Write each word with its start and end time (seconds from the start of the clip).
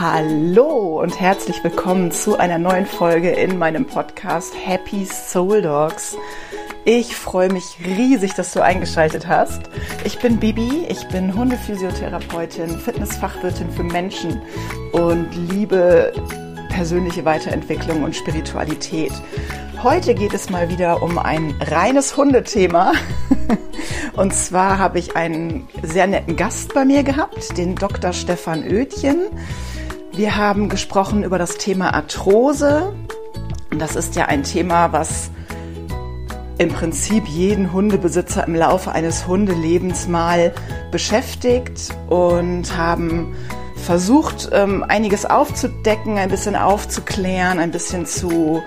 Hallo 0.00 1.00
und 1.02 1.18
herzlich 1.18 1.64
willkommen 1.64 2.12
zu 2.12 2.38
einer 2.38 2.58
neuen 2.58 2.86
Folge 2.86 3.30
in 3.30 3.58
meinem 3.58 3.84
Podcast 3.84 4.54
Happy 4.54 5.04
Soul 5.04 5.60
Dogs. 5.60 6.16
Ich 6.84 7.16
freue 7.16 7.52
mich 7.52 7.64
riesig, 7.84 8.34
dass 8.34 8.52
du 8.52 8.62
eingeschaltet 8.62 9.26
hast. 9.26 9.62
Ich 10.04 10.20
bin 10.20 10.36
Bibi, 10.36 10.86
ich 10.88 11.08
bin 11.08 11.34
Hundephysiotherapeutin, 11.34 12.78
Fitnessfachwirtin 12.78 13.72
für 13.72 13.82
Menschen 13.82 14.40
und 14.92 15.26
liebe 15.50 16.12
persönliche 16.68 17.24
Weiterentwicklung 17.24 18.04
und 18.04 18.14
Spiritualität. 18.14 19.10
Heute 19.82 20.14
geht 20.14 20.32
es 20.32 20.48
mal 20.48 20.68
wieder 20.68 21.02
um 21.02 21.18
ein 21.18 21.56
reines 21.60 22.16
Hundethema. 22.16 22.92
Und 24.14 24.34
zwar 24.34 24.78
habe 24.78 24.98
ich 24.98 25.14
einen 25.14 25.68
sehr 25.84 26.08
netten 26.08 26.34
Gast 26.34 26.74
bei 26.74 26.84
mir 26.84 27.04
gehabt, 27.04 27.56
den 27.56 27.76
Dr. 27.76 28.12
Stefan 28.12 28.64
Oetjen. 28.64 29.26
Wir 30.18 30.34
haben 30.34 30.68
gesprochen 30.68 31.22
über 31.22 31.38
das 31.38 31.58
Thema 31.58 31.94
Arthrose. 31.94 32.92
Das 33.70 33.94
ist 33.94 34.16
ja 34.16 34.24
ein 34.24 34.42
Thema, 34.42 34.90
was 34.90 35.30
im 36.58 36.70
Prinzip 36.70 37.28
jeden 37.28 37.72
Hundebesitzer 37.72 38.44
im 38.44 38.56
Laufe 38.56 38.90
eines 38.90 39.28
Hundelebens 39.28 40.08
mal 40.08 40.52
beschäftigt 40.90 41.94
und 42.08 42.76
haben 42.76 43.36
versucht, 43.76 44.48
ähm, 44.50 44.82
einiges 44.82 45.24
aufzudecken, 45.24 46.18
ein 46.18 46.30
bisschen 46.30 46.56
aufzuklären, 46.56 47.60
ein 47.60 47.70
bisschen 47.70 48.04
zu 48.04 48.60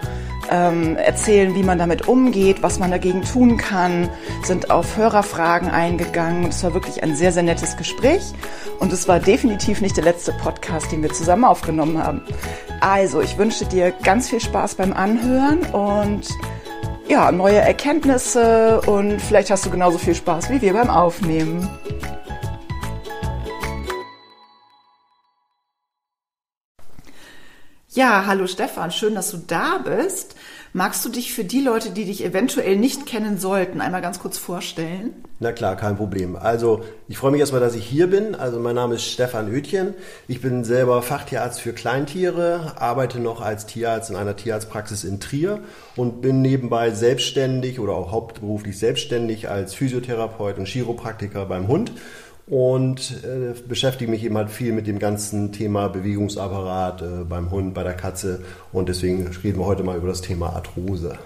ähm, 0.52 0.98
erzählen, 0.98 1.56
wie 1.56 1.64
man 1.64 1.80
damit 1.80 2.08
umgeht, 2.08 2.62
was 2.62 2.78
man 2.78 2.92
dagegen 2.92 3.24
tun 3.24 3.58
kann, 3.58 4.10
sind 4.44 4.70
auf 4.70 4.98
Hörerfragen 4.98 5.70
eingegangen. 5.70 6.50
Es 6.50 6.64
war 6.64 6.74
wirklich 6.74 7.02
ein 7.02 7.16
sehr, 7.16 7.32
sehr 7.32 7.44
nettes 7.44 7.78
Gespräch 7.78 8.22
und 8.80 8.92
es 8.94 9.08
war 9.08 9.20
definitiv 9.20 9.82
nicht 9.82 9.98
der 9.98 10.04
letzte 10.04 10.34
Podcast, 10.34 10.92
den 10.92 11.02
wir 11.02 11.12
zusammen 11.12 11.46
aufgenommen 11.46 12.04
haben. 12.04 12.22
Also, 12.82 13.22
ich 13.22 13.38
wünsche 13.38 13.66
dir 13.66 13.92
ganz 14.04 14.30
viel 14.30 14.42
Spaß 14.42 14.76
beim 14.76 14.94
Anhören 14.94 15.60
und 15.72 16.28
ja, 17.08 17.32
neue 17.32 17.58
Erkenntnisse 17.58 18.82
und 18.86 19.22
vielleicht 19.22 19.52
hast 19.52 19.66
du 19.66 19.70
genauso 19.70 19.98
viel 19.98 20.16
Spaß 20.16 20.50
wie 20.50 20.62
wir 20.62 20.74
beim 20.74 20.90
Aufnehmen. 20.90 21.70
Ja, 27.94 28.24
hallo 28.26 28.48
Stefan, 28.48 28.90
schön, 28.90 29.16
dass 29.16 29.32
du 29.32 29.38
da 29.46 29.78
bist. 29.84 30.38
Magst 30.72 31.04
du 31.04 31.10
dich 31.10 31.34
für 31.34 31.44
die 31.44 31.60
Leute, 31.60 31.90
die 31.90 32.06
dich 32.06 32.24
eventuell 32.24 32.78
nicht 32.78 33.06
kennen 33.06 33.38
sollten, 33.38 33.82
einmal 33.82 34.02
ganz 34.02 34.22
kurz 34.22 34.38
vorstellen? 34.38 35.14
Na 35.42 35.52
klar, 35.52 35.76
kein 35.76 35.98
Problem. 35.98 36.38
Also 36.38 36.86
ich 37.10 37.18
freue 37.18 37.32
mich 37.32 37.42
erstmal, 37.42 37.60
dass 37.60 37.76
ich 37.76 37.86
hier 37.86 38.08
bin. 38.08 38.34
Also 38.34 38.62
mein 38.62 38.76
Name 38.76 38.96
ist 38.96 39.04
Stefan 39.04 39.52
Oetjen. 39.52 39.94
Ich 40.30 40.40
bin 40.40 40.64
selber 40.64 41.02
Fachtierarzt 41.02 41.60
für 41.60 41.74
Kleintiere, 41.74 42.78
arbeite 42.78 43.20
noch 43.20 43.42
als 43.42 43.66
Tierarzt 43.66 44.10
in 44.10 44.16
einer 44.16 44.38
Tierarztpraxis 44.38 45.04
in 45.04 45.20
Trier 45.20 45.60
und 45.98 46.22
bin 46.22 46.42
nebenbei 46.42 46.92
selbstständig 46.92 47.82
oder 47.82 47.92
auch 47.92 48.14
hauptberuflich 48.14 48.80
selbstständig 48.80 49.50
als 49.50 49.74
Physiotherapeut 49.74 50.58
und 50.58 50.70
Chiropraktiker 50.70 51.46
beim 51.46 51.68
Hund 51.68 51.92
und 52.48 53.24
äh, 53.24 53.54
beschäftige 53.68 54.10
mich 54.10 54.24
eben 54.24 54.38
halt 54.38 54.50
viel 54.50 54.74
mit 54.74 54.88
dem 54.88 55.00
ganzen 55.00 55.52
Thema 55.52 55.88
Bewegungsapparat 55.88 57.02
äh, 57.02 57.06
beim 57.24 57.52
Hund, 57.52 57.74
bei 57.74 57.84
der 57.84 57.94
Katze 57.94 58.42
und 58.72 58.90
deswegen 58.90 59.28
reden 59.44 59.60
wir 59.60 59.66
heute 59.66 59.84
mal 59.84 59.98
über 59.98 60.08
das 60.08 60.22
Thema 60.22 60.56
Arthrose. 60.56 61.18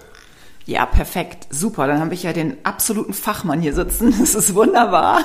Ja, 0.66 0.84
perfekt. 0.84 1.46
Super. 1.50 1.86
Dann 1.86 2.00
habe 2.00 2.14
ich 2.14 2.24
ja 2.24 2.32
den 2.32 2.56
absoluten 2.64 3.14
Fachmann 3.14 3.60
hier 3.60 3.72
sitzen. 3.72 4.12
Das 4.18 4.34
ist 4.34 4.54
wunderbar. 4.56 5.24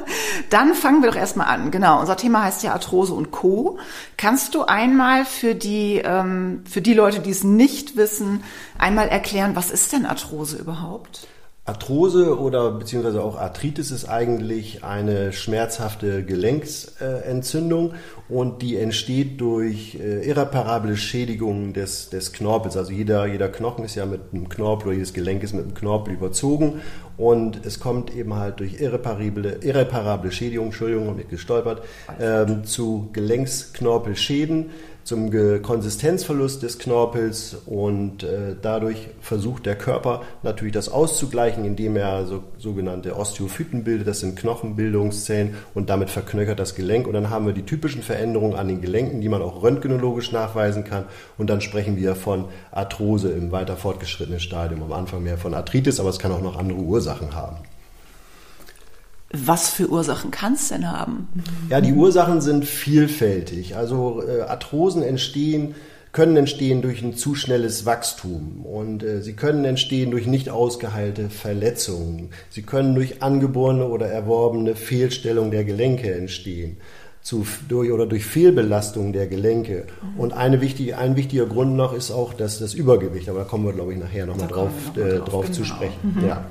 Dann 0.50 0.74
fangen 0.74 1.02
wir 1.02 1.10
doch 1.10 1.16
erstmal 1.16 1.46
an. 1.46 1.70
Genau. 1.70 1.98
Unser 1.98 2.18
Thema 2.18 2.42
heißt 2.42 2.62
ja 2.62 2.74
Arthrose 2.74 3.14
und 3.14 3.30
Co. 3.30 3.78
Kannst 4.18 4.54
du 4.54 4.64
einmal 4.64 5.24
für 5.24 5.54
die, 5.54 6.02
ähm, 6.04 6.62
für 6.70 6.82
die 6.82 6.92
Leute, 6.92 7.20
die 7.20 7.30
es 7.30 7.42
nicht 7.42 7.96
wissen, 7.96 8.44
einmal 8.78 9.08
erklären, 9.08 9.56
was 9.56 9.70
ist 9.70 9.94
denn 9.94 10.04
Arthrose 10.04 10.58
überhaupt? 10.58 11.26
Arthrose 11.64 12.40
oder 12.40 12.72
beziehungsweise 12.72 13.22
auch 13.22 13.38
Arthritis 13.38 13.92
ist 13.92 14.06
eigentlich 14.06 14.82
eine 14.82 15.32
schmerzhafte 15.32 16.24
Gelenksentzündung 16.24 17.94
und 18.28 18.62
die 18.62 18.76
entsteht 18.76 19.40
durch 19.40 19.94
äh, 19.94 20.28
irreparable 20.28 20.96
Schädigungen 20.96 21.72
des, 21.72 22.10
des 22.10 22.32
Knorpels. 22.32 22.76
Also 22.76 22.90
jeder, 22.90 23.26
jeder 23.26 23.48
Knochen 23.48 23.84
ist 23.84 23.94
ja 23.94 24.06
mit 24.06 24.22
einem 24.32 24.48
Knorpel 24.48 24.88
oder 24.88 24.96
jedes 24.96 25.12
Gelenk 25.12 25.44
ist 25.44 25.52
mit 25.52 25.64
einem 25.64 25.74
Knorpel 25.74 26.14
überzogen 26.14 26.80
und 27.16 27.64
es 27.64 27.78
kommt 27.78 28.12
eben 28.12 28.34
halt 28.34 28.58
durch 28.58 28.80
irreparable, 28.80 29.58
irreparable 29.62 30.32
Schädigungen, 30.32 30.72
Entschuldigung, 30.72 31.10
habe 31.10 31.20
ich 31.20 31.28
gestolpert, 31.28 31.82
ähm, 32.20 32.64
zu 32.64 33.10
Gelenksknorpelschäden 33.12 34.70
zum 35.04 35.30
Konsistenzverlust 35.62 36.62
des 36.62 36.78
Knorpels 36.78 37.56
und 37.66 38.22
äh, 38.22 38.54
dadurch 38.60 39.08
versucht 39.20 39.66
der 39.66 39.76
Körper 39.76 40.22
natürlich 40.42 40.74
das 40.74 40.88
auszugleichen, 40.88 41.64
indem 41.64 41.96
er 41.96 42.26
so, 42.26 42.42
sogenannte 42.58 43.16
Osteophyten 43.16 43.84
bildet, 43.84 44.06
das 44.06 44.20
sind 44.20 44.36
Knochenbildungszellen 44.36 45.56
und 45.74 45.90
damit 45.90 46.10
verknöchert 46.10 46.58
das 46.58 46.74
Gelenk. 46.74 47.06
Und 47.06 47.14
dann 47.14 47.30
haben 47.30 47.46
wir 47.46 47.52
die 47.52 47.64
typischen 47.64 48.02
Veränderungen 48.02 48.54
an 48.54 48.68
den 48.68 48.80
Gelenken, 48.80 49.20
die 49.20 49.28
man 49.28 49.42
auch 49.42 49.62
röntgenologisch 49.62 50.32
nachweisen 50.32 50.84
kann. 50.84 51.04
Und 51.38 51.50
dann 51.50 51.60
sprechen 51.60 51.96
wir 51.96 52.14
von 52.14 52.46
Arthrose 52.70 53.30
im 53.32 53.52
weiter 53.52 53.76
fortgeschrittenen 53.76 54.40
Stadium, 54.40 54.82
am 54.82 54.92
Anfang 54.92 55.22
mehr 55.22 55.38
von 55.38 55.54
Arthritis, 55.54 56.00
aber 56.00 56.10
es 56.10 56.18
kann 56.18 56.32
auch 56.32 56.42
noch 56.42 56.56
andere 56.56 56.78
Ursachen 56.78 57.34
haben. 57.34 57.56
Was 59.32 59.70
für 59.70 59.88
Ursachen 59.90 60.30
kann 60.30 60.54
es 60.54 60.68
denn 60.68 60.90
haben? 60.90 61.28
Ja, 61.70 61.80
die 61.80 61.92
Ursachen 61.92 62.40
sind 62.40 62.66
vielfältig. 62.66 63.76
Also 63.76 64.22
äh, 64.26 64.42
Arthrosen 64.42 65.02
entstehen, 65.02 65.74
können 66.12 66.36
entstehen 66.36 66.82
durch 66.82 67.02
ein 67.02 67.14
zu 67.14 67.34
schnelles 67.34 67.86
Wachstum 67.86 68.66
und 68.66 69.02
äh, 69.02 69.22
sie 69.22 69.32
können 69.32 69.64
entstehen 69.64 70.10
durch 70.10 70.26
nicht 70.26 70.50
ausgeheilte 70.50 71.30
Verletzungen. 71.30 72.28
Sie 72.50 72.62
können 72.62 72.94
durch 72.94 73.22
angeborene 73.22 73.88
oder 73.88 74.06
erworbene 74.06 74.74
Fehlstellung 74.74 75.50
der 75.50 75.64
Gelenke 75.64 76.14
entstehen. 76.14 76.76
Zu, 77.22 77.46
durch, 77.68 77.92
oder 77.92 78.04
durch 78.06 78.26
Fehlbelastung 78.26 79.12
der 79.12 79.28
Gelenke. 79.28 79.86
Und 80.18 80.32
eine 80.32 80.60
wichtige, 80.60 80.98
ein 80.98 81.14
wichtiger 81.14 81.46
Grund 81.46 81.76
noch 81.76 81.92
ist 81.92 82.10
auch 82.10 82.34
das, 82.34 82.58
das 82.58 82.74
Übergewicht. 82.74 83.28
Aber 83.28 83.38
da 83.38 83.44
kommen 83.44 83.64
wir, 83.64 83.72
glaube 83.72 83.92
ich, 83.92 83.98
nachher 84.00 84.26
nochmal 84.26 84.48
drauf, 84.48 84.70
noch 84.96 85.02
äh, 85.02 85.18
drauf, 85.18 85.28
drauf 85.28 85.44
genau. 85.44 85.56
zu 85.56 85.64
sprechen. 85.64 86.16
Mhm. 86.16 86.26
Ja. 86.26 86.44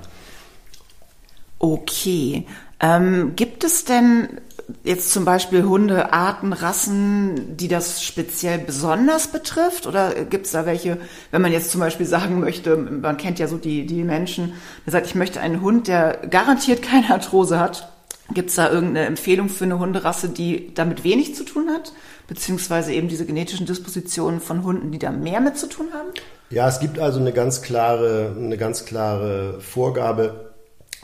Okay. 1.60 2.46
Ähm, 2.82 3.34
gibt 3.36 3.64
es 3.64 3.86
denn 3.86 4.42
jetzt 4.84 5.12
zum 5.12 5.24
Beispiel 5.24 5.64
Hunde, 5.64 6.14
Arten, 6.14 6.54
Rassen, 6.54 7.56
die 7.58 7.68
das 7.68 8.04
speziell 8.04 8.58
besonders 8.58 9.28
betrifft? 9.28 9.86
Oder 9.86 10.14
gibt 10.26 10.48
es 10.48 10.54
da 10.54 10.66
welche, 10.66 10.98
wenn 11.30 11.42
man 11.42 11.52
jetzt 11.52 11.70
zum 11.70 11.80
Beispiel 11.80 12.08
sagen 12.08 12.40
möchte, 12.40 12.76
man 12.76 13.18
kennt 13.18 13.38
ja 13.38 13.48
so 13.48 13.58
die, 13.58 13.86
die 13.86 14.04
Menschen, 14.04 14.54
der 14.86 14.94
sagt, 14.94 15.06
ich 15.06 15.16
möchte 15.16 15.40
einen 15.40 15.62
Hund, 15.62 15.88
der 15.88 16.22
garantiert 16.30 16.82
keine 16.82 17.12
Arthrose 17.12 17.60
hat. 17.60 17.90
Gibt 18.34 18.50
es 18.50 18.56
da 18.56 18.72
irgendeine 18.72 19.06
Empfehlung 19.06 19.50
für 19.50 19.66
eine 19.66 19.78
Hunderasse, 19.78 20.30
die 20.30 20.74
damit 20.74 21.04
wenig 21.04 21.36
zu 21.36 21.44
tun 21.44 21.70
hat? 21.70 21.92
Beziehungsweise 22.28 22.94
eben 22.94 23.10
diese 23.10 23.26
genetischen 23.26 23.66
Dispositionen 23.66 24.40
von 24.40 24.64
Hunden, 24.64 24.92
die 24.92 25.00
da 25.00 25.12
mehr 25.12 25.42
mit 25.42 25.58
zu 25.58 25.68
tun 25.68 25.88
haben? 25.94 26.10
Ja, 26.50 26.68
es 26.68 26.80
gibt 26.80 26.98
also 26.98 27.20
eine 27.20 27.34
ganz 27.34 27.62
klare, 27.62 28.34
eine 28.38 28.58
ganz 28.58 28.86
klare 28.86 29.60
Vorgabe 29.60 30.51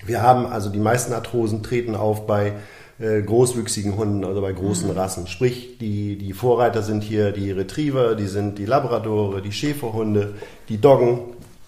wir 0.06 0.22
haben 0.22 0.46
also 0.46 0.70
die 0.70 0.80
meisten 0.80 1.14
Arthrosen 1.14 1.64
treten 1.64 1.96
auf 1.96 2.28
bei 2.28 2.54
äh, 3.00 3.22
großwüchsigen 3.22 3.96
Hunden, 3.96 4.26
also 4.26 4.42
bei 4.42 4.54
großen 4.54 4.90
mhm. 4.90 4.98
Rassen. 4.98 5.28
Sprich, 5.28 5.78
die, 5.80 6.18
die 6.18 6.34
Vorreiter 6.34 6.82
sind 6.82 7.04
hier 7.04 7.32
die 7.32 7.52
Retriever, 7.52 8.16
die 8.16 8.28
sind 8.28 8.58
die 8.58 8.66
Labradore, 8.66 9.42
die 9.42 9.52
Schäferhunde, 9.52 10.36
die 10.70 10.80
Doggen 10.80 11.20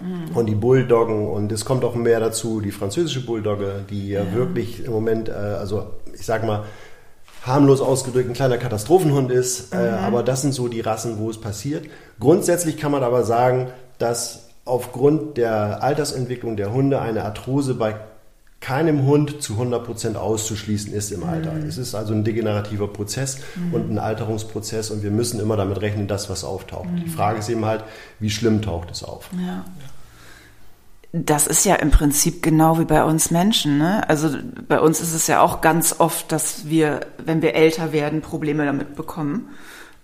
mhm. 0.01 0.35
und 0.35 0.47
die 0.47 0.55
Bulldoggen. 0.55 1.27
Und 1.27 1.51
es 1.51 1.65
kommt 1.65 1.83
auch 1.83 1.95
mehr 1.95 2.19
dazu, 2.19 2.61
die 2.61 2.71
französische 2.71 3.25
Bulldogge, 3.25 3.85
die 3.89 4.09
ja, 4.09 4.23
ja 4.23 4.33
wirklich 4.33 4.85
im 4.85 4.91
Moment, 4.91 5.29
äh, 5.29 5.33
also 5.33 5.87
ich 6.13 6.25
sag 6.25 6.45
mal, 6.45 6.65
harmlos 7.45 7.79
ausgedrückt 7.79 8.29
ein 8.29 8.33
kleiner 8.33 8.57
Katastrophenhund 8.57 9.31
ist. 9.31 9.73
Äh, 9.73 9.77
mhm. 9.77 9.83
Äh, 9.83 9.89
aber 9.89 10.23
das 10.23 10.41
sind 10.41 10.53
so 10.53 10.67
die 10.67 10.81
Rassen, 10.81 11.19
wo 11.19 11.29
es 11.29 11.39
passiert. 11.39 11.85
Grundsätzlich 12.19 12.77
kann 12.77 12.91
man 12.91 13.03
aber 13.03 13.23
sagen, 13.23 13.67
dass 13.97 14.49
aufgrund 14.65 15.37
der 15.37 15.83
Altersentwicklung 15.83 16.55
der 16.55 16.71
Hunde 16.71 17.01
eine 17.01 17.23
Arthrose 17.23 17.73
bei 17.73 17.95
keinem 18.61 19.05
Hund 19.05 19.41
zu 19.41 19.53
100% 19.53 20.15
auszuschließen 20.15 20.93
ist 20.93 21.11
im 21.11 21.23
Alter. 21.23 21.53
Mhm. 21.53 21.67
Es 21.67 21.77
ist 21.77 21.95
also 21.95 22.13
ein 22.13 22.23
degenerativer 22.23 22.87
Prozess 22.87 23.39
mhm. 23.55 23.73
und 23.73 23.91
ein 23.91 23.99
Alterungsprozess 23.99 24.91
und 24.91 25.01
wir 25.01 25.11
müssen 25.11 25.39
immer 25.39 25.55
damit 25.55 25.79
rechnen, 25.81 26.07
dass 26.07 26.29
was 26.29 26.43
auftaucht. 26.43 26.89
Mhm. 26.89 27.03
Die 27.05 27.09
Frage 27.09 27.39
ist 27.39 27.49
eben 27.49 27.65
halt, 27.65 27.83
wie 28.19 28.29
schlimm 28.29 28.61
taucht 28.61 28.91
es 28.91 29.03
auf? 29.03 29.29
Ja. 29.33 29.63
Das 31.11 31.47
ist 31.47 31.65
ja 31.65 31.75
im 31.75 31.89
Prinzip 31.89 32.43
genau 32.43 32.77
wie 32.77 32.85
bei 32.85 33.03
uns 33.03 33.31
Menschen. 33.31 33.79
Ne? 33.79 34.07
Also 34.07 34.29
bei 34.67 34.79
uns 34.79 35.01
ist 35.01 35.13
es 35.13 35.25
ja 35.25 35.41
auch 35.41 35.61
ganz 35.61 35.95
oft, 35.97 36.31
dass 36.31 36.67
wir, 36.67 36.99
wenn 37.17 37.41
wir 37.41 37.55
älter 37.55 37.91
werden, 37.93 38.21
Probleme 38.21 38.65
damit 38.65 38.95
bekommen. 38.95 39.49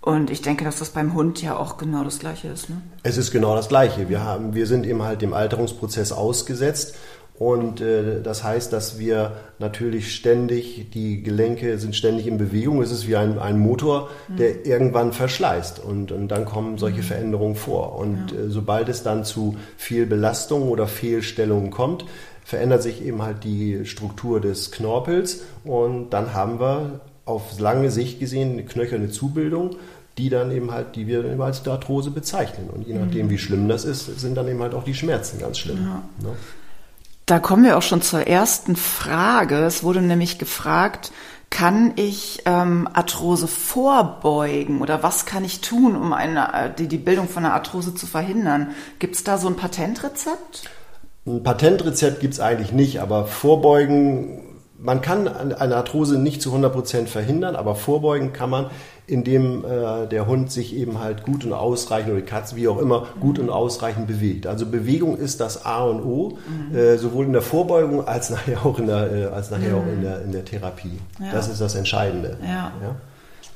Und 0.00 0.30
ich 0.30 0.40
denke, 0.40 0.64
dass 0.64 0.78
das 0.78 0.90
beim 0.90 1.14
Hund 1.14 1.42
ja 1.42 1.56
auch 1.56 1.78
genau 1.78 2.02
das 2.04 2.18
Gleiche 2.18 2.48
ist. 2.48 2.70
Ne? 2.70 2.80
Es 3.02 3.16
ist 3.16 3.30
genau 3.30 3.54
das 3.54 3.68
Gleiche. 3.68 4.08
Wir, 4.08 4.22
haben, 4.22 4.54
wir 4.54 4.66
sind 4.66 4.86
eben 4.86 5.02
halt 5.02 5.22
dem 5.22 5.32
Alterungsprozess 5.32 6.10
ausgesetzt 6.10 6.96
Und 7.38 7.82
äh, 7.82 8.22
das 8.22 8.44
heißt, 8.44 8.72
dass 8.72 8.98
wir 8.98 9.32
natürlich 9.58 10.14
ständig, 10.14 10.90
die 10.92 11.22
Gelenke 11.22 11.78
sind 11.78 11.94
ständig 11.94 12.26
in 12.26 12.38
Bewegung. 12.38 12.80
Es 12.80 12.90
ist 12.90 13.06
wie 13.06 13.16
ein, 13.16 13.38
ein 13.38 13.58
Motor, 13.58 14.08
der 14.28 14.50
mhm. 14.50 14.60
irgendwann 14.64 15.12
verschleißt. 15.12 15.78
Und, 15.78 16.12
und 16.12 16.28
dann 16.28 16.46
kommen 16.46 16.78
solche 16.78 16.98
mhm. 16.98 17.04
Veränderungen 17.04 17.56
vor. 17.56 17.96
Und 17.96 18.32
ja. 18.32 18.40
äh, 18.40 18.48
sobald 18.48 18.88
es 18.88 19.02
dann 19.02 19.24
zu 19.24 19.56
viel 19.76 20.06
Belastung 20.06 20.68
oder 20.70 20.86
Fehlstellungen 20.86 21.70
kommt, 21.70 22.06
verändert 22.42 22.82
sich 22.82 23.04
eben 23.04 23.22
halt 23.22 23.44
die 23.44 23.84
Struktur 23.84 24.40
des 24.40 24.70
Knorpels. 24.70 25.42
Und 25.64 26.10
dann 26.10 26.32
haben 26.32 26.58
wir 26.58 27.00
auf 27.26 27.58
lange 27.60 27.90
Sicht 27.90 28.18
gesehen 28.18 28.52
eine 28.52 28.64
knöcherne 28.64 29.10
Zubildung 29.10 29.76
die 30.18 30.30
dann 30.30 30.50
eben 30.50 30.70
halt, 30.70 30.96
die 30.96 31.06
wir 31.06 31.38
als 31.40 31.68
Arthrose 31.68 32.10
bezeichnen. 32.10 32.70
Und 32.70 32.86
je 32.86 32.94
nachdem, 32.94 33.26
mhm. 33.26 33.30
wie 33.30 33.36
schlimm 33.36 33.68
das 33.68 33.84
ist, 33.84 34.18
sind 34.18 34.34
dann 34.34 34.48
eben 34.48 34.62
halt 34.62 34.72
auch 34.72 34.84
die 34.84 34.94
Schmerzen 34.94 35.38
ganz 35.38 35.58
schlimm. 35.58 35.76
Ja. 35.76 36.02
Ne? 36.26 36.34
Da 37.26 37.40
kommen 37.40 37.64
wir 37.64 37.76
auch 37.76 37.82
schon 37.82 38.02
zur 38.02 38.28
ersten 38.28 38.76
Frage. 38.76 39.64
Es 39.64 39.82
wurde 39.82 40.00
nämlich 40.00 40.38
gefragt, 40.38 41.10
kann 41.50 41.92
ich 41.96 42.42
ähm, 42.46 42.88
Arthrose 42.92 43.48
vorbeugen 43.48 44.80
oder 44.80 45.02
was 45.02 45.26
kann 45.26 45.44
ich 45.44 45.60
tun, 45.60 45.96
um 45.96 46.12
eine, 46.12 46.54
äh, 46.54 46.70
die, 46.72 46.86
die 46.86 46.98
Bildung 46.98 47.28
von 47.28 47.44
einer 47.44 47.54
Arthrose 47.54 47.96
zu 47.96 48.06
verhindern? 48.06 48.70
Gibt 49.00 49.16
es 49.16 49.24
da 49.24 49.38
so 49.38 49.48
ein 49.48 49.56
Patentrezept? 49.56 50.70
Ein 51.26 51.42
Patentrezept 51.42 52.20
gibt 52.20 52.34
es 52.34 52.40
eigentlich 52.40 52.70
nicht, 52.70 53.00
aber 53.00 53.26
vorbeugen, 53.26 54.62
man 54.78 55.00
kann 55.00 55.26
eine 55.26 55.76
Arthrose 55.76 56.18
nicht 56.18 56.40
zu 56.40 56.54
100% 56.54 57.06
verhindern, 57.06 57.56
aber 57.56 57.74
vorbeugen 57.74 58.32
kann 58.32 58.50
man, 58.50 58.70
indem 59.06 59.64
äh, 59.64 60.06
der 60.06 60.26
Hund 60.26 60.50
sich 60.50 60.74
eben 60.74 60.98
halt 60.98 61.22
gut 61.22 61.44
und 61.44 61.52
ausreichend 61.52 62.10
oder 62.10 62.20
die 62.20 62.26
Katze, 62.26 62.56
wie 62.56 62.68
auch 62.68 62.78
immer, 62.78 63.06
gut 63.20 63.38
und 63.38 63.50
ausreichend 63.50 64.06
bewegt. 64.06 64.46
Also 64.46 64.66
Bewegung 64.66 65.16
ist 65.16 65.40
das 65.40 65.64
A 65.64 65.84
und 65.84 66.02
O, 66.02 66.38
mhm. 66.48 66.76
äh, 66.76 66.96
sowohl 66.98 67.26
in 67.26 67.32
der 67.32 67.42
Vorbeugung 67.42 68.06
als 68.06 68.30
nachher 68.30 68.64
auch 68.66 68.78
in 68.78 68.86
der, 68.86 69.12
äh, 69.12 69.24
als 69.26 69.50
nachher 69.50 69.76
mhm. 69.76 69.78
auch 69.78 69.86
in 69.86 70.02
der, 70.02 70.22
in 70.22 70.32
der 70.32 70.44
Therapie. 70.44 70.98
Ja. 71.20 71.32
Das 71.32 71.48
ist 71.48 71.60
das 71.60 71.74
Entscheidende. 71.74 72.38
Ja. 72.42 72.72
ja. 72.82 72.96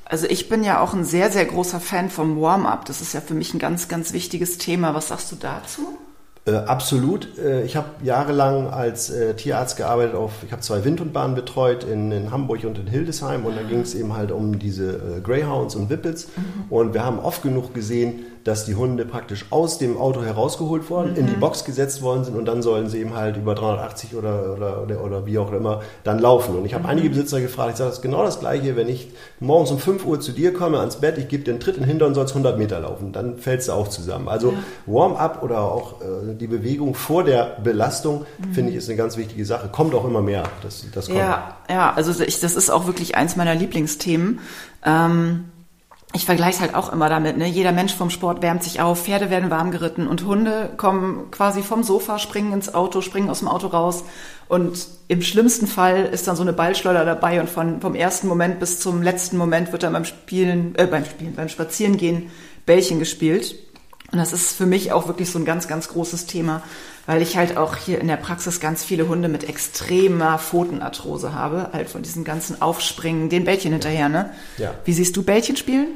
Also 0.04 0.26
ich 0.26 0.48
bin 0.48 0.64
ja 0.64 0.80
auch 0.80 0.92
ein 0.92 1.04
sehr, 1.04 1.30
sehr 1.30 1.44
großer 1.44 1.80
Fan 1.80 2.10
vom 2.10 2.40
Warm-up. 2.40 2.84
Das 2.84 3.00
ist 3.00 3.12
ja 3.12 3.20
für 3.20 3.34
mich 3.34 3.54
ein 3.54 3.58
ganz, 3.58 3.88
ganz 3.88 4.12
wichtiges 4.12 4.58
Thema. 4.58 4.94
Was 4.94 5.08
sagst 5.08 5.30
du 5.30 5.36
dazu? 5.36 5.82
Äh, 6.50 6.56
absolut. 6.56 7.38
Äh, 7.38 7.64
ich 7.64 7.76
habe 7.76 7.88
jahrelang 8.02 8.68
als 8.68 9.10
äh, 9.10 9.34
Tierarzt 9.34 9.76
gearbeitet 9.76 10.14
auf, 10.14 10.32
ich 10.44 10.52
habe 10.52 10.62
zwei 10.62 10.84
Windhundbahnen 10.84 11.36
betreut 11.36 11.84
in, 11.84 12.10
in, 12.10 12.30
Hamburg 12.30 12.64
und 12.64 12.78
in 12.78 12.86
Hildesheim 12.86 13.44
und 13.44 13.56
da 13.56 13.62
ging 13.62 13.80
es 13.80 13.94
eben 13.94 14.16
halt 14.16 14.32
um 14.32 14.58
diese 14.58 14.92
äh, 14.92 15.20
Greyhounds 15.22 15.76
und 15.76 15.90
Whippets 15.90 16.28
mhm. 16.36 16.64
und 16.70 16.94
wir 16.94 17.04
haben 17.04 17.20
oft 17.20 17.42
genug 17.42 17.74
gesehen, 17.74 18.24
dass 18.44 18.64
die 18.64 18.74
Hunde 18.74 19.04
praktisch 19.04 19.46
aus 19.50 19.78
dem 19.78 19.98
Auto 19.98 20.22
herausgeholt 20.22 20.88
wurden, 20.90 21.12
mhm. 21.12 21.16
in 21.18 21.26
die 21.26 21.36
mhm. 21.36 21.40
Box 21.40 21.64
gesetzt 21.64 22.02
worden 22.02 22.24
sind 22.24 22.36
und 22.36 22.46
dann 22.46 22.62
sollen 22.62 22.88
sie 22.88 22.98
eben 22.98 23.14
halt 23.14 23.36
über 23.36 23.54
380 23.54 24.14
oder, 24.14 24.54
oder, 24.54 24.82
oder, 24.82 25.04
oder 25.04 25.26
wie 25.26 25.38
auch 25.38 25.52
immer 25.52 25.82
dann 26.04 26.18
laufen. 26.18 26.56
Und 26.56 26.64
ich 26.64 26.74
habe 26.74 26.84
mhm. 26.84 26.90
einige 26.90 27.10
Besitzer 27.10 27.40
gefragt, 27.40 27.72
ich 27.72 27.76
sage, 27.76 27.90
das 27.90 27.98
ist 27.98 28.02
genau 28.02 28.24
das 28.24 28.40
Gleiche, 28.40 28.76
wenn 28.76 28.88
ich 28.88 29.08
morgens 29.40 29.70
um 29.70 29.78
5 29.78 30.06
Uhr 30.06 30.20
zu 30.20 30.32
dir 30.32 30.54
komme 30.54 30.78
ans 30.78 30.96
Bett, 30.96 31.18
ich 31.18 31.28
gebe 31.28 31.44
dir 31.44 31.52
einen 31.52 31.60
Tritt 31.60 31.76
in 31.76 31.82
den 31.82 31.88
Hintern, 31.88 32.14
sollst 32.14 32.34
100 32.34 32.58
Meter 32.58 32.80
laufen, 32.80 33.12
dann 33.12 33.38
fällst 33.38 33.68
du 33.68 33.72
auch 33.72 33.88
zusammen. 33.88 34.28
Also 34.28 34.52
ja. 34.52 34.58
Warm-up 34.86 35.42
oder 35.42 35.62
auch 35.62 36.00
äh, 36.00 36.34
die 36.34 36.46
Bewegung 36.46 36.94
vor 36.94 37.24
der 37.24 37.58
Belastung, 37.62 38.24
mhm. 38.38 38.52
finde 38.52 38.70
ich, 38.70 38.76
ist 38.76 38.88
eine 38.88 38.96
ganz 38.96 39.16
wichtige 39.16 39.44
Sache. 39.44 39.68
Kommt 39.68 39.94
auch 39.94 40.04
immer 40.04 40.22
mehr, 40.22 40.44
das, 40.62 40.84
das 40.92 41.06
kommt. 41.06 41.18
Ja, 41.18 41.56
ja 41.68 41.92
also 41.92 42.22
ich, 42.22 42.40
das 42.40 42.54
ist 42.54 42.70
auch 42.70 42.86
wirklich 42.86 43.16
eins 43.16 43.36
meiner 43.36 43.54
Lieblingsthemen. 43.54 44.40
Ähm, 44.84 45.44
ich 46.12 46.24
vergleiche 46.24 46.56
es 46.56 46.60
halt 46.60 46.74
auch 46.74 46.92
immer 46.92 47.08
damit, 47.08 47.36
ne? 47.36 47.46
Jeder 47.46 47.70
Mensch 47.70 47.94
vom 47.94 48.10
Sport 48.10 48.42
wärmt 48.42 48.64
sich 48.64 48.80
auf, 48.80 49.04
Pferde 49.04 49.30
werden 49.30 49.50
warm 49.50 49.70
geritten 49.70 50.08
und 50.08 50.24
Hunde 50.24 50.70
kommen 50.76 51.30
quasi 51.30 51.62
vom 51.62 51.84
Sofa, 51.84 52.18
springen 52.18 52.52
ins 52.52 52.74
Auto, 52.74 53.00
springen 53.00 53.30
aus 53.30 53.38
dem 53.38 53.48
Auto 53.48 53.68
raus. 53.68 54.02
Und 54.48 54.88
im 55.06 55.22
schlimmsten 55.22 55.68
Fall 55.68 56.06
ist 56.06 56.26
dann 56.26 56.34
so 56.34 56.42
eine 56.42 56.52
Ballschleuder 56.52 57.04
dabei 57.04 57.40
und 57.40 57.48
von, 57.48 57.80
vom 57.80 57.94
ersten 57.94 58.26
Moment 58.26 58.58
bis 58.58 58.80
zum 58.80 59.02
letzten 59.02 59.36
Moment 59.36 59.70
wird 59.70 59.84
dann 59.84 59.92
beim 59.92 60.04
Spielen, 60.04 60.74
äh, 60.76 60.86
beim 60.86 61.04
Spielen, 61.04 61.34
beim 61.36 61.48
Spazierengehen 61.48 62.30
Bällchen 62.66 62.98
gespielt. 62.98 63.54
Und 64.10 64.18
das 64.18 64.32
ist 64.32 64.56
für 64.56 64.66
mich 64.66 64.90
auch 64.90 65.06
wirklich 65.06 65.30
so 65.30 65.38
ein 65.38 65.44
ganz, 65.44 65.68
ganz 65.68 65.88
großes 65.88 66.26
Thema, 66.26 66.62
weil 67.10 67.22
ich 67.22 67.36
halt 67.36 67.56
auch 67.56 67.74
hier 67.74 68.00
in 68.00 68.06
der 68.06 68.16
Praxis 68.16 68.60
ganz 68.60 68.84
viele 68.84 69.08
Hunde 69.08 69.28
mit 69.28 69.48
extremer 69.48 70.38
Pfotenarthrose 70.38 71.34
habe, 71.34 71.70
halt 71.72 71.90
von 71.90 72.02
diesem 72.02 72.22
ganzen 72.22 72.62
Aufspringen, 72.62 73.28
den 73.28 73.44
Bällchen 73.44 73.72
hinterher, 73.72 74.08
ne? 74.08 74.30
Ja. 74.58 74.74
Wie 74.84 74.92
siehst 74.92 75.16
du 75.16 75.24
Bällchen 75.24 75.56
spielen? 75.56 75.88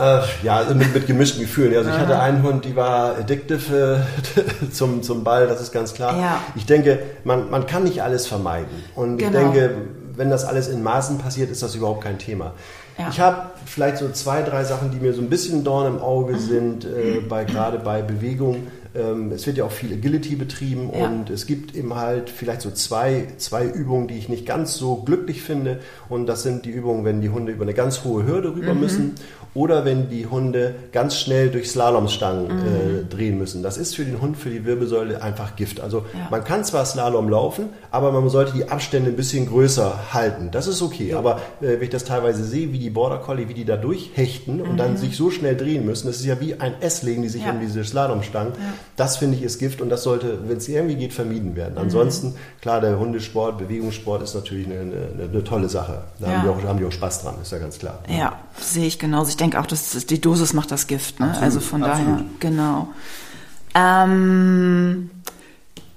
Äh, 0.00 0.18
ja, 0.42 0.56
also 0.56 0.74
mit, 0.74 0.92
mit, 0.92 1.06
gemischten 1.06 1.42
Gefühlen. 1.42 1.76
Also 1.76 1.90
ich 1.90 1.96
hatte 1.96 2.18
einen 2.18 2.42
Hund, 2.42 2.64
die 2.64 2.74
war 2.74 3.18
addictive 3.18 4.02
äh, 4.34 4.70
zum, 4.72 5.04
zum 5.04 5.22
Ball, 5.22 5.46
das 5.46 5.60
ist 5.60 5.70
ganz 5.70 5.94
klar. 5.94 6.18
Ja. 6.18 6.40
Ich 6.56 6.66
denke, 6.66 7.04
man, 7.22 7.50
man 7.50 7.68
kann 7.68 7.84
nicht 7.84 8.02
alles 8.02 8.26
vermeiden. 8.26 8.82
Und 8.96 9.18
genau. 9.18 9.38
ich 9.38 9.44
denke, 9.44 9.74
wenn 10.16 10.28
das 10.28 10.44
alles 10.44 10.66
in 10.66 10.82
Maßen 10.82 11.18
passiert, 11.18 11.52
ist 11.52 11.62
das 11.62 11.76
überhaupt 11.76 12.02
kein 12.02 12.18
Thema. 12.18 12.54
Ja. 12.98 13.08
Ich 13.10 13.20
habe 13.20 13.50
vielleicht 13.64 13.98
so 13.98 14.08
zwei, 14.10 14.42
drei 14.42 14.64
Sachen, 14.64 14.90
die 14.90 14.98
mir 14.98 15.14
so 15.14 15.22
ein 15.22 15.30
bisschen 15.30 15.62
Dorn 15.62 15.86
im 15.86 16.02
Auge 16.02 16.32
mhm. 16.32 16.38
sind, 16.40 16.84
äh, 16.84 17.20
bei, 17.20 17.44
gerade 17.44 17.78
bei 17.78 18.02
Bewegung. 18.02 18.66
Ähm, 18.94 19.32
es 19.32 19.46
wird 19.46 19.58
ja 19.58 19.64
auch 19.64 19.72
viel 19.72 19.92
Agility 19.92 20.36
betrieben 20.36 20.90
ja. 20.92 21.06
und 21.06 21.30
es 21.30 21.46
gibt 21.46 21.74
eben 21.74 21.94
halt 21.94 22.30
vielleicht 22.30 22.62
so 22.62 22.70
zwei, 22.70 23.28
zwei 23.38 23.66
Übungen, 23.66 24.08
die 24.08 24.16
ich 24.16 24.28
nicht 24.28 24.46
ganz 24.46 24.74
so 24.74 24.96
glücklich 24.96 25.42
finde. 25.42 25.80
Und 26.08 26.26
das 26.26 26.42
sind 26.42 26.64
die 26.64 26.70
Übungen, 26.70 27.04
wenn 27.04 27.20
die 27.20 27.28
Hunde 27.28 27.52
über 27.52 27.62
eine 27.62 27.74
ganz 27.74 28.04
hohe 28.04 28.26
Hürde 28.26 28.54
rüber 28.54 28.74
mhm. 28.74 28.80
müssen 28.80 29.14
oder 29.54 29.84
wenn 29.84 30.08
die 30.08 30.26
Hunde 30.26 30.74
ganz 30.92 31.16
schnell 31.16 31.50
durch 31.50 31.70
Slalomstangen 31.70 32.44
mhm. 32.44 32.50
äh, 32.50 33.04
drehen 33.08 33.38
müssen. 33.38 33.62
Das 33.62 33.76
ist 33.76 33.96
für 33.96 34.04
den 34.04 34.20
Hund, 34.20 34.36
für 34.36 34.50
die 34.50 34.64
Wirbelsäule 34.64 35.22
einfach 35.22 35.56
Gift. 35.56 35.80
Also 35.80 36.04
ja. 36.14 36.28
man 36.30 36.44
kann 36.44 36.64
zwar 36.64 36.84
Slalom 36.84 37.28
laufen, 37.28 37.70
aber 37.90 38.12
man 38.12 38.28
sollte 38.28 38.52
die 38.52 38.68
Abstände 38.68 39.10
ein 39.10 39.16
bisschen 39.16 39.46
größer 39.48 40.12
halten. 40.12 40.50
Das 40.52 40.66
ist 40.66 40.82
okay. 40.82 41.08
Ja. 41.08 41.18
Aber 41.18 41.36
äh, 41.60 41.72
wenn 41.72 41.82
ich 41.82 41.90
das 41.90 42.04
teilweise 42.04 42.44
sehe, 42.44 42.72
wie 42.72 42.78
die 42.78 42.90
Border 42.90 43.18
Collie, 43.18 43.48
wie 43.48 43.54
die 43.54 43.64
da 43.64 43.76
durchhechten 43.76 44.60
und 44.60 44.76
dann 44.76 44.92
mhm. 44.92 44.96
sich 44.98 45.16
so 45.16 45.30
schnell 45.30 45.56
drehen 45.56 45.84
müssen, 45.84 46.06
das 46.06 46.16
ist 46.16 46.26
ja 46.26 46.40
wie 46.40 46.54
ein 46.60 46.74
S 46.80 47.02
legen 47.02 47.22
die 47.22 47.28
sich 47.28 47.42
um 47.46 47.60
diese 47.60 47.84
Slalomstangen. 47.84 48.52
Das 48.96 49.16
finde 49.16 49.36
ich 49.36 49.42
ist 49.42 49.58
Gift 49.58 49.80
und 49.80 49.90
das 49.90 50.02
sollte, 50.02 50.38
wenn 50.48 50.56
es 50.56 50.68
irgendwie 50.68 50.96
geht, 50.96 51.12
vermieden 51.12 51.56
werden. 51.56 51.74
Mhm. 51.74 51.80
Ansonsten, 51.80 52.34
klar, 52.60 52.80
der 52.80 52.98
Hundesport, 52.98 53.58
Bewegungssport 53.58 54.22
ist 54.22 54.34
natürlich 54.34 54.66
eine, 54.66 54.80
eine, 54.80 55.28
eine 55.30 55.44
tolle 55.44 55.68
Sache. 55.68 56.02
Da 56.20 56.28
haben, 56.28 56.42
die 56.42 56.48
auch, 56.48 56.68
haben 56.68 56.78
die 56.78 56.84
auch 56.84 56.92
Spaß 56.92 57.22
dran, 57.22 57.34
ist 57.42 57.52
ja 57.52 57.58
ganz 57.58 57.78
klar. 57.78 57.98
Ja, 58.08 58.34
sehe 58.60 58.86
ich 58.86 58.98
genauso. 58.98 59.30
Ich 59.30 59.36
denke, 59.36 59.48
denke 59.48 59.60
auch, 59.60 59.66
dass 59.66 60.06
die 60.06 60.20
Dosis 60.20 60.52
macht 60.52 60.70
das 60.70 60.86
Gift. 60.86 61.20
Ne? 61.20 61.26
Absolut, 61.26 61.44
also 61.44 61.60
von 61.60 61.82
absolut. 61.82 62.20
daher, 62.20 62.24
genau. 62.40 62.88
Ähm, 63.74 65.10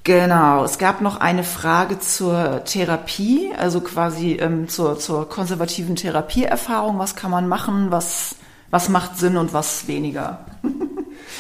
genau. 0.04 0.64
Es 0.64 0.78
gab 0.78 1.02
noch 1.02 1.20
eine 1.20 1.44
Frage 1.44 2.00
zur 2.00 2.64
Therapie, 2.66 3.52
also 3.58 3.82
quasi 3.82 4.34
ähm, 4.34 4.68
zur, 4.68 5.00
zur 5.00 5.28
konservativen 5.28 5.96
Therapieerfahrung. 5.96 7.00
Was 7.00 7.16
kann 7.16 7.32
man 7.32 7.48
machen? 7.48 7.92
Was, 7.92 8.36
was 8.70 8.90
macht 8.90 9.18
Sinn 9.18 9.38
und 9.38 9.54
was 9.54 9.88
weniger? 9.88 10.40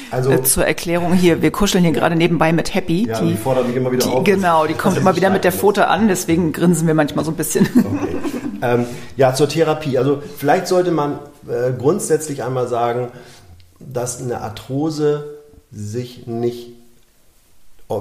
Also, 0.09 0.29
äh, 0.31 0.43
zur 0.43 0.65
Erklärung 0.65 1.13
hier, 1.13 1.41
wir 1.41 1.51
kuscheln 1.51 1.83
hier 1.85 1.93
gerade 1.93 2.17
nebenbei 2.17 2.51
mit 2.51 2.73
Happy. 2.73 3.07
Ja, 3.07 3.19
die, 3.21 3.31
die 3.31 3.37
fordert 3.37 3.67
mich 3.67 3.77
immer 3.77 3.91
wieder 3.91 4.05
die, 4.05 4.11
auf. 4.11 4.23
Genau, 4.25 4.67
die 4.67 4.73
kommt 4.73 4.97
immer 4.97 5.15
wieder 5.15 5.29
mit 5.29 5.45
der 5.45 5.53
Pfote 5.53 5.87
an, 5.87 6.09
deswegen 6.09 6.51
grinsen 6.51 6.85
wir 6.85 6.93
manchmal 6.93 7.23
so 7.23 7.31
ein 7.31 7.37
bisschen. 7.37 7.67
Okay. 7.77 8.15
Ähm, 8.61 8.85
ja, 9.15 9.33
zur 9.33 9.49
Therapie. 9.49 9.97
Also 9.97 10.21
vielleicht 10.37 10.67
sollte 10.67 10.91
man 10.91 11.19
äh, 11.47 11.71
grundsätzlich 11.77 12.43
einmal 12.43 12.67
sagen, 12.67 13.07
dass 13.79 14.21
eine 14.21 14.41
Arthrose 14.41 15.39
sich 15.71 16.27
nicht 16.27 16.70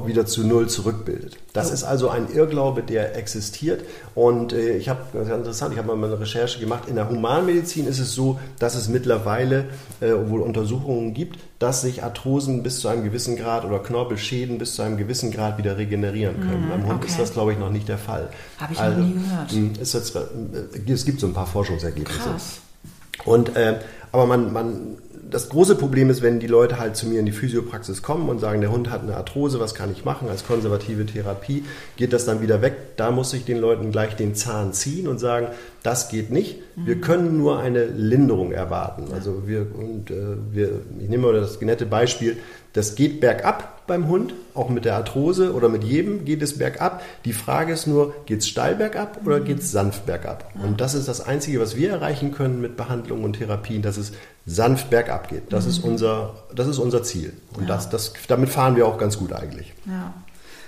wieder 0.07 0.27
zu 0.27 0.47
Null 0.47 0.69
zurückbildet. 0.69 1.37
Das 1.53 1.71
ist 1.71 1.85
also 1.85 2.09
ein 2.09 2.33
Irrglaube, 2.33 2.83
der 2.83 3.17
existiert. 3.17 3.85
Und 4.15 4.53
äh, 4.53 4.77
ich 4.77 4.89
habe, 4.89 5.01
das 5.13 5.27
ist 5.27 5.35
interessant, 5.35 5.73
ich 5.73 5.79
habe 5.79 5.95
mal 5.95 6.07
eine 6.07 6.21
Recherche 6.21 6.61
gemacht. 6.61 6.89
In 6.89 6.95
der 6.95 7.09
Humanmedizin 7.09 7.87
ist 7.87 7.99
es 7.99 8.15
so, 8.15 8.39
dass 8.59 8.75
es 8.75 8.89
mittlerweile 8.89 9.67
äh, 10.01 10.13
wohl 10.13 10.41
Untersuchungen 10.41 11.13
gibt, 11.15 11.39
dass 11.59 11.83
sich 11.83 12.03
Arthrosen 12.03 12.63
bis 12.63 12.81
zu 12.81 12.89
einem 12.89 13.05
gewissen 13.05 13.37
Grad 13.37 13.65
oder 13.65 13.81
Knorpelschäden 13.81 14.59
bis 14.59 14.75
zu 14.75 14.83
einem 14.83 14.97
gewissen 14.97 15.31
Grad 15.31 15.59
wieder 15.59 15.77
regenerieren 15.77 16.41
können. 16.41 16.67
Mm, 16.67 16.71
Beim 16.71 16.87
Hund 16.87 16.97
okay. 16.97 17.09
ist 17.09 17.19
das, 17.19 17.33
glaube 17.33 17.53
ich, 17.53 17.59
noch 17.59 17.71
nicht 17.71 17.89
der 17.89 17.99
Fall. 17.99 18.31
Habe 18.59 18.73
ich 18.73 18.81
also, 18.81 19.01
noch 19.01 19.07
nie 19.07 19.15
gehört. 19.15 19.53
Hm, 19.53 19.73
ist 19.81 19.95
jetzt, 19.95 20.17
äh, 20.17 20.93
es 20.93 21.05
gibt 21.05 21.21
so 21.21 21.27
ein 21.27 21.35
paar 21.35 21.47
Forschungsergebnisse. 21.47 22.21
Krass. 22.21 22.61
Und, 23.25 23.57
äh, 23.57 23.79
aber 24.13 24.27
man, 24.27 24.53
man, 24.53 24.99
das 25.31 25.49
große 25.49 25.77
Problem 25.77 26.11
ist, 26.11 26.23
wenn 26.23 26.41
die 26.41 26.47
Leute 26.47 26.79
halt 26.79 26.97
zu 26.97 27.07
mir 27.07 27.21
in 27.21 27.27
die 27.27 27.33
Physiopraxis 27.33 28.03
kommen 28.03 28.29
und 28.29 28.41
sagen, 28.41 28.61
der 28.61 28.73
Hund 28.73 28.91
hat 28.91 29.03
eine 29.03 29.17
Arthrose, 29.17 29.61
was 29.61 29.75
kann 29.75 29.93
ich 29.93 30.05
machen 30.05 30.29
als 30.29 30.47
konservative 30.47 31.07
Therapie, 31.07 31.65
geht 31.97 32.13
das 32.13 32.25
dann 32.25 32.43
wieder 32.43 32.63
weg. 32.63 32.97
Da 32.97 33.11
muss 33.11 33.33
ich 33.33 33.45
den 33.45 33.59
Leuten 33.59 33.93
gleich 33.93 34.17
den 34.17 34.35
Zahn 34.35 34.73
ziehen 34.73 35.09
und 35.09 35.19
sagen, 35.19 35.49
das 35.83 36.09
geht 36.09 36.31
nicht. 36.31 36.59
Wir 36.77 36.97
mhm. 36.97 37.01
können 37.01 37.39
nur 37.39 37.61
eine 37.61 37.85
Linderung 37.87 38.53
erwarten. 38.53 39.13
Also 39.13 39.47
wir, 39.47 39.67
und, 39.75 40.11
äh, 40.11 40.37
wir, 40.51 40.81
ich 40.99 41.09
nehme 41.09 41.29
mal 41.29 41.41
das 41.41 41.61
nette 41.61 41.87
Beispiel, 41.87 42.37
das 42.73 42.95
geht 42.95 43.21
bergab 43.21 43.80
beim 43.91 44.07
Hund, 44.07 44.35
auch 44.55 44.69
mit 44.69 44.85
der 44.85 44.95
Arthrose 44.95 45.53
oder 45.53 45.69
mit 45.69 45.83
jedem 45.83 46.25
geht 46.25 46.41
es 46.43 46.59
bergab. 46.59 47.03
Die 47.25 47.33
Frage 47.33 47.73
ist 47.73 47.89
nur, 47.89 48.15
geht 48.25 48.39
es 48.39 48.49
steil 48.49 48.77
bergab 48.77 49.19
oder 49.27 49.41
mhm. 49.41 49.45
geht 49.45 49.59
es 49.59 49.73
sanft 49.73 50.07
bergab? 50.07 50.53
Und 50.55 50.81
das 50.81 50.95
ist 50.95 51.09
das 51.09 51.21
Einzige, 51.21 51.61
was 51.61 51.77
wir 51.77 51.91
erreichen 51.91 52.33
können 52.33 52.61
mit 52.61 52.77
Behandlung 52.77 53.25
und 53.25 53.35
Therapien, 53.35 53.83
dass 53.83 53.97
es 53.97 54.13
sanft 54.47 54.91
bergab 54.91 55.29
geht. 55.29 55.53
Das, 55.53 55.65
mhm. 55.65 55.71
ist, 55.71 55.79
unser, 55.81 56.35
das 56.55 56.69
ist 56.69 56.79
unser 56.79 57.03
Ziel. 57.03 57.33
Und 57.55 57.69
ja. 57.69 57.75
das, 57.75 57.91
das, 57.91 58.13
damit 58.29 58.49
fahren 58.49 58.77
wir 58.77 58.87
auch 58.87 58.97
ganz 58.97 59.19
gut 59.19 59.33
eigentlich. 59.33 59.75
Ja. 59.87 60.15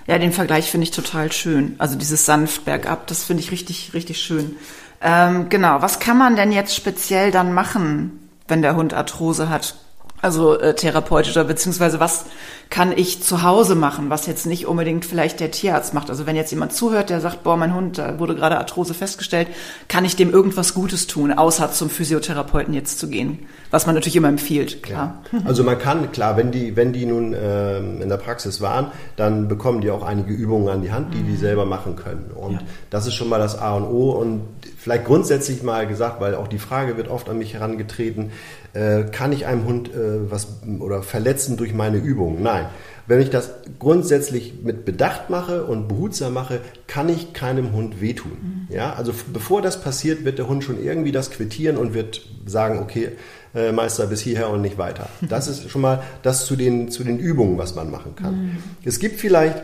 Ja, 0.09 0.19
den 0.19 0.33
Vergleich 0.33 0.69
finde 0.69 0.83
ich 0.83 0.91
total 0.91 1.31
schön. 1.31 1.77
Also 1.79 1.97
dieses 1.97 2.27
sanft 2.27 2.65
bergab, 2.65 3.07
das 3.07 3.23
finde 3.23 3.45
ich 3.45 3.53
richtig, 3.53 3.95
richtig 3.95 4.21
schön. 4.21 4.57
Ähm, 5.01 5.49
genau, 5.49 5.81
was 5.81 6.01
kann 6.01 6.19
man 6.19 6.35
denn 6.35 6.51
jetzt 6.51 6.75
speziell 6.75 7.31
dann 7.31 7.53
machen, 7.53 8.29
wenn 8.49 8.63
der 8.63 8.75
Hund 8.75 8.95
Arthrose 8.95 9.49
hat? 9.49 9.77
Also 10.23 10.59
äh, 10.59 10.75
therapeutischer, 10.75 11.45
beziehungsweise 11.45 11.99
was 11.99 12.27
kann 12.71 12.97
ich 12.97 13.23
zu 13.23 13.43
Hause 13.43 13.75
machen, 13.75 14.09
was 14.09 14.27
jetzt 14.27 14.47
nicht 14.47 14.67
unbedingt 14.67 15.05
vielleicht 15.05 15.41
der 15.41 15.51
Tierarzt 15.51 15.93
macht. 15.93 16.09
Also 16.09 16.27
wenn 16.27 16.37
jetzt 16.37 16.53
jemand 16.53 16.73
zuhört, 16.73 17.11
der 17.11 17.21
sagt, 17.21 17.43
boah, 17.43 17.57
mein 17.57 17.75
Hund, 17.75 17.99
da 17.99 18.19
wurde 18.19 18.35
gerade 18.35 18.57
Arthrose 18.57 18.95
festgestellt, 18.95 19.49
kann 19.89 20.05
ich 20.07 20.17
dem 20.17 20.31
irgendwas 20.31 20.73
Gutes 20.73 21.07
tun, 21.07 21.33
außer 21.33 21.73
zum 21.73 21.91
Physiotherapeuten 21.91 22.73
jetzt 22.73 22.99
zu 22.99 23.09
gehen, 23.09 23.41
was 23.71 23.85
man 23.85 23.95
natürlich 23.97 24.17
immer 24.17 24.29
empfiehlt, 24.29 24.83
klar. 24.83 25.23
Ja. 25.33 25.41
Also 25.45 25.65
man 25.65 25.79
kann, 25.79 26.13
klar, 26.13 26.37
wenn 26.37 26.51
die, 26.51 26.77
wenn 26.77 26.93
die 26.93 27.05
nun 27.05 27.35
äh, 27.35 27.79
in 27.81 28.09
der 28.09 28.17
Praxis 28.17 28.61
waren, 28.61 28.93
dann 29.17 29.49
bekommen 29.49 29.81
die 29.81 29.91
auch 29.91 30.03
einige 30.05 30.33
Übungen 30.33 30.69
an 30.69 30.83
die 30.83 30.93
Hand, 30.93 31.13
die 31.13 31.23
die 31.23 31.33
mhm. 31.33 31.37
selber 31.39 31.67
machen 31.67 31.97
können. 31.97 32.31
Und 32.35 32.53
ja. 32.53 32.61
das 32.89 33.07
ist 33.07 33.15
schon 33.15 33.29
mal 33.29 33.39
das 33.39 33.59
A 33.59 33.75
und 33.75 33.85
O. 33.85 34.13
Und 34.13 34.43
vielleicht 34.83 35.05
grundsätzlich 35.05 35.63
mal 35.63 35.87
gesagt, 35.87 36.21
weil 36.21 36.35
auch 36.35 36.49
die 36.49 36.59
Frage 36.59 36.97
wird 36.97 37.09
oft 37.09 37.29
an 37.29 37.39
mich 37.39 37.55
herangetreten, 37.55 38.33
äh, 38.73 39.05
kann 39.05 39.33
ich 39.33 39.47
einem 39.47 39.65
Hund 39.65 39.95
äh, 39.95 40.31
was 40.31 40.49
oder 40.81 41.03
verletzen 41.03 41.57
durch 41.57 41.73
meine 41.73 41.99
Übung? 41.99 42.43
Nein. 42.43 42.67
Wenn 43.07 43.21
ich 43.21 43.31
das 43.31 43.51
grundsätzlich 43.79 44.55
mit 44.63 44.85
Bedacht 44.85 45.29
mache 45.29 45.65
und 45.65 45.89
behutsam 45.89 46.35
mache, 46.35 46.61
kann 46.87 47.09
ich 47.09 47.33
keinem 47.33 47.73
Hund 47.73 48.01
wehtun. 48.01 48.67
Mhm. 48.69 48.75
Ja, 48.75 48.95
also 48.95 49.13
bevor 49.33 49.63
das 49.63 49.81
passiert, 49.81 50.25
wird 50.25 50.39
der 50.39 50.49
Hund 50.49 50.65
schon 50.65 50.83
irgendwie 50.83 51.13
das 51.13 51.31
quittieren 51.31 51.77
und 51.77 51.95
wird 51.95 52.23
sagen, 52.47 52.79
okay, 52.81 53.11
äh, 53.55 53.71
Meister 53.71 54.07
bis 54.07 54.21
hierher 54.21 54.51
und 54.51 54.63
nicht 54.63 54.79
weiter. 54.79 55.09
Das 55.21 55.47
ist 55.49 55.71
schon 55.71 55.83
mal 55.83 56.03
das 56.23 56.45
zu 56.45 56.57
den, 56.57 56.91
zu 56.91 57.05
den 57.05 57.19
Übungen, 57.19 57.59
was 57.59 57.75
man 57.75 57.91
machen 57.91 58.17
kann. 58.17 58.35
Mhm. 58.35 58.57
Es 58.85 58.99
gibt 58.99 59.21
vielleicht 59.21 59.63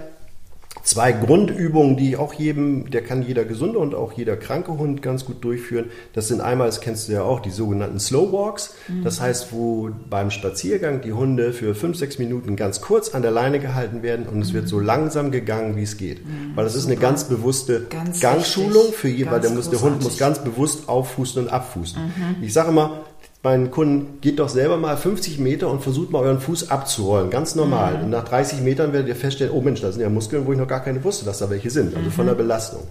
zwei 0.83 1.13
Grundübungen, 1.13 1.97
die 1.97 2.17
auch 2.17 2.33
jedem, 2.33 2.91
der 2.91 3.03
kann 3.03 3.23
jeder 3.23 3.45
gesunde 3.45 3.79
und 3.79 3.95
auch 3.95 4.13
jeder 4.13 4.37
kranke 4.37 4.79
Hund 4.79 5.03
ganz 5.03 5.25
gut 5.25 5.45
durchführen. 5.45 5.87
Das 6.15 6.29
sind 6.29 6.41
einmal, 6.41 6.67
das 6.67 6.81
kennst 6.81 7.09
du 7.09 7.13
ja 7.13 7.23
auch, 7.23 7.41
die 7.41 7.51
sogenannten 7.51 8.01
Slow 8.01 8.33
Walks. 8.33 8.75
Mhm. 8.89 9.05
Das 9.05 9.21
heißt, 9.21 9.53
wo 9.53 9.91
beim 10.09 10.31
Spaziergang 10.31 11.01
die 11.01 11.13
Hunde 11.13 11.53
für 11.53 11.75
fünf, 11.75 11.99
sechs 11.99 12.19
Minuten 12.19 12.57
ganz 12.57 12.81
kurz 12.81 13.15
an 13.15 13.23
der 13.23 13.31
Leine 13.31 13.61
gehalten 13.61 14.03
werden 14.03 14.27
und 14.27 14.41
es 14.41 14.51
mhm. 14.51 14.55
wird 14.55 14.69
so 14.69 14.81
langsam 14.81 15.31
gegangen, 15.31 15.77
wie 15.77 15.83
es 15.83 15.97
geht. 15.97 16.25
Mhm. 16.25 16.53
Weil 16.55 16.65
das 16.65 16.75
ist 16.75 16.87
eine 16.87 16.97
ganz 16.97 17.25
bewusste 17.25 17.87
ganz 17.91 18.21
Gangschulung 18.21 18.93
für 18.93 19.09
jeden, 19.09 19.31
weil 19.31 19.41
der, 19.41 19.51
muss, 19.51 19.71
der 19.71 19.81
Hund 19.81 20.03
muss 20.03 20.17
ganz 20.17 20.39
bewusst 20.39 20.89
auffußen 20.89 21.43
und 21.43 21.49
abfußen. 21.49 22.01
Mhm. 22.01 22.43
Ich 22.43 22.53
sage 22.53 22.71
immer, 22.71 23.01
meinen 23.43 23.71
Kunden, 23.71 24.21
geht 24.21 24.39
doch 24.39 24.49
selber 24.49 24.77
mal 24.77 24.97
50 24.97 25.39
Meter 25.39 25.71
und 25.71 25.83
versucht 25.83 26.11
mal 26.11 26.23
euren 26.23 26.41
Fuß 26.41 26.71
abzurollen. 26.71 27.31
Ganz 27.31 27.55
normal. 27.55 27.99
Mhm. 27.99 28.05
Und 28.05 28.11
nach 28.11 28.25
30 28.25 28.61
Metern 28.63 28.93
werdet 28.93 29.09
ihr 29.09 29.17
feststellen, 29.17 29.53
oh 29.55 29.61
Mensch, 29.61 29.81
da 29.81 29.93
sind 29.93 30.03
ja 30.03 30.09
Muskeln, 30.09 30.47
wo 30.47 30.53
ich 30.53 30.59
noch 30.59 30.69
gar 30.69 30.81
keine 30.81 31.03
wusste, 31.05 31.25
dass 31.25 31.39
da 31.39 31.49
welche 31.51 31.71
sind. 31.71 31.95
Also 31.95 32.09
mhm. 32.09 32.13
von 32.13 32.27
der 32.27 32.35
Belastung. 32.35 32.83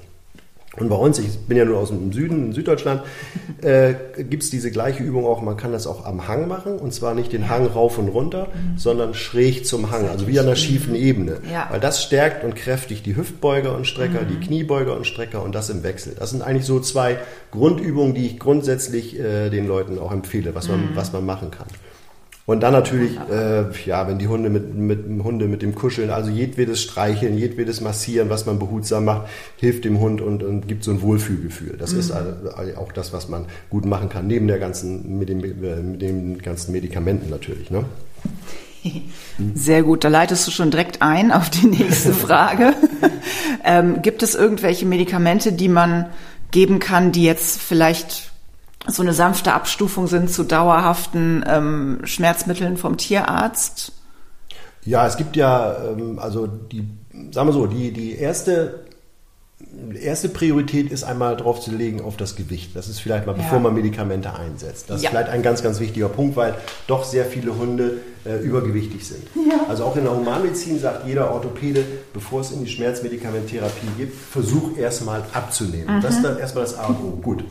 Und 0.79 0.89
bei 0.89 0.95
uns, 0.95 1.17
ich 1.19 1.37
bin 1.39 1.57
ja 1.57 1.65
nur 1.65 1.79
aus 1.79 1.89
dem 1.89 2.11
Süden, 2.11 2.47
in 2.47 2.53
Süddeutschland, 2.53 3.01
äh, 3.61 3.93
gibt 4.23 4.43
es 4.43 4.49
diese 4.49 4.71
gleiche 4.71 5.03
Übung 5.03 5.25
auch, 5.25 5.41
man 5.41 5.57
kann 5.57 5.71
das 5.71 5.87
auch 5.87 6.05
am 6.05 6.27
Hang 6.27 6.47
machen. 6.47 6.77
Und 6.77 6.93
zwar 6.93 7.13
nicht 7.13 7.33
den 7.33 7.49
Hang 7.49 7.65
rauf 7.65 7.97
und 7.97 8.09
runter, 8.09 8.47
mhm. 8.47 8.77
sondern 8.77 9.13
schräg 9.13 9.65
zum 9.65 9.91
Hang, 9.91 10.07
also 10.07 10.27
wie 10.27 10.39
an 10.39 10.45
einer 10.45 10.55
schiefen 10.55 10.95
Ebene. 10.95 11.37
Ja. 11.51 11.67
Weil 11.71 11.79
das 11.79 12.03
stärkt 12.03 12.43
und 12.43 12.55
kräftigt 12.55 13.05
die 13.05 13.15
Hüftbeuger 13.15 13.75
und 13.75 13.87
Strecker, 13.87 14.21
mhm. 14.21 14.27
die 14.29 14.45
Kniebeuger 14.45 14.95
und 14.95 15.07
Strecker 15.07 15.43
und 15.43 15.55
das 15.55 15.69
im 15.69 15.83
Wechsel. 15.83 16.15
Das 16.17 16.29
sind 16.29 16.41
eigentlich 16.41 16.65
so 16.65 16.79
zwei 16.79 17.17
Grundübungen, 17.51 18.13
die 18.13 18.25
ich 18.27 18.39
grundsätzlich 18.39 19.19
äh, 19.19 19.49
den 19.49 19.67
Leuten 19.67 19.97
auch 19.99 20.11
empfehle, 20.11 20.53
was 20.53 20.67
man, 20.67 20.91
mhm. 20.91 20.95
was 20.95 21.11
man 21.11 21.25
machen 21.25 21.51
kann. 21.51 21.67
Und 22.47 22.61
dann 22.61 22.71
natürlich, 22.71 23.19
äh, 23.29 23.65
ja, 23.85 24.07
wenn 24.07 24.19
die 24.19 24.29
Hunde 24.29 24.49
mit, 24.49 24.73
mit 24.73 24.99
Hunde 25.21 25.49
mit 25.49 25.61
dem 25.61 25.75
Kuscheln, 25.75 26.09
also 26.09 26.31
jedwedes 26.31 26.81
Streicheln, 26.81 27.37
jedwedes 27.37 27.81
Massieren, 27.81 28.29
was 28.29 28.45
man 28.45 28.57
behutsam 28.57 29.03
macht, 29.03 29.27
hilft 29.57 29.83
dem 29.83 29.99
Hund 29.99 30.21
und, 30.21 30.43
und 30.43 30.65
gibt 30.65 30.85
so 30.85 30.91
ein 30.91 31.01
Wohlfühlgefühl. 31.01 31.75
Das 31.77 31.91
mhm. 31.91 31.99
ist 31.99 32.11
also 32.11 32.31
auch 32.77 32.93
das, 32.93 33.11
was 33.11 33.27
man 33.27 33.47
gut 33.69 33.85
machen 33.85 34.07
kann, 34.07 34.27
neben 34.27 34.47
der 34.47 34.59
ganzen, 34.59 35.19
mit, 35.19 35.27
dem, 35.27 35.39
mit 35.41 36.01
den 36.01 36.41
ganzen 36.41 36.71
Medikamenten 36.71 37.29
natürlich. 37.29 37.69
Ne? 37.69 37.83
Sehr 39.53 39.83
gut, 39.83 40.05
da 40.05 40.07
leitest 40.07 40.47
du 40.47 40.51
schon 40.51 40.71
direkt 40.71 41.01
ein 41.01 41.33
auf 41.33 41.49
die 41.49 41.67
nächste 41.67 42.13
Frage. 42.13 42.75
ähm, 43.65 44.01
gibt 44.01 44.23
es 44.23 44.35
irgendwelche 44.35 44.85
Medikamente, 44.85 45.51
die 45.51 45.67
man 45.67 46.05
geben 46.51 46.79
kann, 46.79 47.11
die 47.11 47.25
jetzt 47.25 47.59
vielleicht 47.61 48.31
so 48.87 49.01
eine 49.03 49.13
sanfte 49.13 49.53
Abstufung 49.53 50.07
sind 50.07 50.31
zu 50.31 50.43
dauerhaften 50.43 51.43
ähm, 51.47 51.99
Schmerzmitteln 52.03 52.77
vom 52.77 52.97
Tierarzt? 52.97 53.91
Ja, 54.85 55.05
es 55.05 55.17
gibt 55.17 55.35
ja, 55.35 55.75
ähm, 55.83 56.19
also 56.19 56.47
die, 56.47 56.87
sagen 57.31 57.49
wir 57.49 57.53
so, 57.53 57.67
die, 57.67 57.91
die 57.91 58.15
erste 58.15 58.87
erste 59.99 60.29
Priorität 60.29 60.91
ist 60.91 61.03
einmal 61.03 61.35
drauf 61.35 61.61
zu 61.61 61.71
legen 61.71 62.01
auf 62.01 62.15
das 62.15 62.35
Gewicht. 62.35 62.75
Das 62.75 62.87
ist 62.87 62.99
vielleicht 62.99 63.25
mal, 63.25 63.35
ja. 63.35 63.43
bevor 63.43 63.59
man 63.59 63.73
Medikamente 63.73 64.33
einsetzt. 64.33 64.89
Das 64.89 65.01
ja. 65.01 65.09
ist 65.09 65.15
vielleicht 65.15 65.29
ein 65.29 65.41
ganz, 65.41 65.63
ganz 65.63 65.79
wichtiger 65.79 66.09
Punkt, 66.09 66.35
weil 66.35 66.55
doch 66.85 67.03
sehr 67.03 67.25
viele 67.25 67.57
Hunde 67.57 67.97
äh, 68.25 68.37
übergewichtig 68.37 69.07
sind. 69.07 69.23
Ja. 69.49 69.65
Also 69.67 69.85
auch 69.85 69.95
in 69.95 70.03
der 70.03 70.15
Humanmedizin 70.15 70.79
sagt 70.79 71.07
jeder 71.07 71.31
Orthopäde, 71.31 71.83
bevor 72.13 72.41
es 72.41 72.51
in 72.51 72.63
die 72.63 72.69
Schmerzmedikamenttherapie 72.69 73.87
gibt, 73.97 74.15
versuch 74.15 74.77
erstmal 74.77 75.23
abzunehmen. 75.33 75.97
Mhm. 75.97 76.01
Das 76.01 76.15
ist 76.15 76.23
dann 76.23 76.37
erstmal 76.37 76.63
das 76.63 76.77
A 76.77 76.87
und 76.87 76.97
O. 76.97 77.19
Gut. 77.21 77.43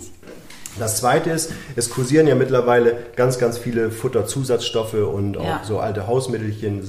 Das 0.78 0.99
zweite 0.99 1.30
ist, 1.30 1.52
es 1.75 1.90
kursieren 1.90 2.26
ja 2.26 2.35
mittlerweile 2.35 2.97
ganz, 3.16 3.38
ganz 3.38 3.59
viele 3.59 3.90
Futterzusatzstoffe 3.90 4.95
und 4.95 5.38
auch 5.38 5.45
ja. 5.45 5.61
so 5.64 5.78
alte 5.78 6.06
Hausmittelchen, 6.06 6.83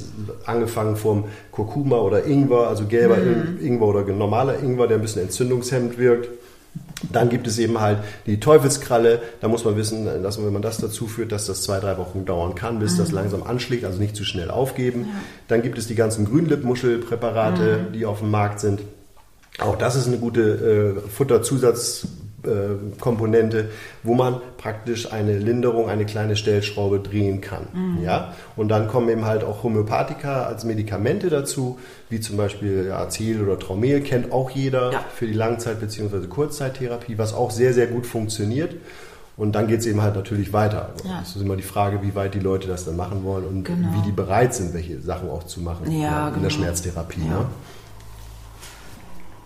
angefangen 0.46 0.96
vom 0.96 1.26
Kurkuma 1.52 1.98
oder 1.98 2.26
Ingwer, 2.26 2.68
also 2.68 2.86
gelber 2.86 3.18
mhm. 3.18 3.60
Ingwer 3.62 3.88
oder 3.88 4.04
normaler 4.04 4.60
Ingwer, 4.60 4.88
der 4.88 4.98
ein 4.98 5.02
bisschen 5.02 5.24
entzündungshemmend 5.24 5.98
wirkt. 5.98 6.30
Dann 7.12 7.30
gibt 7.30 7.48
es 7.48 7.60
eben 7.60 7.80
halt 7.80 8.00
die 8.26 8.40
Teufelskralle. 8.40 9.22
Da 9.40 9.48
muss 9.48 9.66
man 9.66 9.76
wissen, 9.78 10.06
dass 10.24 10.44
wenn 10.44 10.52
man 10.52 10.62
das 10.62 10.78
dazu 10.78 11.08
führt, 11.08 11.32
dass 11.32 11.46
das 11.46 11.62
zwei, 11.62 11.80
drei 11.80 11.98
Wochen 11.98 12.26
dauern 12.26 12.56
kann, 12.56 12.80
bis 12.80 12.94
mhm. 12.94 12.98
das 12.98 13.12
langsam 13.12 13.44
anschlägt, 13.44 13.86
also 13.86 14.00
nicht 14.00 14.16
zu 14.16 14.24
schnell 14.24 14.50
aufgeben. 14.50 15.02
Ja. 15.02 15.16
Dann 15.48 15.62
gibt 15.62 15.78
es 15.78 15.88
die 15.88 15.96
ganzen 15.96 16.26
Grünlippmuschelpräparate, 16.26 17.88
mhm. 17.90 17.94
die 17.94 18.06
auf 18.06 18.20
dem 18.20 18.32
Markt 18.32 18.60
sind. 18.60 18.82
Auch 19.60 19.76
das 19.76 19.96
ist 19.96 20.08
eine 20.08 20.18
gute 20.18 20.96
äh, 21.06 21.10
Futterzusatz 21.10 22.06
äh, 22.06 22.08
Komponente, 23.00 23.70
wo 24.04 24.14
man 24.14 24.42
praktisch 24.58 25.12
eine 25.12 25.38
Linderung, 25.38 25.90
eine 25.90 26.06
kleine 26.06 26.36
Stellschraube 26.36 27.00
drehen 27.00 27.42
kann. 27.42 27.68
Mhm. 27.74 28.04
Ja? 28.04 28.34
Und 28.56 28.70
dann 28.70 28.88
kommen 28.88 29.10
eben 29.10 29.26
halt 29.26 29.44
auch 29.44 29.64
Homöopathika 29.64 30.44
als 30.44 30.64
Medikamente 30.64 31.30
dazu, 31.30 31.80
wie 32.10 32.20
zum 32.20 32.38
Beispiel 32.38 32.92
Azil 32.92 33.44
oder 33.44 33.60
Traumel, 33.60 34.02
kennt 34.02 34.32
auch 34.32 34.50
jeder 34.50 34.92
ja. 34.92 35.06
für 35.14 35.28
die 35.28 35.34
Langzeit- 35.34 35.80
bzw. 35.80 36.28
Kurzzeittherapie, 36.28 37.18
was 37.18 37.34
auch 37.34 37.52
sehr, 37.52 37.74
sehr 37.74 37.88
gut 37.88 38.06
funktioniert. 38.06 38.76
Und 39.38 39.54
dann 39.54 39.68
geht 39.68 39.82
es 39.82 39.86
eben 39.86 40.02
halt 40.02 40.16
natürlich 40.16 40.52
weiter. 40.52 40.94
Ja. 41.06 41.20
Das 41.20 41.36
ist 41.36 41.42
immer 41.42 41.56
die 41.56 41.64
Frage, 41.64 42.02
wie 42.02 42.16
weit 42.16 42.34
die 42.34 42.40
Leute 42.40 42.68
das 42.68 42.86
dann 42.86 42.96
machen 42.96 43.24
wollen 43.24 43.46
und 43.46 43.64
genau. 43.64 43.90
wie 43.94 44.02
die 44.02 44.12
bereit 44.12 44.56
sind, 44.56 44.74
welche 44.74 45.00
Sachen 45.00 45.30
auch 45.30 45.44
zu 45.44 45.62
machen 45.62 45.92
ja, 45.92 46.30
in 46.30 46.34
genau. 46.34 46.44
der 46.46 46.50
Schmerztherapie. 46.50 47.22
Ja. 47.22 47.42
Ne? 47.42 47.46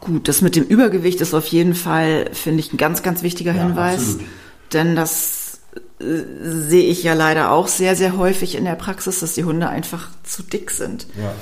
Gut, 0.01 0.27
das 0.27 0.41
mit 0.41 0.55
dem 0.55 0.63
Übergewicht 0.63 1.22
ist 1.22 1.34
auf 1.34 1.46
jeden 1.48 1.75
Fall, 1.75 2.29
finde 2.34 2.60
ich, 2.60 2.74
ein 2.74 2.77
ganz, 2.77 3.03
ganz 3.03 3.22
wichtiger 3.22 3.53
ja, 3.53 3.63
Hinweis. 3.63 4.00
Absolut. 4.00 4.25
Denn 4.74 4.96
das 4.96 5.60
äh, 6.00 6.03
sehe 6.41 6.89
ich 6.89 7.03
ja 7.03 7.13
leider 7.13 7.51
auch 7.51 7.67
sehr, 7.67 7.96
sehr 7.96 8.17
häufig 8.17 8.55
in 8.55 8.65
der 8.65 8.75
Praxis, 8.75 9.20
dass 9.20 9.34
die 9.34 9.43
Hunde 9.43 9.70
einfach 9.70 10.10
zu 10.24 10.41
dick 10.41 10.72
sind. 10.72 11.05
Ja. 11.22 11.34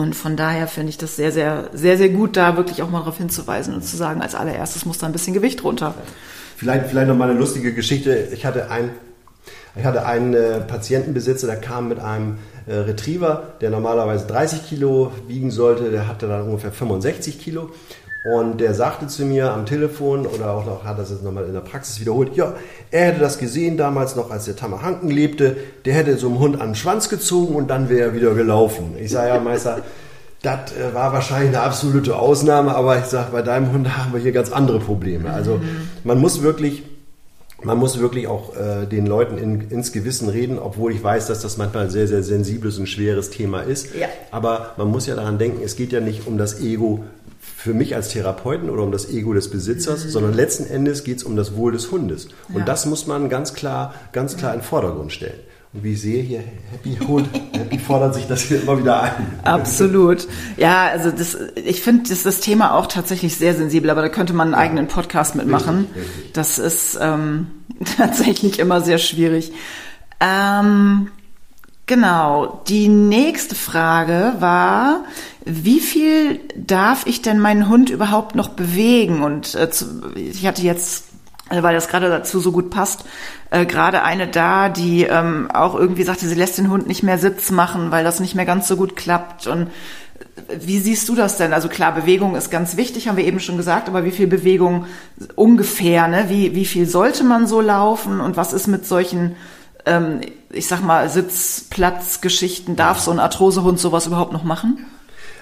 Und 0.00 0.14
von 0.14 0.36
daher 0.36 0.68
finde 0.68 0.90
ich 0.90 0.98
das 0.98 1.16
sehr, 1.16 1.32
sehr, 1.32 1.68
sehr, 1.72 1.98
sehr 1.98 2.10
gut, 2.10 2.36
da 2.36 2.56
wirklich 2.56 2.82
auch 2.82 2.90
mal 2.90 3.00
darauf 3.00 3.18
hinzuweisen 3.18 3.74
und 3.74 3.84
zu 3.84 3.96
sagen, 3.96 4.22
als 4.22 4.36
allererstes 4.36 4.86
muss 4.86 4.98
da 4.98 5.06
ein 5.06 5.12
bisschen 5.12 5.34
Gewicht 5.34 5.64
runter. 5.64 5.94
Vielleicht, 6.56 6.86
vielleicht 6.86 7.08
noch 7.08 7.16
mal 7.16 7.28
eine 7.28 7.38
lustige 7.38 7.74
Geschichte. 7.74 8.28
Ich 8.32 8.46
hatte 8.46 8.70
ein, 8.70 8.90
ich 9.74 9.84
hatte 9.84 10.06
einen 10.06 10.34
äh, 10.34 10.60
Patientenbesitzer, 10.60 11.48
der 11.48 11.56
kam 11.56 11.88
mit 11.88 11.98
einem 11.98 12.38
äh, 12.70 12.74
Retriever, 12.74 13.54
der 13.60 13.70
normalerweise 13.70 14.26
30 14.26 14.68
Kilo 14.68 15.10
wiegen 15.26 15.50
sollte, 15.50 15.90
der 15.90 16.06
hatte 16.06 16.28
dann 16.28 16.42
ungefähr 16.42 16.70
65 16.70 17.40
Kilo. 17.40 17.70
Und 18.22 18.60
der 18.60 18.74
sagte 18.74 19.06
zu 19.06 19.24
mir 19.24 19.52
am 19.52 19.64
Telefon 19.64 20.26
oder 20.26 20.52
auch 20.52 20.66
noch 20.66 20.84
hat 20.84 20.98
er 20.98 21.04
es 21.04 21.22
nochmal 21.22 21.46
in 21.46 21.54
der 21.54 21.60
Praxis 21.60 22.00
wiederholt, 22.00 22.36
ja, 22.36 22.54
er 22.90 23.06
hätte 23.06 23.20
das 23.20 23.38
gesehen 23.38 23.78
damals 23.78 24.14
noch, 24.14 24.30
als 24.30 24.44
der 24.44 24.56
Tamahanken 24.56 25.10
lebte, 25.10 25.56
der 25.86 25.94
hätte 25.94 26.16
so 26.18 26.28
einen 26.28 26.38
Hund 26.38 26.60
an 26.60 26.70
den 26.70 26.74
Schwanz 26.74 27.08
gezogen 27.08 27.54
und 27.54 27.68
dann 27.68 27.88
wäre 27.88 28.10
er 28.10 28.14
wieder 28.14 28.34
gelaufen. 28.34 28.94
Ich 29.00 29.10
sage 29.10 29.28
ja, 29.30 29.40
Meister, 29.40 29.78
das 30.42 30.72
äh, 30.72 30.94
war 30.94 31.12
wahrscheinlich 31.12 31.48
eine 31.48 31.60
absolute 31.60 32.16
Ausnahme, 32.16 32.74
aber 32.74 32.98
ich 32.98 33.06
sage, 33.06 33.30
bei 33.32 33.42
deinem 33.42 33.72
Hund 33.72 33.96
haben 33.96 34.12
wir 34.12 34.20
hier 34.20 34.32
ganz 34.32 34.52
andere 34.52 34.80
Probleme. 34.80 35.32
Also 35.32 35.54
mhm. 35.54 35.88
man 36.04 36.20
muss 36.20 36.42
wirklich 36.42 36.84
man 37.62 37.78
muss 37.78 37.98
wirklich 37.98 38.26
auch 38.26 38.56
äh, 38.56 38.86
den 38.86 39.06
Leuten 39.06 39.38
in, 39.38 39.70
ins 39.70 39.92
Gewissen 39.92 40.28
reden, 40.28 40.58
obwohl 40.58 40.92
ich 40.92 41.02
weiß, 41.02 41.26
dass 41.26 41.40
das 41.40 41.56
manchmal 41.56 41.84
ein 41.84 41.90
sehr, 41.90 42.08
sehr 42.08 42.22
sensibles 42.22 42.78
und 42.78 42.86
schweres 42.86 43.30
Thema 43.30 43.60
ist. 43.62 43.94
Ja. 43.94 44.08
Aber 44.30 44.74
man 44.76 44.88
muss 44.88 45.06
ja 45.06 45.14
daran 45.14 45.38
denken, 45.38 45.60
es 45.64 45.76
geht 45.76 45.92
ja 45.92 46.00
nicht 46.00 46.26
um 46.26 46.38
das 46.38 46.60
Ego 46.60 47.04
für 47.40 47.74
mich 47.74 47.94
als 47.94 48.08
Therapeuten 48.08 48.70
oder 48.70 48.82
um 48.82 48.92
das 48.92 49.10
Ego 49.10 49.34
des 49.34 49.50
Besitzers, 49.50 50.04
mhm. 50.04 50.10
sondern 50.10 50.34
letzten 50.34 50.66
Endes 50.66 51.04
geht 51.04 51.18
es 51.18 51.24
um 51.24 51.36
das 51.36 51.56
Wohl 51.56 51.72
des 51.72 51.90
Hundes. 51.90 52.28
Und 52.48 52.60
ja. 52.60 52.64
das 52.64 52.86
muss 52.86 53.06
man 53.06 53.28
ganz 53.28 53.52
klar, 53.54 53.94
ganz 54.12 54.36
klar 54.36 54.54
in 54.54 54.60
den 54.60 54.64
Vordergrund 54.64 55.12
stellen. 55.12 55.40
Wie 55.72 55.92
ich 55.92 56.00
sehe 56.00 56.20
hier, 56.24 56.42
Happy 56.72 56.96
Hund, 57.06 57.28
Happy 57.52 57.78
fordert 57.78 58.16
sich 58.16 58.26
das 58.26 58.42
hier 58.42 58.60
immer 58.60 58.76
wieder 58.76 59.02
ein. 59.02 59.38
Absolut. 59.44 60.26
Ja, 60.56 60.88
also 60.88 61.12
das, 61.12 61.38
ich 61.64 61.80
finde 61.80 62.08
das, 62.08 62.24
das 62.24 62.40
Thema 62.40 62.74
auch 62.74 62.88
tatsächlich 62.88 63.36
sehr 63.36 63.54
sensibel, 63.54 63.88
aber 63.88 64.02
da 64.02 64.08
könnte 64.08 64.32
man 64.32 64.48
einen 64.48 64.54
ja. 64.54 64.58
eigenen 64.58 64.88
Podcast 64.88 65.36
mitmachen. 65.36 65.86
Richtig, 65.94 66.02
richtig. 66.02 66.32
Das 66.32 66.58
ist 66.58 66.98
ähm, 67.00 67.46
tatsächlich 67.96 68.58
immer 68.58 68.80
sehr 68.80 68.98
schwierig. 68.98 69.52
Ähm, 70.18 71.12
genau. 71.86 72.62
Die 72.66 72.88
nächste 72.88 73.54
Frage 73.54 74.34
war, 74.40 75.04
wie 75.44 75.78
viel 75.78 76.40
darf 76.56 77.06
ich 77.06 77.22
denn 77.22 77.38
meinen 77.38 77.68
Hund 77.68 77.90
überhaupt 77.90 78.34
noch 78.34 78.48
bewegen? 78.48 79.22
Und 79.22 79.54
äh, 79.54 79.70
ich 80.16 80.44
hatte 80.48 80.62
jetzt 80.62 81.09
weil 81.50 81.74
das 81.74 81.88
gerade 81.88 82.08
dazu 82.08 82.38
so 82.38 82.52
gut 82.52 82.70
passt, 82.70 83.04
äh, 83.50 83.66
gerade 83.66 84.02
eine 84.02 84.28
da, 84.28 84.68
die 84.68 85.02
ähm, 85.02 85.50
auch 85.50 85.74
irgendwie 85.74 86.04
sagte, 86.04 86.26
sie 86.26 86.34
lässt 86.34 86.58
den 86.58 86.70
Hund 86.70 86.86
nicht 86.86 87.02
mehr 87.02 87.18
Sitz 87.18 87.50
machen, 87.50 87.90
weil 87.90 88.04
das 88.04 88.20
nicht 88.20 88.34
mehr 88.34 88.46
ganz 88.46 88.68
so 88.68 88.76
gut 88.76 88.94
klappt. 88.96 89.48
Und 89.48 89.66
äh, 89.66 90.56
wie 90.60 90.78
siehst 90.78 91.08
du 91.08 91.16
das 91.16 91.36
denn? 91.36 91.52
Also 91.52 91.68
klar, 91.68 91.92
Bewegung 91.92 92.36
ist 92.36 92.50
ganz 92.50 92.76
wichtig, 92.76 93.08
haben 93.08 93.16
wir 93.16 93.24
eben 93.24 93.40
schon 93.40 93.56
gesagt, 93.56 93.88
aber 93.88 94.04
wie 94.04 94.12
viel 94.12 94.28
Bewegung 94.28 94.86
ungefähr? 95.34 96.06
Ne? 96.06 96.26
Wie, 96.28 96.54
wie 96.54 96.64
viel 96.64 96.86
sollte 96.86 97.24
man 97.24 97.48
so 97.48 97.60
laufen? 97.60 98.20
Und 98.20 98.36
was 98.36 98.52
ist 98.52 98.68
mit 98.68 98.86
solchen, 98.86 99.34
ähm, 99.86 100.20
ich 100.50 100.68
sag 100.68 100.82
mal, 100.82 101.10
Sitzplatzgeschichten? 101.10 102.76
Darf 102.76 103.00
so 103.00 103.10
ein 103.10 103.18
Arthrosehund 103.18 103.80
sowas 103.80 104.06
überhaupt 104.06 104.32
noch 104.32 104.44
machen? 104.44 104.86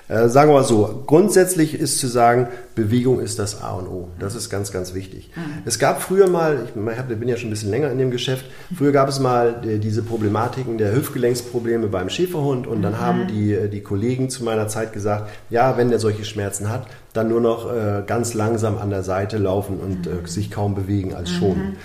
Äh, 0.09 0.29
sagen 0.29 0.51
wir 0.51 0.55
mal 0.55 0.65
so, 0.65 1.03
grundsätzlich 1.07 1.75
ist 1.75 1.99
zu 1.99 2.07
sagen, 2.07 2.49
Bewegung 2.75 3.21
ist 3.21 3.39
das 3.39 3.61
A 3.61 3.73
und 3.73 3.89
O. 3.89 4.09
Das 4.19 4.35
ist 4.35 4.49
ganz, 4.49 4.73
ganz 4.73 4.95
wichtig. 4.95 5.31
Mhm. 5.37 5.63
Es 5.67 5.79
gab 5.79 6.01
früher 6.01 6.29
mal, 6.29 6.65
ich 6.65 6.73
bin 6.73 7.29
ja 7.29 7.37
schon 7.37 7.49
ein 7.49 7.51
bisschen 7.51 7.71
länger 7.71 7.91
in 7.91 7.99
dem 7.99 8.11
Geschäft, 8.11 8.47
früher 8.75 8.93
gab 8.93 9.11
es 9.11 9.21
mal 9.21 9.63
äh, 9.67 9.79
diese 9.79 10.03
Problematiken 10.03 10.79
der 10.79 10.95
Hüftgelenksprobleme 10.95 11.89
beim 11.89 12.09
Schäferhund 12.09 12.67
und 12.67 12.81
dann 12.81 12.95
mhm. 12.95 13.01
haben 13.01 13.27
die, 13.29 13.53
äh, 13.53 13.69
die 13.69 13.83
Kollegen 13.83 14.31
zu 14.31 14.45
meiner 14.45 14.69
Zeit 14.69 14.95
gesagt, 14.95 15.31
ja, 15.51 15.77
wenn 15.77 15.91
der 15.91 15.99
solche 15.99 16.25
Schmerzen 16.25 16.71
hat, 16.71 16.87
dann 17.13 17.29
nur 17.29 17.43
noch 17.43 17.71
äh, 17.71 18.03
ganz 18.07 18.33
langsam 18.33 18.79
an 18.79 18.89
der 18.89 19.03
Seite 19.03 19.37
laufen 19.37 19.79
und 19.79 20.07
mhm. 20.07 20.25
äh, 20.25 20.29
sich 20.29 20.51
kaum 20.51 20.75
bewegen 20.75 21.15
als 21.15 21.31
schonen. 21.31 21.71
Mhm. 21.71 21.77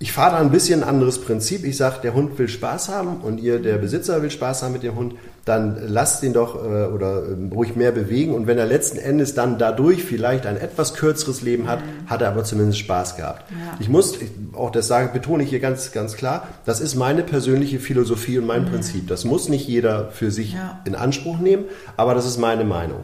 Ich 0.00 0.10
fahre 0.10 0.32
da 0.32 0.38
ein 0.38 0.50
bisschen 0.50 0.82
ein 0.82 0.88
anderes 0.88 1.20
Prinzip. 1.20 1.64
Ich 1.64 1.76
sage, 1.76 2.00
der 2.02 2.12
Hund 2.12 2.36
will 2.36 2.48
Spaß 2.48 2.88
haben 2.88 3.18
und 3.22 3.38
ihr, 3.38 3.60
der 3.60 3.78
Besitzer, 3.78 4.20
will 4.20 4.32
Spaß 4.32 4.64
haben 4.64 4.72
mit 4.72 4.82
dem 4.82 4.96
Hund, 4.96 5.14
dann 5.44 5.76
lasst 5.88 6.22
ihn 6.22 6.32
doch 6.32 6.54
äh, 6.54 6.84
oder 6.86 7.22
äh, 7.24 7.54
ruhig 7.54 7.74
mehr 7.74 7.90
bewegen. 7.90 8.34
Und 8.34 8.46
wenn 8.46 8.58
er 8.58 8.66
letzten 8.66 8.98
Endes 8.98 9.34
dann 9.34 9.58
dadurch 9.58 10.04
vielleicht 10.04 10.46
ein 10.46 10.56
etwas 10.56 10.94
kürzeres 10.94 11.42
Leben 11.42 11.68
hat, 11.68 11.80
mhm. 11.80 12.08
hat 12.08 12.22
er 12.22 12.28
aber 12.28 12.44
zumindest 12.44 12.78
Spaß 12.78 13.16
gehabt. 13.16 13.50
Ja. 13.50 13.76
Ich 13.80 13.88
muss, 13.88 14.18
auch 14.52 14.70
das 14.70 14.86
sage, 14.86 15.10
betone 15.12 15.42
ich 15.42 15.50
hier 15.50 15.60
ganz, 15.60 15.90
ganz 15.92 16.16
klar, 16.16 16.46
das 16.64 16.80
ist 16.80 16.94
meine 16.94 17.22
persönliche 17.22 17.80
Philosophie 17.80 18.38
und 18.38 18.46
mein 18.46 18.64
mhm. 18.64 18.70
Prinzip. 18.70 19.08
Das 19.08 19.24
muss 19.24 19.48
nicht 19.48 19.66
jeder 19.66 20.10
für 20.10 20.30
sich 20.30 20.54
ja. 20.54 20.80
in 20.84 20.94
Anspruch 20.94 21.38
nehmen, 21.38 21.64
aber 21.96 22.14
das 22.14 22.26
ist 22.26 22.38
meine 22.38 22.64
Meinung. 22.64 23.00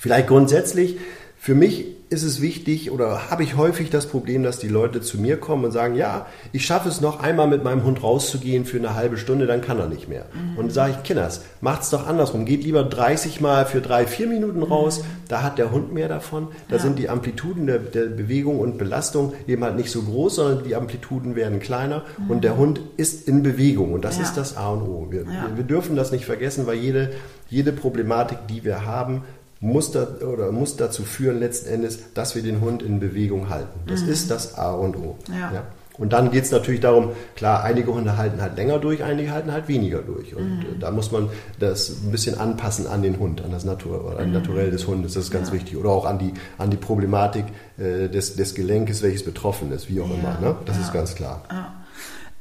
Vielleicht 0.00 0.26
grundsätzlich, 0.26 0.98
für 1.38 1.54
mich 1.54 1.86
ist 2.12 2.22
es 2.22 2.40
wichtig 2.40 2.90
oder 2.90 3.30
habe 3.30 3.42
ich 3.42 3.56
häufig 3.56 3.90
das 3.90 4.06
Problem, 4.06 4.42
dass 4.42 4.58
die 4.58 4.68
Leute 4.68 5.00
zu 5.00 5.18
mir 5.18 5.38
kommen 5.38 5.64
und 5.64 5.72
sagen, 5.72 5.96
ja, 5.96 6.26
ich 6.52 6.66
schaffe 6.66 6.88
es 6.88 7.00
noch 7.00 7.20
einmal 7.20 7.48
mit 7.48 7.64
meinem 7.64 7.84
Hund 7.84 8.02
rauszugehen 8.02 8.64
für 8.66 8.76
eine 8.76 8.94
halbe 8.94 9.16
Stunde, 9.16 9.46
dann 9.46 9.62
kann 9.62 9.78
er 9.78 9.88
nicht 9.88 10.08
mehr. 10.08 10.26
Mhm. 10.32 10.58
Und 10.58 10.72
sage 10.72 10.94
ich, 10.96 11.02
Kinders, 11.02 11.40
macht 11.60 11.82
es 11.82 11.90
doch 11.90 12.06
andersrum. 12.06 12.44
Geht 12.44 12.64
lieber 12.64 12.84
30 12.84 13.40
Mal 13.40 13.64
für 13.64 13.80
drei, 13.80 14.06
vier 14.06 14.26
Minuten 14.26 14.62
raus, 14.62 15.00
mhm. 15.00 15.04
da 15.28 15.42
hat 15.42 15.58
der 15.58 15.72
Hund 15.72 15.92
mehr 15.92 16.08
davon. 16.08 16.48
Da 16.68 16.76
ja. 16.76 16.82
sind 16.82 16.98
die 16.98 17.08
Amplituden 17.08 17.66
der, 17.66 17.78
der, 17.78 18.06
Bewegung 18.12 18.60
und 18.60 18.76
Belastung 18.76 19.32
eben 19.46 19.64
halt 19.64 19.76
nicht 19.76 19.90
so 19.90 20.02
groß, 20.02 20.36
sondern 20.36 20.64
die 20.64 20.76
Amplituden 20.76 21.34
werden 21.34 21.60
kleiner 21.60 22.04
mhm. 22.18 22.30
und 22.30 22.44
der 22.44 22.58
Hund 22.58 22.80
ist 22.98 23.26
in 23.26 23.42
Bewegung 23.42 23.92
und 23.92 24.04
das 24.04 24.18
ja. 24.18 24.24
ist 24.24 24.36
das 24.36 24.56
A 24.56 24.70
und 24.70 24.82
O. 24.82 25.06
Wir, 25.10 25.22
ja. 25.22 25.50
wir 25.54 25.64
dürfen 25.64 25.96
das 25.96 26.12
nicht 26.12 26.26
vergessen, 26.26 26.66
weil 26.66 26.76
jede, 26.76 27.12
jede 27.48 27.72
Problematik, 27.72 28.38
die 28.48 28.64
wir 28.64 28.84
haben, 28.84 29.22
muss, 29.62 29.92
da, 29.92 30.06
oder 30.26 30.52
muss 30.52 30.76
dazu 30.76 31.04
führen, 31.04 31.38
letzten 31.38 31.70
Endes, 31.70 32.12
dass 32.14 32.34
wir 32.34 32.42
den 32.42 32.60
Hund 32.60 32.82
in 32.82 33.00
Bewegung 33.00 33.48
halten. 33.48 33.80
Das 33.86 34.02
mhm. 34.02 34.10
ist 34.10 34.30
das 34.30 34.58
A 34.58 34.72
und 34.72 34.96
O. 34.96 35.16
Ja. 35.28 35.52
ja. 35.54 35.62
Und 35.98 36.14
dann 36.14 36.30
geht 36.30 36.44
es 36.44 36.50
natürlich 36.50 36.80
darum, 36.80 37.10
klar, 37.36 37.62
einige 37.62 37.92
Hunde 37.92 38.16
halten 38.16 38.40
halt 38.40 38.56
länger 38.56 38.78
durch, 38.78 39.04
einige 39.04 39.30
halten 39.30 39.52
halt 39.52 39.68
weniger 39.68 40.00
durch. 40.00 40.34
Und 40.34 40.58
mhm. 40.58 40.80
da 40.80 40.90
muss 40.90 41.12
man 41.12 41.28
das 41.60 41.90
ein 42.02 42.10
bisschen 42.10 42.38
anpassen 42.38 42.88
an 42.88 43.02
den 43.02 43.20
Hund, 43.20 43.42
an 43.42 43.52
das 43.52 43.64
Natur, 43.64 44.04
oder 44.04 44.18
an 44.18 44.28
mhm. 44.28 44.34
Naturell 44.34 44.70
des 44.70 44.86
Hundes, 44.86 45.14
das 45.14 45.24
ist 45.24 45.30
ganz 45.30 45.48
ja. 45.48 45.54
wichtig. 45.54 45.76
Oder 45.76 45.90
auch 45.90 46.06
an 46.06 46.18
die, 46.18 46.32
an 46.58 46.70
die 46.70 46.76
Problematik 46.76 47.44
äh, 47.78 48.08
des, 48.08 48.34
des 48.34 48.54
Gelenkes, 48.54 49.02
welches 49.02 49.24
betroffen 49.24 49.70
ist, 49.70 49.88
wie 49.88 50.00
auch 50.00 50.08
ja. 50.08 50.14
immer. 50.14 50.38
Ne? 50.40 50.56
Das 50.64 50.78
ist 50.78 50.92
ganz 50.92 51.14
klar. 51.14 51.44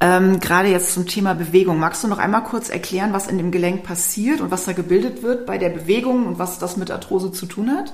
Ähm, 0.02 0.40
Gerade 0.40 0.70
jetzt 0.70 0.94
zum 0.94 1.06
Thema 1.08 1.36
Bewegung. 1.36 1.80
Magst 1.80 2.04
du 2.04 2.08
noch 2.08 2.18
einmal 2.18 2.44
kurz 2.44 2.70
erklären, 2.70 3.14
was 3.14 3.28
in 3.28 3.38
dem 3.38 3.52
Gelenk 3.52 3.84
passiert 3.84 4.42
und 4.42 4.50
was 4.50 4.66
da 4.66 4.74
gebildet 4.74 5.22
wird 5.22 5.46
bei 5.46 5.60
der 5.60 5.70
Bewegung 5.70 6.26
und 6.26 6.40
was 6.40 6.58
das 6.58 6.76
mit 6.76 6.90
Arthrose 6.90 7.32
zu 7.32 7.46
tun 7.46 7.70
hat? 7.70 7.94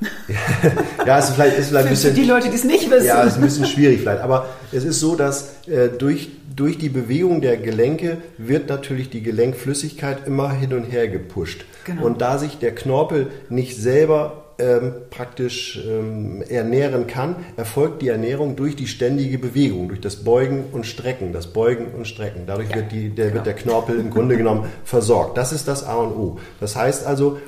ja, 1.06 1.18
es 1.18 1.30
ist 1.30 1.34
vielleicht, 1.34 1.58
ist 1.58 1.68
vielleicht 1.68 1.86
ein 1.86 1.90
bisschen. 1.90 2.14
Für 2.14 2.20
die 2.20 2.26
Leute, 2.26 2.50
die 2.50 2.54
es 2.54 2.64
nicht 2.64 2.90
wissen. 2.90 3.06
Ja, 3.06 3.22
es 3.22 3.32
ist 3.32 3.36
ein 3.36 3.42
bisschen 3.42 3.66
schwierig 3.66 4.00
vielleicht. 4.00 4.20
Aber 4.20 4.46
es 4.70 4.84
ist 4.84 5.00
so, 5.00 5.16
dass 5.16 5.66
äh, 5.66 5.88
durch, 5.88 6.30
durch 6.54 6.78
die 6.78 6.90
Bewegung 6.90 7.40
der 7.40 7.56
Gelenke 7.56 8.18
wird 8.36 8.68
natürlich 8.68 9.10
die 9.10 9.22
Gelenkflüssigkeit 9.22 10.26
immer 10.26 10.52
hin 10.52 10.74
und 10.74 10.84
her 10.84 11.08
gepusht. 11.08 11.64
Genau. 11.84 12.04
Und 12.04 12.20
da 12.20 12.38
sich 12.38 12.58
der 12.58 12.74
Knorpel 12.74 13.28
nicht 13.48 13.76
selber 13.76 14.44
ähm, 14.58 14.92
praktisch 15.10 15.80
ähm, 15.86 16.42
ernähren 16.42 17.06
kann, 17.06 17.36
erfolgt 17.56 18.02
die 18.02 18.08
Ernährung 18.08 18.56
durch 18.56 18.74
die 18.74 18.88
ständige 18.88 19.38
Bewegung, 19.38 19.88
durch 19.88 20.00
das 20.00 20.16
Beugen 20.16 20.64
und 20.72 20.84
Strecken, 20.84 21.32
das 21.32 21.48
Beugen 21.52 21.94
und 21.94 22.08
Strecken. 22.08 22.42
Dadurch 22.46 22.70
ja, 22.70 22.76
wird, 22.76 22.90
die, 22.90 23.10
der, 23.10 23.26
genau. 23.26 23.36
wird 23.36 23.46
der 23.46 23.54
Knorpel 23.54 24.00
im 24.00 24.10
Grunde 24.10 24.36
genommen 24.36 24.68
versorgt. 24.84 25.36
Das 25.36 25.52
ist 25.52 25.68
das 25.68 25.84
A 25.84 25.94
und 25.94 26.12
O. 26.12 26.38
Das 26.58 26.74
heißt 26.74 27.06
also, 27.06 27.38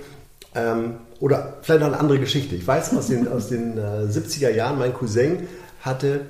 ähm, 0.54 0.94
oder 1.18 1.54
vielleicht 1.62 1.80
noch 1.80 1.88
eine 1.88 1.98
andere 1.98 2.18
Geschichte. 2.20 2.54
Ich 2.54 2.66
weiß 2.66 2.96
aus 2.96 3.08
den, 3.08 3.26
aus 3.26 3.48
den 3.48 3.76
äh, 3.76 4.06
70er 4.08 4.50
Jahren, 4.50 4.78
mein 4.78 4.94
Cousin 4.94 5.48
hatte 5.80 6.22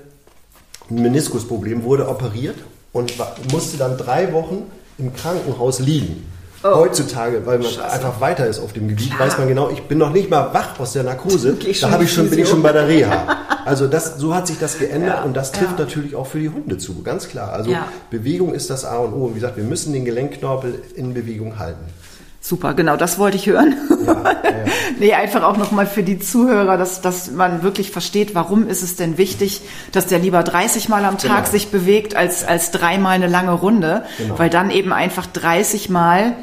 ein 0.90 1.02
Meniskusproblem, 1.02 1.84
wurde 1.84 2.08
operiert 2.08 2.56
und 2.92 3.18
war, 3.18 3.36
musste 3.52 3.76
dann 3.76 3.96
drei 3.96 4.32
Wochen 4.32 4.62
im 4.98 5.14
Krankenhaus 5.14 5.78
liegen. 5.80 6.26
Oh. 6.62 6.74
Heutzutage, 6.76 7.46
weil 7.46 7.58
man 7.58 7.68
Scheiße. 7.68 7.90
einfach 7.90 8.20
weiter 8.20 8.46
ist 8.46 8.58
auf 8.58 8.74
dem 8.74 8.88
Gebiet, 8.88 9.14
Klar. 9.14 9.26
weiß 9.26 9.38
man 9.38 9.48
genau, 9.48 9.70
ich 9.70 9.82
bin 9.84 9.96
noch 9.96 10.12
nicht 10.12 10.28
mal 10.28 10.52
wach 10.52 10.78
aus 10.78 10.92
der 10.92 11.04
Narkose, 11.04 11.56
da 11.80 11.90
habe 11.90 12.04
ich 12.04 12.12
schon, 12.12 12.28
bin 12.28 12.38
ich 12.38 12.48
schon 12.48 12.62
bei 12.62 12.72
der 12.72 12.86
Reha. 12.86 13.38
Also 13.64 13.86
das, 13.86 14.16
so 14.18 14.34
hat 14.34 14.46
sich 14.46 14.58
das 14.58 14.78
geändert 14.78 15.18
ja. 15.18 15.22
und 15.22 15.34
das 15.34 15.52
trifft 15.52 15.78
ja. 15.78 15.84
natürlich 15.84 16.14
auch 16.14 16.26
für 16.26 16.38
die 16.38 16.48
Hunde 16.48 16.76
zu, 16.76 17.02
ganz 17.02 17.28
klar. 17.28 17.52
Also 17.52 17.70
ja. 17.70 17.88
Bewegung 18.10 18.52
ist 18.52 18.68
das 18.68 18.84
A 18.84 18.98
und 18.98 19.14
O. 19.14 19.26
Und 19.26 19.30
wie 19.30 19.40
gesagt, 19.40 19.56
wir 19.56 19.64
müssen 19.64 19.92
den 19.92 20.04
Gelenkknorpel 20.04 20.82
in 20.94 21.14
Bewegung 21.14 21.58
halten. 21.58 21.84
Super, 22.42 22.72
genau, 22.72 22.96
das 22.96 23.18
wollte 23.18 23.36
ich 23.36 23.46
hören. 23.46 23.76
Ja, 24.06 24.24
nee, 24.98 25.12
einfach 25.12 25.42
auch 25.42 25.58
nochmal 25.58 25.86
für 25.86 26.02
die 26.02 26.18
Zuhörer, 26.18 26.78
dass, 26.78 27.02
dass 27.02 27.30
man 27.30 27.62
wirklich 27.62 27.90
versteht, 27.90 28.34
warum 28.34 28.66
ist 28.66 28.82
es 28.82 28.96
denn 28.96 29.18
wichtig, 29.18 29.60
dass 29.92 30.06
der 30.06 30.18
lieber 30.18 30.42
30 30.42 30.88
Mal 30.88 31.04
am 31.04 31.18
Tag 31.18 31.44
genau. 31.44 31.50
sich 31.50 31.68
bewegt, 31.68 32.16
als, 32.16 32.44
als 32.44 32.70
dreimal 32.70 33.14
eine 33.14 33.26
lange 33.26 33.52
Runde, 33.52 34.04
genau. 34.16 34.38
weil 34.38 34.48
dann 34.48 34.70
eben 34.70 34.92
einfach 34.94 35.26
30 35.26 35.90
Mal 35.90 36.34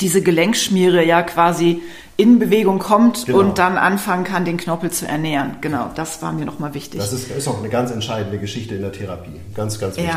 diese 0.00 0.22
Gelenkschmiere 0.22 1.04
ja 1.04 1.22
quasi 1.22 1.82
in 2.16 2.38
Bewegung 2.38 2.78
kommt 2.78 3.26
genau. 3.26 3.38
und 3.38 3.58
dann 3.58 3.76
anfangen 3.76 4.24
kann, 4.24 4.44
den 4.44 4.56
Knorpel 4.56 4.90
zu 4.90 5.06
ernähren. 5.06 5.56
Genau, 5.60 5.90
das 5.94 6.22
war 6.22 6.32
mir 6.32 6.44
nochmal 6.44 6.74
wichtig. 6.74 7.00
Das 7.00 7.12
ist, 7.12 7.30
ist 7.30 7.48
auch 7.48 7.58
eine 7.58 7.68
ganz 7.68 7.90
entscheidende 7.90 8.38
Geschichte 8.38 8.76
in 8.76 8.82
der 8.82 8.92
Therapie. 8.92 9.40
Ganz, 9.54 9.78
ganz 9.80 9.96
wichtig. 9.96 10.12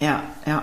Ja, 0.00 0.06
ja, 0.06 0.22
ja. 0.46 0.62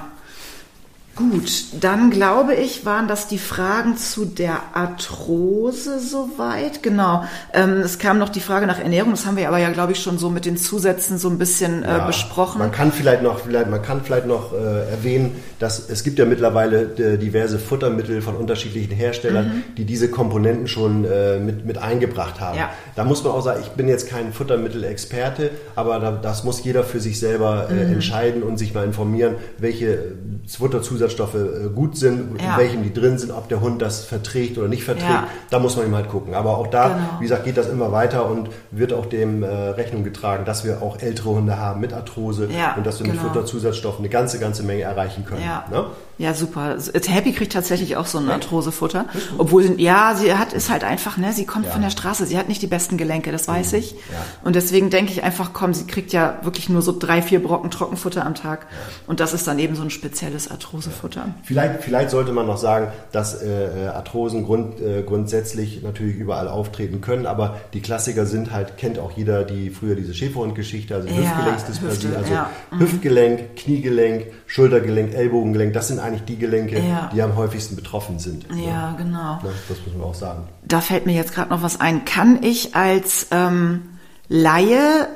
Gut, 1.15 1.65
dann 1.79 2.09
glaube 2.09 2.55
ich, 2.55 2.87
waren 2.87 3.07
das 3.07 3.27
die 3.27 3.37
Fragen 3.37 3.97
zu 3.97 4.25
der 4.25 4.59
Arthrose 4.73 5.99
soweit. 5.99 6.81
Genau. 6.81 7.23
Ähm, 7.53 7.81
es 7.81 7.99
kam 7.99 8.17
noch 8.17 8.29
die 8.29 8.39
Frage 8.39 8.65
nach 8.65 8.79
Ernährung. 8.79 9.11
Das 9.11 9.27
haben 9.27 9.37
wir 9.37 9.47
aber 9.47 9.59
ja, 9.59 9.69
glaube 9.69 9.91
ich, 9.91 9.99
schon 9.99 10.17
so 10.17 10.31
mit 10.31 10.45
den 10.45 10.57
Zusätzen 10.57 11.19
so 11.19 11.29
ein 11.29 11.37
bisschen 11.37 11.83
äh, 11.83 11.87
ja, 11.87 12.07
besprochen. 12.07 12.57
Man 12.57 12.71
kann 12.71 12.91
vielleicht 12.91 13.21
noch, 13.21 13.41
vielleicht, 13.41 13.69
man 13.69 13.83
kann 13.83 14.01
vielleicht 14.03 14.25
noch 14.25 14.53
äh, 14.53 14.89
erwähnen, 14.89 15.35
dass 15.59 15.87
es 15.87 16.03
gibt 16.03 16.17
ja 16.17 16.25
mittlerweile 16.25 16.81
äh, 16.97 17.17
diverse 17.19 17.59
Futtermittel 17.59 18.23
von 18.23 18.35
unterschiedlichen 18.35 18.93
Herstellern, 18.93 19.45
mhm. 19.45 19.63
die 19.77 19.85
diese 19.85 20.09
Komponenten 20.09 20.67
schon 20.67 21.05
äh, 21.05 21.37
mit, 21.37 21.63
mit 21.63 21.77
eingebracht 21.77 22.39
haben. 22.39 22.57
Ja. 22.57 22.71
Da 22.95 23.03
muss 23.03 23.23
man 23.23 23.33
auch 23.33 23.43
sagen, 23.43 23.59
ich 23.61 23.69
bin 23.69 23.87
jetzt 23.87 24.09
kein 24.09 24.33
Futtermittelexperte, 24.33 25.51
aber 25.75 25.99
da, 25.99 26.11
das 26.11 26.43
muss 26.43 26.63
jeder 26.63 26.83
für 26.83 26.99
sich 26.99 27.19
selber 27.19 27.67
äh, 27.69 27.73
mhm. 27.73 27.93
entscheiden 27.93 28.41
und 28.41 28.57
sich 28.57 28.73
mal 28.73 28.83
informieren, 28.83 29.35
welche 29.59 30.15
Futterzusatz 30.47 31.02
Zusatzstoffe 31.03 31.35
äh, 31.35 31.69
gut 31.73 31.97
sind, 31.97 32.39
Ja. 32.41 32.53
in 32.53 32.57
welchem 32.59 32.83
die 32.83 32.93
drin 32.93 33.17
sind, 33.17 33.31
ob 33.31 33.49
der 33.49 33.61
Hund 33.61 33.81
das 33.81 34.05
verträgt 34.05 34.57
oder 34.57 34.67
nicht 34.67 34.83
verträgt, 34.83 35.09
Ja. 35.09 35.27
da 35.49 35.59
muss 35.59 35.75
man 35.75 35.85
ihm 35.85 35.95
halt 35.95 36.09
gucken. 36.09 36.33
Aber 36.33 36.57
auch 36.57 36.67
da, 36.67 36.87
Genau. 36.89 36.99
wie 37.19 37.23
gesagt, 37.23 37.43
geht 37.45 37.57
das 37.57 37.67
immer 37.69 37.91
weiter 37.91 38.25
und 38.29 38.49
wird 38.71 38.93
auch 38.93 39.05
dem 39.05 39.43
äh, 39.43 39.47
Rechnung 39.47 40.03
getragen, 40.03 40.45
dass 40.45 40.63
wir 40.63 40.81
auch 40.81 40.99
ältere 40.99 41.29
Hunde 41.31 41.57
haben 41.57 41.81
mit 41.81 41.93
Arthrose 41.93 42.47
Ja, 42.55 42.75
und 42.75 42.85
dass 42.85 42.99
wir 42.99 43.07
mit 43.07 43.17
genau. 43.17 43.27
Futterzusatzstoffen 43.27 43.99
eine 43.99 44.09
ganze, 44.09 44.39
ganze 44.39 44.63
Menge 44.63 44.83
erreichen 44.83 45.25
können. 45.25 45.41
Ne? 45.71 45.85
Ja, 46.19 46.33
super. 46.35 46.77
Happy 47.07 47.31
kriegt 47.33 47.53
tatsächlich 47.53 47.97
auch 47.97 48.05
so 48.05 48.19
ein 48.19 48.29
Arthrosefutter. 48.29 49.05
Obwohl, 49.37 49.63
sie- 49.63 49.81
ja, 49.81 50.15
sie 50.15 50.33
hat, 50.35 50.53
ist 50.53 50.69
halt 50.69 50.83
einfach, 50.83 51.17
ne, 51.17 51.33
sie 51.33 51.45
kommt 51.45 51.65
Ja. 51.65 51.71
von 51.71 51.81
der 51.81 51.89
Straße, 51.89 52.25
sie 52.27 52.37
hat 52.37 52.47
nicht 52.49 52.61
die 52.61 52.67
besten 52.67 52.97
Gelenke, 52.97 53.31
das 53.31 53.47
weiß 53.47 53.73
ich. 53.73 53.95
Und 54.43 54.55
deswegen 54.55 54.89
denke 54.91 55.11
ich 55.11 55.23
einfach, 55.23 55.53
komm, 55.53 55.73
sie 55.73 55.85
kriegt 55.87 56.13
ja 56.13 56.37
wirklich 56.43 56.69
nur 56.69 56.81
so 56.83 56.95
drei, 56.97 57.21
vier 57.23 57.41
Brocken 57.41 57.71
Trockenfutter 57.71 58.25
am 58.25 58.35
Tag. 58.35 58.67
Und 59.07 59.19
das 59.19 59.33
ist 59.33 59.47
dann 59.47 59.57
eben 59.57 59.75
so 59.75 59.81
ein 59.81 59.89
spezielles 59.89 60.51
Arthrosefutter. 60.51 61.29
Vielleicht, 61.43 61.83
vielleicht 61.83 62.11
sollte 62.11 62.31
man 62.31 62.45
noch 62.45 62.57
sagen, 62.57 62.89
dass 63.11 63.41
äh, 63.41 63.87
Arthrosen 63.93 64.45
grund, 64.45 64.79
äh, 64.81 65.01
grundsätzlich 65.01 65.81
natürlich 65.81 66.15
überall 66.17 66.47
auftreten 66.47 67.01
können, 67.01 67.25
aber 67.25 67.59
die 67.73 67.81
Klassiker 67.81 68.25
sind 68.27 68.51
halt, 68.51 68.77
kennt 68.77 68.99
auch 68.99 69.11
jeder, 69.13 69.43
die 69.43 69.71
früher 69.71 69.95
diese 69.95 70.13
Schäferhund-Geschichte, 70.13 70.93
also 70.93 71.07
Ja, 71.09 71.15
Hüftgelenksdysplasie, 71.15 72.15
also 72.15 72.33
ja. 72.33 72.49
Mhm. 72.71 72.79
Hüftgelenk, 72.79 73.55
Kniegelenk, 73.55 74.27
Schultergelenk, 74.45 75.13
Ellbogengelenk, 75.15 75.73
das 75.73 75.87
sind 75.87 75.99
eigentlich 76.03 76.25
die 76.25 76.37
Gelenke, 76.37 76.79
Ja. 76.79 77.09
die 77.13 77.21
am 77.21 77.35
häufigsten 77.35 77.75
betroffen 77.75 78.19
sind. 78.19 78.45
Ja, 78.53 78.93
genau. 78.97 79.35
Ne, 79.43 79.49
das 79.69 79.77
muss 79.85 79.95
man 79.97 80.07
auch 80.07 80.13
sagen. 80.15 80.43
Da 80.63 80.81
fällt 80.81 81.05
mir 81.05 81.13
jetzt 81.15 81.33
gerade 81.33 81.49
noch 81.49 81.61
was 81.63 81.79
ein. 81.79 82.05
Kann 82.05 82.43
ich 82.43 82.75
als 82.75 83.27
ähm, 83.31 83.81
Laie 84.29 85.07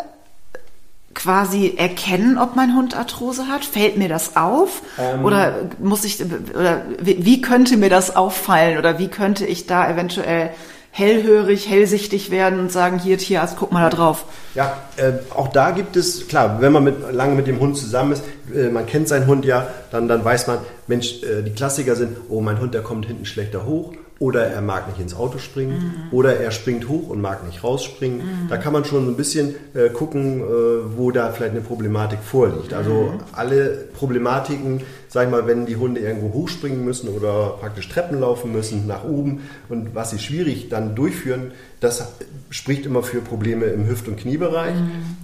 quasi 1.14 1.74
erkennen, 1.78 2.38
ob 2.38 2.56
mein 2.56 2.76
Hund 2.76 2.96
Arthrose 2.96 3.48
hat? 3.48 3.66
Fällt 3.66 3.98
mir 3.98 4.08
das 4.10 4.36
auf? 4.36 4.82
Ähm. 5.00 5.26
oder 5.26 5.54
muss 5.80 6.04
ich 6.06 6.24
oder 6.24 6.84
wie 7.00 7.42
könnte 7.42 7.76
mir 7.78 7.90
das 7.90 8.16
auffallen 8.16 8.78
oder 8.78 9.00
wie 9.00 9.08
könnte 9.08 9.46
ich 9.46 9.66
da 9.66 9.90
eventuell 9.90 10.52
hellhörig, 10.98 11.70
hellsichtig 11.70 12.32
werden 12.32 12.60
und 12.60 12.72
sagen, 12.72 12.98
hier 12.98 13.20
Tierarzt, 13.20 13.56
guck 13.60 13.72
mal 13.72 13.88
da 13.88 13.96
drauf. 13.96 14.26
Ja, 14.56 14.78
äh, 14.96 15.14
auch 15.36 15.50
da 15.50 15.70
gibt 15.70 15.96
es, 15.96 16.28
klar, 16.28 16.60
wenn 16.60 16.72
man 16.72 16.84
mit, 16.84 16.96
lange 17.12 17.36
mit 17.36 17.46
dem 17.46 17.60
Hund 17.60 17.78
zusammen 17.78 18.14
ist, 18.14 18.24
äh, 18.54 18.70
man 18.70 18.88
kennt 18.88 19.08
seinen 19.08 19.28
Hund 19.28 19.46
ja, 19.46 19.68
dann, 19.92 20.08
dann 20.08 20.26
weiß 20.26 20.48
man, 20.48 20.58
Mensch, 20.88 21.22
äh, 21.22 21.44
die 21.44 21.52
Klassiker 21.52 21.96
sind, 21.96 22.18
oh, 22.30 22.42
mein 22.42 22.60
Hund, 22.60 22.74
der 22.74 22.82
kommt 22.82 23.06
hinten 23.06 23.26
schlechter 23.26 23.68
hoch 23.68 23.94
oder 24.20 24.48
er 24.48 24.62
mag 24.62 24.88
nicht 24.88 25.00
ins 25.00 25.14
Auto 25.14 25.38
springen 25.38 26.10
oder 26.12 26.38
er 26.38 26.50
springt 26.50 26.90
hoch 26.90 27.10
und 27.10 27.22
mag 27.22 27.46
nicht 27.46 27.64
rausspringen. 27.64 28.48
Da 28.50 28.58
kann 28.58 28.74
man 28.74 28.84
schon 28.84 29.08
ein 29.08 29.16
bisschen 29.16 29.54
äh, 29.76 29.90
gucken, 29.90 30.42
äh, 30.42 30.98
wo 30.98 31.12
da 31.12 31.32
vielleicht 31.32 31.52
eine 31.52 31.62
Problematik 31.62 32.20
vorliegt. 32.24 32.74
Also 32.74 33.14
alle 33.34 33.86
Problematiken, 33.94 34.82
sag 35.10 35.26
ich 35.26 35.32
mal, 35.32 35.48
wenn 35.48 35.66
die 35.66 35.76
Hunde 35.76 36.02
irgendwo 36.02 36.34
hochspringen 36.34 36.84
müssen 36.84 37.10
oder 37.10 37.58
praktisch 37.60 37.90
Treppen 37.90 38.20
laufen 38.20 38.52
müssen 38.52 38.88
nach 38.88 39.04
oben 39.04 39.42
und 39.70 39.96
was 39.96 40.12
sie 40.12 40.20
schwierig 40.20 40.70
dann 40.70 40.96
durchführen, 40.96 41.52
das 41.80 42.08
spricht 42.50 42.86
immer 42.86 43.04
für 43.04 43.22
Probleme 43.22 43.66
im 43.66 43.88
Hüft- 43.88 44.08
und 44.08 44.18
Kniebereich. 44.18 44.76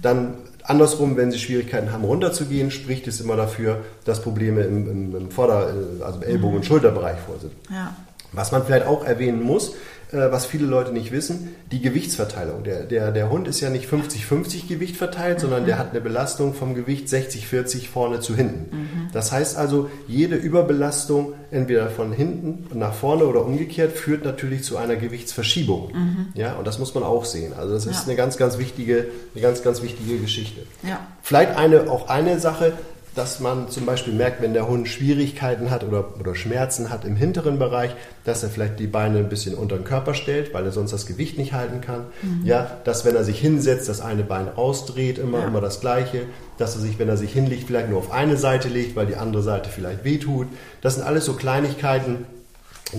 Dann 0.02 0.34
andersrum, 0.62 1.16
wenn 1.16 1.30
sie 1.30 1.38
Schwierigkeiten 1.38 1.92
haben, 1.92 2.04
runterzugehen, 2.04 2.70
spricht 2.70 3.06
es 3.06 3.20
immer 3.20 3.36
dafür, 3.36 3.80
dass 4.04 4.22
Probleme 4.22 4.62
im, 4.62 4.90
im, 4.90 5.16
im 5.16 5.30
Vorder-, 5.30 5.72
also 6.00 6.20
im 6.20 6.22
Ellbogen- 6.22 6.56
und 6.56 6.66
Schulterbereich 6.66 7.18
vor 7.18 7.38
sind. 7.40 7.52
Ja. 7.70 7.94
Was 8.32 8.50
man 8.50 8.64
vielleicht 8.64 8.86
auch 8.86 9.04
erwähnen 9.04 9.42
muss, 9.42 9.74
äh, 10.12 10.30
was 10.30 10.46
viele 10.46 10.66
Leute 10.66 10.92
nicht 10.92 11.12
wissen, 11.12 11.54
die 11.72 11.80
Gewichtsverteilung. 11.80 12.64
Der, 12.64 12.84
der, 12.84 13.10
der 13.12 13.30
Hund 13.30 13.48
ist 13.48 13.60
ja 13.60 13.70
nicht 13.70 13.88
50-50 13.88 14.68
Gewicht 14.68 14.96
verteilt, 14.96 15.40
sondern 15.40 15.66
der 15.66 15.78
hat 15.78 15.90
eine 15.90 16.00
Belastung 16.00 16.54
vom 16.54 16.74
Gewicht 16.74 17.08
60-40 17.08 17.88
vorne 17.88 18.20
zu 18.20 18.34
hinten. 18.36 19.08
Das 19.12 19.32
heißt 19.32 19.56
also, 19.56 19.90
jede 20.06 20.36
Überbelastung, 20.36 21.34
entweder 21.50 21.88
von 21.90 22.12
hinten 22.12 22.78
nach 22.78 22.94
vorne 22.94 23.24
oder 23.26 23.44
umgekehrt, 23.44 23.92
führt 23.92 24.24
natürlich 24.24 24.64
zu 24.64 24.76
einer 24.76 24.96
Gewichtsverschiebung. 24.96 25.90
Ja, 26.34 26.54
und 26.54 26.66
das 26.66 26.78
muss 26.78 26.94
man 26.94 27.02
auch 27.04 27.24
sehen. 27.24 27.52
Also 27.54 27.74
das 27.74 27.86
ist 27.86 27.94
Ja. 27.96 28.02
eine 28.06 28.16
ganz, 28.16 28.36
ganz 28.36 28.58
wichtige, 28.58 29.06
eine 29.34 29.42
ganz, 29.42 29.62
ganz 29.62 29.82
wichtige 29.82 30.18
Geschichte. 30.18 30.62
Ja. 30.82 31.06
Vielleicht 31.22 31.56
eine, 31.56 31.90
auch 31.90 32.08
eine 32.08 32.38
Sache, 32.40 32.72
dass 33.14 33.38
man 33.40 33.68
zum 33.68 33.86
Beispiel 33.86 34.12
merkt, 34.12 34.42
wenn 34.42 34.54
der 34.54 34.66
Hund 34.68 34.88
Schwierigkeiten 34.88 35.70
hat 35.70 35.84
oder, 35.84 36.18
oder 36.18 36.34
Schmerzen 36.34 36.90
hat 36.90 37.04
im 37.04 37.14
hinteren 37.16 37.58
Bereich, 37.58 37.94
dass 38.24 38.42
er 38.42 38.48
vielleicht 38.48 38.78
die 38.80 38.86
Beine 38.86 39.18
ein 39.18 39.28
bisschen 39.28 39.54
unter 39.54 39.76
den 39.76 39.84
Körper 39.84 40.14
stellt, 40.14 40.52
weil 40.52 40.64
er 40.64 40.72
sonst 40.72 40.92
das 40.92 41.06
Gewicht 41.06 41.38
nicht 41.38 41.52
halten 41.52 41.80
kann. 41.80 42.06
Ja, 42.42 42.78
dass 42.84 43.04
wenn 43.04 43.14
er 43.14 43.24
sich 43.24 43.38
hinsetzt, 43.38 43.88
das 43.88 44.00
eine 44.00 44.24
Bein 44.24 44.48
rausdreht, 44.48 45.18
immer, 45.18 45.40
Ja. 45.40 45.46
immer 45.46 45.60
das 45.60 45.80
gleiche. 45.80 46.22
Dass 46.58 46.74
er 46.76 46.80
sich, 46.82 46.98
wenn 46.98 47.08
er 47.08 47.16
sich 47.16 47.32
hinlegt, 47.32 47.64
vielleicht 47.66 47.88
nur 47.90 47.98
auf 47.98 48.12
eine 48.12 48.36
Seite 48.36 48.68
legt, 48.68 48.94
weil 48.96 49.06
die 49.06 49.16
andere 49.16 49.42
Seite 49.42 49.70
vielleicht 49.70 50.04
wehtut. 50.04 50.46
Das 50.82 50.94
sind 50.94 51.04
alles 51.04 51.24
so 51.24 51.34
Kleinigkeiten, 51.34 52.26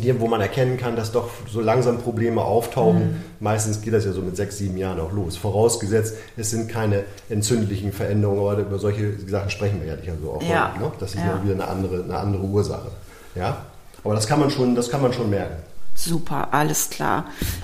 die, 0.01 0.19
wo 0.19 0.27
man 0.27 0.41
erkennen 0.41 0.77
kann, 0.77 0.95
dass 0.95 1.11
doch 1.11 1.29
so 1.51 1.61
langsam 1.61 1.97
Probleme 1.99 2.41
auftauchen. 2.41 3.23
Meistens 3.39 3.81
geht 3.81 3.93
das 3.93 4.05
ja 4.05 4.11
so 4.11 4.21
mit 4.21 4.35
sechs, 4.35 4.57
sieben 4.57 4.77
Jahren 4.77 4.99
auch 4.99 5.11
los. 5.11 5.37
Vorausgesetzt, 5.37 6.15
es 6.37 6.51
sind 6.51 6.69
keine 6.69 7.03
entzündlichen 7.29 7.91
Veränderungen, 7.91 8.39
aber 8.39 8.57
über 8.61 8.79
solche 8.79 9.17
Sachen 9.27 9.49
sprechen 9.49 9.79
wir 9.81 9.87
ja 9.89 9.95
nicht 9.95 10.09
also 10.09 10.31
auch. 10.31 10.41
Ja. 10.43 10.71
heute, 10.73 10.83
Ne? 10.83 10.91
Das 10.99 11.09
ist 11.15 11.21
Ja. 11.21 11.41
wieder 11.43 11.53
eine 11.53 11.67
andere, 11.67 12.03
eine 12.03 12.17
andere 12.17 12.43
Ursache. 12.43 12.87
Ja? 13.35 13.57
Aber 14.03 14.15
das 14.15 14.27
kann 14.27 14.39
man 14.39 14.49
schon, 14.51 14.75
das 14.75 14.89
kann 14.89 15.01
man 15.01 15.13
schon 15.13 15.29
merken. 15.29 15.55
Super, 15.97 16.49
alles 16.51 16.89
klar. 16.89 17.23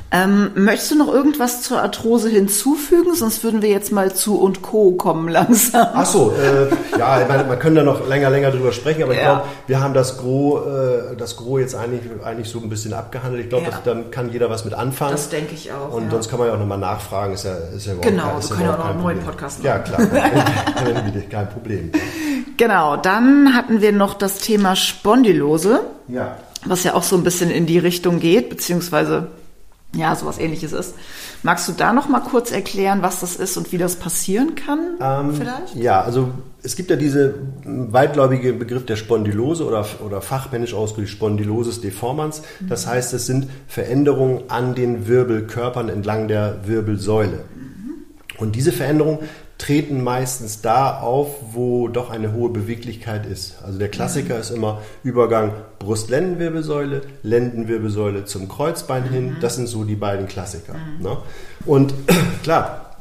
Ähm, 0.09 0.51
möchtest 0.55 0.91
du 0.91 0.97
noch 0.97 1.13
irgendwas 1.13 1.61
zur 1.63 1.81
Arthrose 1.81 2.29
hinzufügen? 2.29 3.13
Sonst 3.13 3.43
würden 3.43 3.61
wir 3.61 3.69
jetzt 3.69 3.91
mal 3.91 4.13
zu 4.13 4.39
und 4.39 4.61
Co. 4.61 4.93
kommen 4.93 5.27
langsam. 5.27 5.85
Ach 5.93 6.05
so, 6.05 6.31
äh, 6.31 6.97
ja, 6.97 7.21
ich 7.21 7.27
meine, 7.27 7.43
man 7.43 7.59
könnte 7.59 7.81
da 7.81 7.85
noch 7.85 8.07
länger, 8.07 8.29
länger 8.29 8.51
drüber 8.51 8.71
sprechen, 8.71 9.03
aber 9.03 9.11
ich 9.13 9.19
Ja. 9.19 9.25
glaube, 9.25 9.41
wir 9.67 9.79
haben 9.81 9.93
das 9.93 10.17
Gros, 10.17 10.65
äh, 10.65 11.15
das 11.17 11.35
Gros 11.35 11.59
jetzt 11.59 11.75
eigentlich, 11.75 12.03
eigentlich 12.23 12.49
so 12.49 12.59
ein 12.59 12.69
bisschen 12.69 12.93
abgehandelt. 12.93 13.43
Ich 13.43 13.49
glaube, 13.49 13.65
Ja. 13.69 13.79
dann 13.83 14.11
kann 14.11 14.31
jeder 14.31 14.49
was 14.49 14.63
mit 14.63 14.73
anfangen. 14.73 15.11
Das 15.11 15.27
denke 15.27 15.53
ich 15.53 15.71
auch. 15.73 15.93
Und 15.93 16.05
ja. 16.05 16.11
sonst 16.11 16.29
kann 16.29 16.39
man 16.39 16.47
ja 16.47 16.53
auch 16.55 16.59
nochmal 16.59 16.77
nachfragen, 16.77 17.33
ist 17.33 17.43
ja, 17.43 17.53
ist 17.75 17.85
ja 17.85 17.93
überhaupt 17.93 18.09
Genau, 18.09 18.23
kein, 18.23 18.31
wir 18.33 18.39
ist 18.39 18.49
können 18.49 18.61
ja 18.63 18.73
auch 18.73 18.77
noch 18.77 18.85
einen 18.91 19.01
neuen. 19.01 19.19
Podcast 19.19 19.63
Ja, 19.63 19.79
klar, 19.79 19.99
kein 21.29 21.49
Problem. 21.49 21.91
Genau, 22.55 22.95
dann 22.97 23.53
hatten 23.55 23.81
wir 23.81 23.91
noch 23.91 24.13
das 24.13 24.37
Thema 24.39 24.75
Spondylose, 24.77 25.81
Ja. 26.07 26.37
Was 26.65 26.83
ja 26.83 26.93
auch 26.93 27.03
so 27.03 27.15
ein 27.15 27.23
bisschen 27.23 27.49
in 27.51 27.65
die 27.65 27.79
Richtung 27.79 28.19
geht, 28.19 28.49
beziehungsweise 28.49 29.27
ja, 29.93 30.15
sowas 30.15 30.39
ähnliches 30.39 30.71
ist. 30.71 30.95
Magst 31.43 31.67
du 31.67 31.73
da 31.73 31.91
noch 31.91 32.07
mal 32.07 32.21
kurz 32.21 32.51
erklären, 32.51 33.01
was 33.01 33.19
das 33.19 33.35
ist 33.35 33.57
und 33.57 33.71
wie 33.71 33.77
das 33.77 33.97
passieren 33.97 34.55
kann? 34.55 34.79
Ähm, 35.01 35.35
vielleicht? 35.35 35.75
Ja, 35.75 36.01
also 36.01 36.29
es 36.63 36.75
gibt 36.75 36.89
ja 36.89 36.95
diese 36.95 37.35
weitläufige 37.65 38.53
Begriff 38.53 38.85
der 38.85 38.95
Spondylose 38.95 39.65
oder, 39.65 39.85
oder 40.05 40.21
fachmännisch 40.21 40.73
ausgedrückt 40.73 41.09
Spondylosis 41.09 41.81
deformans. 41.81 42.43
Das 42.61 42.87
heißt, 42.87 43.13
es 43.13 43.25
sind 43.25 43.47
Veränderungen 43.67 44.43
an 44.49 44.75
den 44.75 45.07
Wirbelkörpern 45.07 45.89
entlang 45.89 46.27
der 46.29 46.59
Wirbelsäule. 46.65 47.43
Und 48.37 48.55
diese 48.55 48.71
Veränderungen 48.71 49.19
treten 49.61 50.03
meistens 50.03 50.61
da 50.61 50.99
auf, 50.99 51.35
wo 51.53 51.87
doch 51.87 52.09
eine 52.09 52.33
hohe 52.33 52.49
Beweglichkeit 52.49 53.27
ist. 53.27 53.61
Also 53.63 53.77
der 53.77 53.89
Klassiker 53.89 54.39
ist 54.39 54.49
immer 54.49 54.81
Übergang 55.03 55.53
Brust-Lendenwirbelsäule, 55.77 57.03
Lendenwirbelsäule 57.21 58.25
zum 58.25 58.49
Kreuzbein 58.49 59.03
hin. 59.03 59.37
Das 59.39 59.57
sind 59.57 59.67
so 59.67 59.83
die 59.83 59.95
beiden 59.95 60.27
Klassiker. 60.27 60.73
Ne? 60.99 61.15
Und 61.67 61.93
klar, 62.43 62.95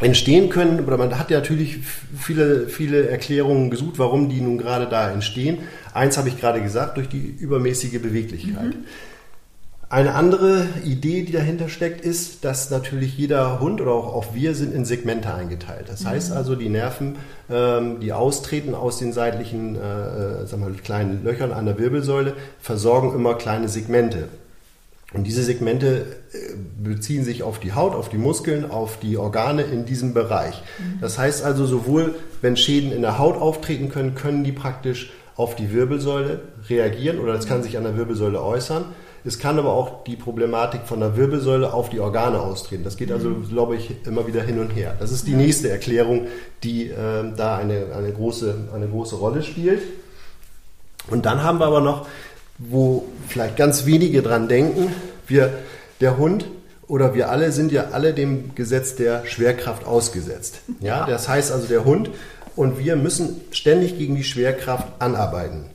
entstehen 0.00 0.48
können, 0.50 0.84
oder 0.84 0.96
man 0.96 1.16
hat 1.16 1.30
ja 1.30 1.38
natürlich 1.38 1.78
viele, 2.18 2.66
viele 2.66 3.08
Erklärungen 3.08 3.70
gesucht, 3.70 4.00
warum 4.00 4.28
die 4.28 4.40
nun 4.40 4.58
gerade 4.58 4.88
da 4.88 5.12
entstehen. 5.12 5.58
Eins 5.92 6.18
habe 6.18 6.28
ich 6.28 6.40
gerade 6.40 6.60
gesagt, 6.60 6.96
durch 6.96 7.08
die 7.08 7.36
übermäßige 7.38 8.02
Beweglichkeit. 8.02 8.74
Eine 9.94 10.16
andere 10.16 10.66
Idee, 10.84 11.22
die 11.22 11.30
dahinter 11.30 11.68
steckt, 11.68 12.00
ist, 12.00 12.44
dass 12.44 12.68
natürlich 12.68 13.16
jeder 13.16 13.60
Hund 13.60 13.80
oder 13.80 13.92
auch, 13.92 14.12
auch 14.12 14.34
wir 14.34 14.56
sind 14.56 14.74
in 14.74 14.84
Segmente 14.84 15.32
eingeteilt. 15.32 15.88
Das 15.88 16.04
heißt 16.04 16.32
also, 16.32 16.56
die 16.56 16.68
Nerven, 16.68 17.14
ähm, 17.48 18.00
die 18.00 18.12
austreten 18.12 18.74
aus 18.74 18.98
den 18.98 19.12
seitlichen 19.12 19.76
äh, 19.76 20.46
sagen 20.46 20.66
wir, 20.66 20.74
kleinen 20.82 21.22
Löchern 21.22 21.52
an 21.52 21.66
der 21.66 21.78
Wirbelsäule, 21.78 22.32
versorgen 22.60 23.14
immer 23.14 23.34
kleine 23.34 23.68
Segmente. 23.68 24.30
Und 25.12 25.28
diese 25.28 25.44
Segmente 25.44 26.06
äh, 26.32 26.38
beziehen 26.82 27.22
sich 27.22 27.44
auf 27.44 27.60
die 27.60 27.74
Haut, 27.74 27.94
auf 27.94 28.08
die 28.08 28.18
Muskeln, 28.18 28.68
auf 28.68 28.98
die 28.98 29.16
Organe 29.16 29.62
in 29.62 29.86
diesem 29.86 30.12
Bereich. 30.12 30.60
Das 31.00 31.18
heißt 31.18 31.44
also, 31.44 31.66
sowohl 31.66 32.16
wenn 32.42 32.56
Schäden 32.56 32.90
in 32.90 33.02
der 33.02 33.18
Haut 33.20 33.36
auftreten 33.36 33.90
können, 33.90 34.16
können 34.16 34.42
die 34.42 34.50
praktisch 34.50 35.12
auf 35.36 35.54
die 35.54 35.72
Wirbelsäule 35.72 36.40
reagieren 36.68 37.20
oder 37.20 37.34
das 37.34 37.46
kann 37.46 37.62
sich 37.62 37.78
an 37.78 37.84
der 37.84 37.96
Wirbelsäule 37.96 38.42
äußern. 38.42 38.86
Es 39.26 39.38
kann 39.38 39.58
aber 39.58 39.72
auch 39.72 40.04
die 40.04 40.16
Problematik 40.16 40.82
von 40.84 41.00
der 41.00 41.16
Wirbelsäule 41.16 41.72
auf 41.72 41.88
die 41.88 41.98
Organe 41.98 42.40
austreten. 42.40 42.84
Das 42.84 42.96
geht 42.98 43.10
also, 43.10 43.34
glaube 43.48 43.76
ich, 43.76 44.06
immer 44.06 44.26
wieder 44.26 44.42
hin 44.42 44.58
und 44.58 44.70
her. 44.70 44.96
Das 45.00 45.10
ist 45.10 45.26
die 45.26 45.34
nächste 45.34 45.70
Erklärung, 45.70 46.26
die 46.62 46.88
ähm, 46.88 47.32
da 47.36 47.56
eine, 47.56 47.86
eine, 47.96 48.12
große, 48.12 48.68
eine 48.74 48.86
große 48.86 49.16
Rolle 49.16 49.42
spielt. 49.42 49.80
Und 51.10 51.24
dann 51.24 51.42
haben 51.42 51.58
wir 51.58 51.66
aber 51.66 51.80
noch, 51.80 52.06
wo 52.58 53.06
vielleicht 53.26 53.56
ganz 53.56 53.86
wenige 53.86 54.20
dran 54.20 54.46
denken, 54.48 54.92
wir, 55.26 55.54
der 56.00 56.18
Hund 56.18 56.44
oder 56.86 57.14
wir 57.14 57.30
alle 57.30 57.50
sind 57.50 57.72
ja 57.72 57.88
alle 57.92 58.12
dem 58.12 58.54
Gesetz 58.54 58.94
der 58.94 59.24
Schwerkraft 59.24 59.86
ausgesetzt. 59.86 60.60
Ja, 60.80 61.06
das 61.06 61.28
heißt 61.28 61.50
also 61.50 61.66
der 61.66 61.86
Hund 61.86 62.10
und 62.56 62.78
wir 62.78 62.96
müssen 62.96 63.40
ständig 63.52 63.96
gegen 63.98 64.16
die 64.16 64.24
Schwerkraft 64.24 64.86
anarbeiten. 64.98 65.66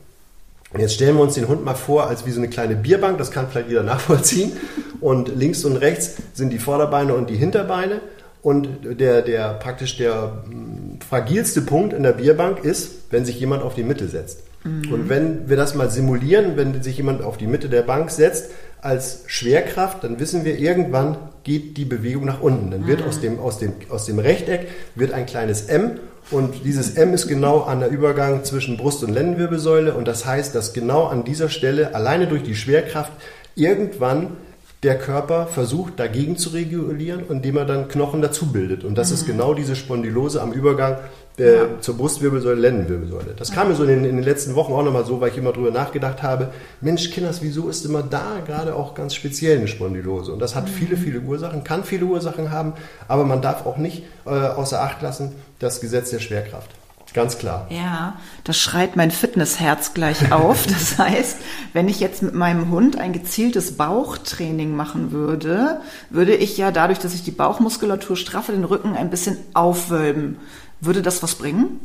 Und 0.72 0.80
jetzt 0.82 0.94
stellen 0.94 1.16
wir 1.16 1.24
uns 1.24 1.34
den 1.34 1.48
Hund 1.48 1.66
mal 1.66 1.74
vor, 1.74 2.08
als 2.08 2.26
wie 2.26 2.32
so 2.32 2.40
eine 2.40 2.50
kleine 2.50 2.76
Bierbank, 2.76 3.18
das 3.18 3.32
kann 3.32 3.48
vielleicht 3.50 3.70
jeder 3.70 3.84
nachvollziehen. 3.94 4.54
Und 5.02 5.36
links 5.36 5.66
und 5.66 5.78
rechts 5.78 6.16
sind 6.34 6.52
die 6.52 6.60
Vorderbeine 6.60 7.14
und 7.14 7.30
die 7.30 7.38
Hinterbeine. 7.38 8.02
Und 8.42 9.00
der, 9.00 9.22
der 9.22 9.56
praktisch 9.56 9.98
der 9.98 10.44
mm, 10.48 11.02
fragilste 11.08 11.62
Punkt 11.62 11.94
in 11.94 12.04
der 12.04 12.14
Bierbank 12.14 12.64
ist, 12.64 13.12
wenn 13.12 13.26
sich 13.26 13.40
jemand 13.40 13.64
auf 13.64 13.76
die 13.76 13.84
Mitte 13.84 14.08
setzt. 14.08 14.44
Mhm. 14.64 14.94
Und 14.94 15.10
wenn 15.10 15.50
wir 15.50 15.58
das 15.58 15.76
mal 15.76 15.90
simulieren, 15.90 16.56
wenn 16.56 16.82
sich 16.82 16.98
jemand 16.98 17.22
auf 17.22 17.38
die 17.38 17.48
Mitte 17.48 17.70
der 17.70 17.82
Bank 17.82 18.12
setzt, 18.12 18.52
als 18.82 19.24
Schwerkraft, 19.28 20.04
dann 20.04 20.20
wissen 20.20 20.46
wir, 20.46 20.58
irgendwann 20.58 21.18
geht 21.44 21.78
die 21.78 21.86
Bewegung 21.86 22.26
nach 22.26 22.42
unten. 22.42 22.72
Dann 22.72 22.88
wird 22.88 23.02
mhm. 23.02 23.08
aus, 23.08 23.20
dem, 23.22 23.40
aus, 23.40 23.58
dem, 23.60 23.74
aus 23.90 24.06
dem 24.06 24.20
Rechteck 24.20 24.68
wird 24.96 25.12
ein 25.12 25.26
kleines 25.26 25.64
M 25.64 26.00
und 26.32 26.64
dieses 26.64 26.96
M 26.96 27.14
ist 27.14 27.28
genau 27.28 27.62
an 27.62 27.80
der 27.80 27.90
Übergang 27.90 28.44
zwischen 28.44 28.78
Brust- 28.78 29.04
und 29.04 29.14
Lendenwirbelsäule 29.14 29.94
und 29.96 30.08
das 30.08 30.26
heißt, 30.26 30.54
dass 30.54 30.74
genau 30.74 31.06
an 31.06 31.24
dieser 31.24 31.50
Stelle 31.50 31.96
alleine 31.96 32.28
durch 32.28 32.44
die 32.44 32.56
Schwerkraft 32.56 33.12
irgendwann 33.56 34.38
der 34.84 34.98
Körper 34.98 35.48
versucht 35.48 36.00
dagegen 36.00 36.38
zu 36.38 36.50
regulieren, 36.52 37.24
indem 37.30 37.58
er 37.58 37.66
dann 37.66 37.90
Knochen 37.90 38.22
dazu 38.22 38.52
bildet. 38.52 38.86
Und 38.86 38.98
das 38.98 39.10
mhm. 39.10 39.16
ist 39.16 39.26
genau 39.26 39.54
diese 39.54 39.76
Spondylose 39.76 40.42
am 40.42 40.54
Übergang 40.54 40.98
äh, 41.40 41.58
ja. 41.58 41.82
zur 41.82 41.98
Brustwirbelsäule, 41.98 42.60
Lendenwirbelsäule. 42.60 43.34
Das 43.38 43.52
kam 43.52 43.70
mir 43.70 43.76
so 43.76 43.84
in 43.84 43.90
den, 43.90 44.06
in 44.06 44.16
den 44.18 44.26
letzten 44.26 44.56
Wochen 44.56 44.74
auch 44.74 44.84
nochmal 44.84 45.06
so, 45.06 45.22
weil 45.22 45.32
ich 45.32 45.38
immer 45.38 45.52
drüber 45.52 45.72
nachgedacht 45.72 46.24
habe, 46.24 46.50
Mensch, 46.82 47.12
Kinders, 47.12 47.42
wieso 47.42 47.70
ist 47.70 47.86
immer 47.86 48.04
da 48.04 48.42
gerade 48.46 48.76
auch 48.76 48.94
ganz 48.94 49.16
speziell 49.16 49.58
eine 49.58 49.68
Spondylose? 49.68 50.32
Und 50.32 50.40
das 50.40 50.56
hat 50.56 50.66
mhm. 50.66 50.74
viele, 50.74 50.98
viele 50.98 51.20
Ursachen, 51.22 51.64
kann 51.64 51.84
viele 51.84 52.06
Ursachen 52.06 52.52
haben, 52.52 52.74
aber 53.08 53.24
man 53.26 53.42
darf 53.42 53.66
auch 53.66 53.78
nicht 53.78 54.04
äh, 54.26 54.30
außer 54.30 54.82
Acht 54.82 55.02
lassen 55.02 55.34
das 55.60 55.82
Gesetz 55.82 56.10
der 56.10 56.20
Schwerkraft. 56.20 56.70
Ganz 57.14 57.40
klar. 57.40 57.66
Ja, 57.70 58.18
das 58.44 58.58
schreit 58.58 58.96
mein 58.96 59.12
Fitnessherz 59.12 59.94
gleich 59.94 60.32
auf. 60.32 60.68
Das 60.80 60.98
heißt, 60.98 61.38
wenn 61.74 61.88
ich 61.88 62.00
jetzt 62.00 62.22
mit 62.22 62.36
meinem 62.36 62.70
Hund 62.70 62.98
ein 62.98 63.14
gezieltes 63.14 63.78
Bauchtraining 63.78 64.76
machen 64.76 65.12
würde, 65.12 65.82
würde 66.10 66.36
ich 66.36 66.58
ja 66.58 66.72
dadurch, 66.72 67.00
dass 67.00 67.14
ich 67.14 67.24
die 67.24 67.32
Bauchmuskulatur 67.32 68.16
straffe, 68.16 68.52
den 68.52 68.64
Rücken 68.64 68.96
ein 68.96 69.10
bisschen 69.10 69.38
aufwölben. 69.54 70.38
Würde 70.82 71.02
das 71.02 71.22
was 71.24 71.36
bringen? 71.36 71.80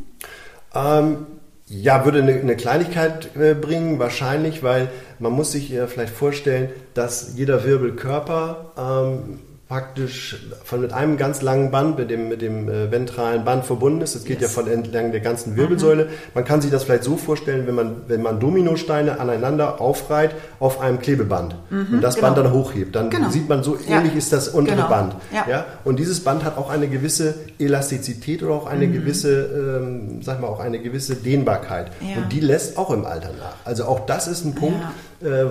Ähm, 0.73 1.25
ja, 1.67 2.05
würde 2.05 2.21
eine, 2.21 2.33
eine 2.33 2.55
Kleinigkeit 2.55 3.35
äh, 3.35 3.55
bringen, 3.55 3.97
wahrscheinlich, 3.97 4.61
weil 4.61 4.89
man 5.19 5.31
muss 5.31 5.51
sich 5.51 5.73
äh, 5.73 5.87
vielleicht 5.87 6.13
vorstellen, 6.13 6.69
dass 6.93 7.33
jeder 7.35 7.63
Wirbelkörper 7.63 8.73
ähm, 8.77 9.39
praktisch 9.67 10.37
von 10.63 10.81
mit 10.81 10.93
einem 10.93 11.17
ganz 11.17 11.41
langen 11.41 11.71
Band, 11.71 11.97
mit 11.97 12.11
dem, 12.11 12.29
mit 12.29 12.41
dem 12.43 12.69
äh, 12.69 12.91
ventralen 12.91 13.43
Band 13.43 13.65
verbunden 13.65 14.01
ist. 14.01 14.13
Das 14.13 14.23
geht 14.23 14.39
yes. 14.39 14.55
ja 14.55 14.61
von 14.61 14.71
entlang 14.71 15.11
der 15.11 15.21
ganzen 15.21 15.55
Wirbelsäule. 15.55 16.05
Mhm. 16.05 16.09
Man 16.35 16.45
kann 16.45 16.61
sich 16.61 16.69
das 16.69 16.83
vielleicht 16.83 17.03
so 17.03 17.17
vorstellen, 17.17 17.65
wenn 17.65 17.73
man, 17.73 17.95
wenn 18.07 18.21
man 18.21 18.39
Dominosteine 18.39 19.19
aneinander 19.19 19.81
aufreiht 19.81 20.31
auf 20.59 20.79
einem 20.81 20.99
Klebeband 20.99 21.55
mhm, 21.71 21.87
und 21.93 22.01
das 22.01 22.15
genau. 22.15 22.27
Band 22.27 22.37
dann 22.37 22.53
hochhebt, 22.53 22.95
dann 22.95 23.09
genau. 23.09 23.29
sieht 23.29 23.49
man, 23.49 23.63
so 23.63 23.75
ähnlich 23.75 24.11
ja. 24.11 24.17
ist 24.19 24.31
das 24.31 24.49
untere 24.49 24.75
genau. 24.75 24.89
Band. 24.89 25.15
Ja. 25.33 25.45
ja. 25.49 25.65
Und 25.83 25.97
dieses 25.97 26.23
Band 26.23 26.43
hat 26.43 26.59
auch 26.59 26.69
eine 26.69 26.87
gewisse 26.87 27.33
Elastizität 27.57 28.43
oder 28.43 28.53
auch 28.53 28.67
eine 28.67 28.85
mhm. 28.85 28.93
gewisse, 28.93 29.79
ähm, 29.81 30.21
sag 30.21 30.41
mal, 30.41 30.47
auch 30.47 30.59
eine 30.59 30.77
gewisse 30.77 31.15
Dehnbarkeit. 31.15 31.87
Ja. 32.01 32.21
Und 32.21 32.31
die 32.31 32.39
lässt 32.39 32.77
auch 32.77 32.91
im 32.91 33.03
Alter 33.03 33.29
nach. 33.39 33.55
Also 33.63 33.85
auch 33.85 34.05
das 34.05 34.27
ist 34.27 34.45
ein 34.45 34.53
Punkt, 34.53 34.83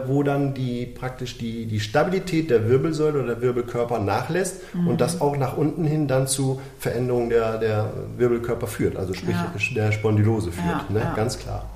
wo 0.07 0.22
dann 0.22 0.55
die 0.55 0.87
praktisch 0.87 1.38
die, 1.38 1.66
die 1.66 1.81
Stabilität 1.81 2.50
der 2.50 2.68
Wirbelsäule 2.68 3.18
oder 3.20 3.35
der 3.35 3.42
Wirbelkörper 3.42 3.98
nachlässt 3.98 4.57
mhm. 4.74 4.88
und 4.88 5.00
das 5.00 5.20
auch 5.20 5.37
nach 5.37 5.57
unten 5.57 5.85
hin 5.85 6.07
dann 6.07 6.27
zu 6.27 6.61
Veränderungen 6.79 7.31
der, 7.31 7.59
der 7.59 7.92
Wirbelkörper 8.16 8.66
führt, 8.66 8.96
also 8.96 9.14
sprich 9.14 9.37
ja. 9.37 9.53
der 9.74 9.92
Spondylose 9.92 10.53
führt, 10.53 10.66
ja, 10.66 10.87
ne? 10.90 11.00
Ja. 11.00 11.14
ganz 11.14 11.38
klar. 11.38 11.68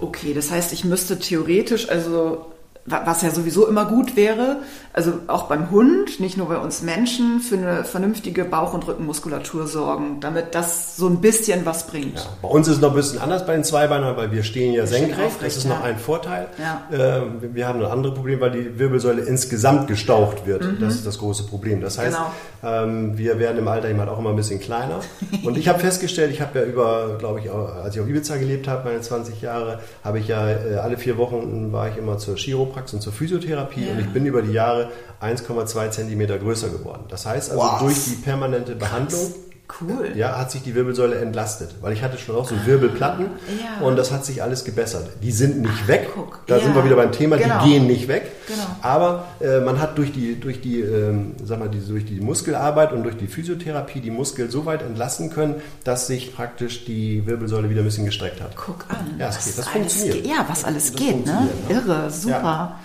Okay, 0.00 0.32
das 0.32 0.50
heißt, 0.50 0.72
ich 0.72 0.84
müsste 0.84 1.18
theoretisch 1.18 1.90
also 1.90 2.46
was 2.86 3.22
ja 3.22 3.30
sowieso 3.30 3.66
immer 3.66 3.86
gut 3.86 4.16
wäre, 4.16 4.58
also 4.96 5.12
auch 5.28 5.44
beim 5.44 5.70
Hund, 5.70 6.18
nicht 6.20 6.36
nur 6.36 6.48
bei 6.48 6.58
uns 6.58 6.82
Menschen, 6.82 7.40
für 7.40 7.56
eine 7.56 7.84
vernünftige 7.84 8.44
Bauch- 8.44 8.74
und 8.74 8.86
Rückenmuskulatur 8.88 9.66
sorgen, 9.66 10.18
damit 10.20 10.54
das 10.54 10.96
so 10.96 11.06
ein 11.06 11.20
bisschen 11.20 11.64
was 11.64 11.86
bringt. 11.86 12.16
Ja, 12.16 12.26
bei 12.42 12.48
uns 12.48 12.66
ist 12.66 12.76
es 12.76 12.80
noch 12.80 12.90
ein 12.90 12.96
bisschen 12.96 13.20
anders 13.20 13.46
bei 13.46 13.54
den 13.54 13.64
Zweibeinern, 13.64 14.16
weil 14.16 14.32
wir 14.32 14.42
stehen 14.42 14.72
ja 14.72 14.82
wir 14.82 14.86
senkrecht, 14.86 15.36
das 15.40 15.56
ist 15.56 15.64
ja. 15.64 15.70
noch 15.70 15.84
ein 15.84 15.98
Vorteil. 15.98 16.48
Ja. 16.58 16.82
Ähm, 16.92 17.40
wir 17.40 17.68
haben 17.68 17.80
ein 17.80 17.90
anderes 17.90 18.14
Problem, 18.14 18.40
weil 18.40 18.50
die 18.50 18.78
Wirbelsäule 18.78 19.22
insgesamt 19.22 19.86
gestaucht 19.86 20.46
wird. 20.46 20.64
Mhm. 20.64 20.78
Das 20.80 20.94
ist 20.94 21.06
das 21.06 21.18
große 21.18 21.44
Problem. 21.44 21.80
Das 21.80 21.98
heißt, 21.98 22.16
genau. 22.16 22.82
Ähm, 22.82 23.16
wir 23.18 23.38
werden 23.38 23.58
im 23.58 23.68
Alter 23.68 23.96
halt 23.96 24.08
auch 24.08 24.18
immer 24.18 24.30
ein 24.30 24.36
bisschen 24.36 24.60
kleiner. 24.60 25.00
Und 25.44 25.56
ich 25.56 25.68
habe 25.68 25.78
festgestellt, 25.78 26.32
ich 26.32 26.40
habe 26.40 26.58
ja 26.58 26.64
über, 26.64 27.16
glaube 27.18 27.40
ich, 27.40 27.50
als 27.50 27.94
ich 27.94 28.00
auf 28.00 28.08
Ibiza 28.08 28.36
gelebt 28.36 28.66
habe, 28.66 28.88
meine 28.88 29.00
20 29.00 29.40
Jahre, 29.40 29.80
habe 30.02 30.18
ich 30.18 30.28
ja 30.28 30.48
äh, 30.48 30.76
alle 30.76 30.96
vier 30.96 31.16
Wochen 31.16 31.72
war 31.72 31.88
ich 31.88 31.96
immer 31.96 32.18
zur 32.18 32.36
Chiropraktik 32.36 32.66
Chiroprax 32.66 32.94
und 32.94 33.00
zur 33.02 33.12
Physiotherapie 33.12 33.88
und 33.90 34.00
ich 34.00 34.08
bin 34.08 34.26
über 34.26 34.42
die 34.42 34.52
Jahre 34.52 34.85
1,2 35.20 35.90
Zentimeter 35.90 36.38
größer 36.38 36.68
geworden. 36.68 37.04
Das 37.08 37.26
heißt 37.26 37.50
also 37.50 37.62
wow. 37.62 37.80
durch 37.80 38.04
die 38.04 38.16
permanente 38.16 38.74
Behandlung 38.74 39.34
Cool. 39.80 40.12
Ja, 40.14 40.38
hat 40.38 40.52
sich 40.52 40.62
die 40.62 40.74
Wirbelsäule 40.74 41.16
entlastet, 41.16 41.74
weil 41.80 41.92
ich 41.92 42.02
hatte 42.02 42.18
schon 42.18 42.36
auch 42.36 42.48
so 42.48 42.54
Wirbelplatten 42.64 43.26
ah, 43.26 43.80
ja. 43.80 43.86
und 43.86 43.96
das 43.96 44.12
hat 44.12 44.24
sich 44.24 44.42
alles 44.42 44.64
gebessert. 44.64 45.08
Die 45.22 45.32
sind 45.32 45.60
nicht 45.60 45.72
Ach, 45.82 45.88
weg. 45.88 46.10
Guck. 46.14 46.46
Da 46.46 46.56
ja. 46.56 46.62
sind 46.62 46.74
wir 46.74 46.84
wieder 46.84 46.94
beim 46.94 47.10
Thema, 47.10 47.36
genau. 47.36 47.64
die 47.64 47.70
gehen 47.70 47.86
nicht 47.88 48.06
weg. 48.06 48.30
Genau. 48.46 48.62
Aber 48.80 49.26
äh, 49.40 49.58
man 49.60 49.80
hat 49.80 49.98
durch 49.98 50.12
die, 50.12 50.38
durch 50.38 50.60
die, 50.60 50.80
ähm, 50.80 51.34
sag 51.42 51.58
mal, 51.58 51.68
die, 51.68 51.80
durch 51.80 52.04
die 52.04 52.20
Muskelarbeit 52.20 52.92
und 52.92 53.02
durch 53.02 53.16
die 53.16 53.26
Physiotherapie 53.26 54.00
die 54.00 54.12
Muskeln 54.12 54.50
so 54.50 54.66
weit 54.66 54.82
entlasten 54.82 55.30
können, 55.30 55.56
dass 55.82 56.06
sich 56.06 56.34
praktisch 56.34 56.84
die 56.84 57.26
Wirbelsäule 57.26 57.68
wieder 57.68 57.82
ein 57.82 57.86
bisschen 57.86 58.06
gestreckt 58.06 58.40
hat. 58.40 58.54
Guck 58.54 58.84
an. 58.88 59.16
Ja, 59.18 59.28
es 59.28 59.44
geht. 59.44 59.58
Das 59.58 59.66
funktioniert. 59.66 60.22
Geht. 60.22 60.26
Ja, 60.26 60.46
was 60.48 60.64
alles 60.64 60.92
das 60.92 61.00
geht, 61.00 61.26
ne? 61.26 61.48
ne? 61.68 61.74
Irre, 61.74 62.10
super. 62.10 62.30
Ja. 62.38 62.80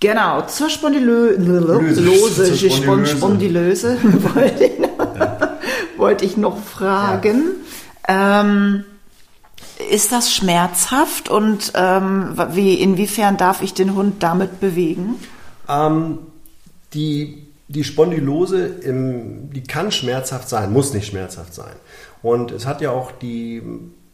Genau, 0.00 0.42
zur 0.42 0.68
wollte 4.34 4.64
ich 4.64 4.72
wollte 5.96 6.24
ich 6.24 6.36
noch 6.36 6.58
fragen. 6.62 7.44
Ja. 8.08 8.42
Ähm, 8.42 8.84
ist 9.90 10.12
das 10.12 10.32
schmerzhaft 10.32 11.28
und 11.28 11.72
ähm, 11.74 12.34
wie, 12.50 12.74
inwiefern 12.74 13.36
darf 13.36 13.62
ich 13.62 13.74
den 13.74 13.94
Hund 13.94 14.22
damit 14.22 14.60
bewegen? 14.60 15.16
Ähm, 15.68 16.18
die, 16.94 17.46
die 17.68 17.84
Spondylose, 17.84 18.66
im, 18.66 19.50
die 19.52 19.62
kann 19.62 19.92
schmerzhaft 19.92 20.48
sein, 20.48 20.72
muss 20.72 20.94
nicht 20.94 21.08
schmerzhaft 21.08 21.54
sein. 21.54 21.74
Und 22.22 22.52
es 22.52 22.66
hat 22.66 22.80
ja 22.80 22.90
auch 22.90 23.12
die 23.12 23.62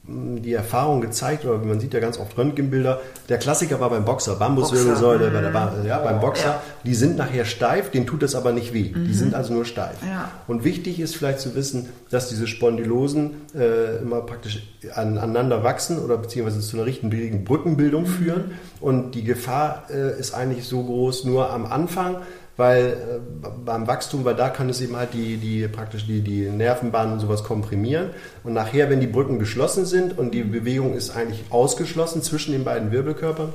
die 0.04 0.52
Erfahrung 0.52 1.00
gezeigt, 1.00 1.44
oder 1.44 1.58
man 1.58 1.78
sieht 1.78 1.94
ja 1.94 2.00
ganz 2.00 2.18
oft 2.18 2.36
Röntgenbilder, 2.36 3.00
der 3.28 3.38
Klassiker 3.38 3.78
war 3.78 3.88
beim 3.90 4.04
Boxer, 4.04 4.34
Bambuswirbelsäule 4.34 5.30
bei 5.30 5.40
der, 5.40 5.84
ja, 5.86 5.98
beim 6.00 6.18
Boxer, 6.18 6.48
ja. 6.48 6.62
die 6.84 6.96
sind 6.96 7.16
nachher 7.16 7.44
steif, 7.44 7.90
denen 7.90 8.06
tut 8.06 8.20
das 8.20 8.34
aber 8.34 8.52
nicht 8.52 8.74
weh, 8.74 8.90
mhm. 8.92 9.06
die 9.06 9.14
sind 9.14 9.32
also 9.32 9.54
nur 9.54 9.64
steif. 9.64 9.96
Ja. 10.04 10.28
Und 10.48 10.64
wichtig 10.64 10.98
ist 10.98 11.14
vielleicht 11.14 11.38
zu 11.38 11.54
wissen, 11.54 11.88
dass 12.10 12.28
diese 12.28 12.48
Spondylosen 12.48 13.42
äh, 13.54 13.98
immer 13.98 14.22
praktisch 14.22 14.66
an, 14.92 15.18
aneinander 15.18 15.62
wachsen 15.62 16.00
oder 16.00 16.16
beziehungsweise 16.16 16.60
zu 16.60 16.76
einer 16.76 16.86
richtigen 16.86 17.44
Brückenbildung 17.44 18.02
mhm. 18.02 18.06
führen 18.06 18.44
und 18.80 19.14
die 19.14 19.22
Gefahr 19.22 19.84
äh, 19.88 20.18
ist 20.18 20.34
eigentlich 20.34 20.66
so 20.66 20.82
groß 20.82 21.24
nur 21.26 21.50
am 21.50 21.64
Anfang, 21.64 22.16
weil 22.56 22.86
äh, 22.86 23.48
beim 23.64 23.86
Wachstum, 23.86 24.24
weil 24.24 24.34
da 24.34 24.48
kann 24.48 24.68
es 24.68 24.80
eben 24.80 24.96
halt 24.96 25.14
die, 25.14 25.36
die 25.36 25.66
praktisch 25.68 26.06
die, 26.06 26.20
die 26.20 26.48
Nervenbahnen 26.48 27.14
und 27.14 27.20
sowas 27.20 27.44
komprimieren. 27.44 28.10
Und 28.44 28.52
nachher, 28.52 28.90
wenn 28.90 29.00
die 29.00 29.06
Brücken 29.06 29.38
geschlossen 29.38 29.86
sind 29.86 30.18
und 30.18 30.32
die 30.32 30.42
Bewegung 30.42 30.94
ist 30.94 31.16
eigentlich 31.16 31.44
ausgeschlossen 31.50 32.22
zwischen 32.22 32.52
den 32.52 32.64
beiden 32.64 32.92
Wirbelkörpern, 32.92 33.52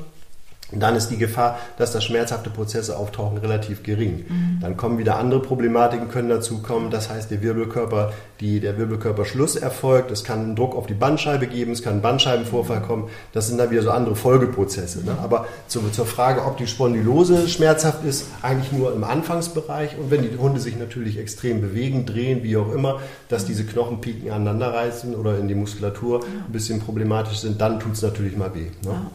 dann 0.71 0.95
ist 0.95 1.07
die 1.07 1.17
Gefahr, 1.17 1.57
dass 1.77 1.93
da 1.93 2.01
schmerzhafte 2.01 2.49
Prozesse 2.49 2.97
auftauchen, 2.97 3.37
relativ 3.37 3.83
gering. 3.83 4.25
Mhm. 4.27 4.57
Dann 4.59 4.75
kommen 4.75 4.97
wieder 4.97 5.17
andere 5.17 5.41
Problematiken, 5.41 6.09
können 6.09 6.27
dazu 6.27 6.61
kommen. 6.61 6.91
Das 6.91 7.09
heißt, 7.09 7.31
der 7.31 7.41
Wirbelkörper, 7.41 8.11
die, 8.41 8.59
der 8.59 8.77
Wirbelkörperschluss 8.77 9.55
erfolgt. 9.55 10.11
Es 10.11 10.25
kann 10.25 10.39
einen 10.39 10.55
Druck 10.57 10.75
auf 10.75 10.85
die 10.85 10.93
Bandscheibe 10.93 11.47
geben, 11.47 11.71
es 11.71 11.83
kann 11.83 11.95
ein 11.95 12.01
Bandscheibenvorfall 12.01 12.81
kommen. 12.81 13.09
Das 13.31 13.47
sind 13.47 13.57
dann 13.59 13.71
wieder 13.71 13.81
so 13.81 13.91
andere 13.91 14.17
Folgeprozesse. 14.17 15.05
Ne? 15.05 15.17
Aber 15.23 15.47
zur, 15.69 15.89
zur 15.93 16.05
Frage, 16.05 16.43
ob 16.43 16.57
die 16.57 16.67
Spondylose 16.67 17.47
schmerzhaft 17.47 18.03
ist, 18.03 18.25
eigentlich 18.41 18.73
nur 18.73 18.93
im 18.93 19.05
Anfangsbereich. 19.05 19.97
Und 19.97 20.11
wenn 20.11 20.21
die 20.21 20.37
Hunde 20.37 20.59
sich 20.59 20.77
natürlich 20.77 21.17
extrem 21.17 21.61
bewegen, 21.61 22.05
drehen, 22.05 22.43
wie 22.43 22.57
auch 22.57 22.73
immer, 22.73 22.99
dass 23.29 23.45
diese 23.45 23.65
Knochenpiken 23.65 24.31
aneinander 24.31 24.73
reißen 24.73 25.15
oder 25.15 25.37
in 25.37 25.47
die 25.47 25.55
Muskulatur 25.55 26.25
ein 26.25 26.51
bisschen 26.51 26.81
problematisch 26.81 27.37
sind, 27.37 27.61
dann 27.61 27.79
tut 27.79 27.93
es 27.93 28.01
natürlich 28.01 28.35
mal 28.35 28.53
weh. 28.53 28.67
Ne? 28.83 28.91
Ja. 28.91 29.11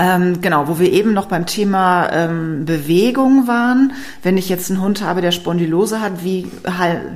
Ähm, 0.00 0.40
genau, 0.40 0.66
wo 0.66 0.78
wir 0.78 0.90
eben 0.90 1.12
noch 1.12 1.26
beim 1.26 1.44
Thema 1.44 2.08
ähm, 2.10 2.64
Bewegung 2.64 3.46
waren. 3.46 3.92
Wenn 4.22 4.38
ich 4.38 4.48
jetzt 4.48 4.70
einen 4.70 4.80
Hund 4.80 5.04
habe, 5.04 5.20
der 5.20 5.30
Spondylose 5.30 6.00
hat, 6.00 6.24
wie, 6.24 6.46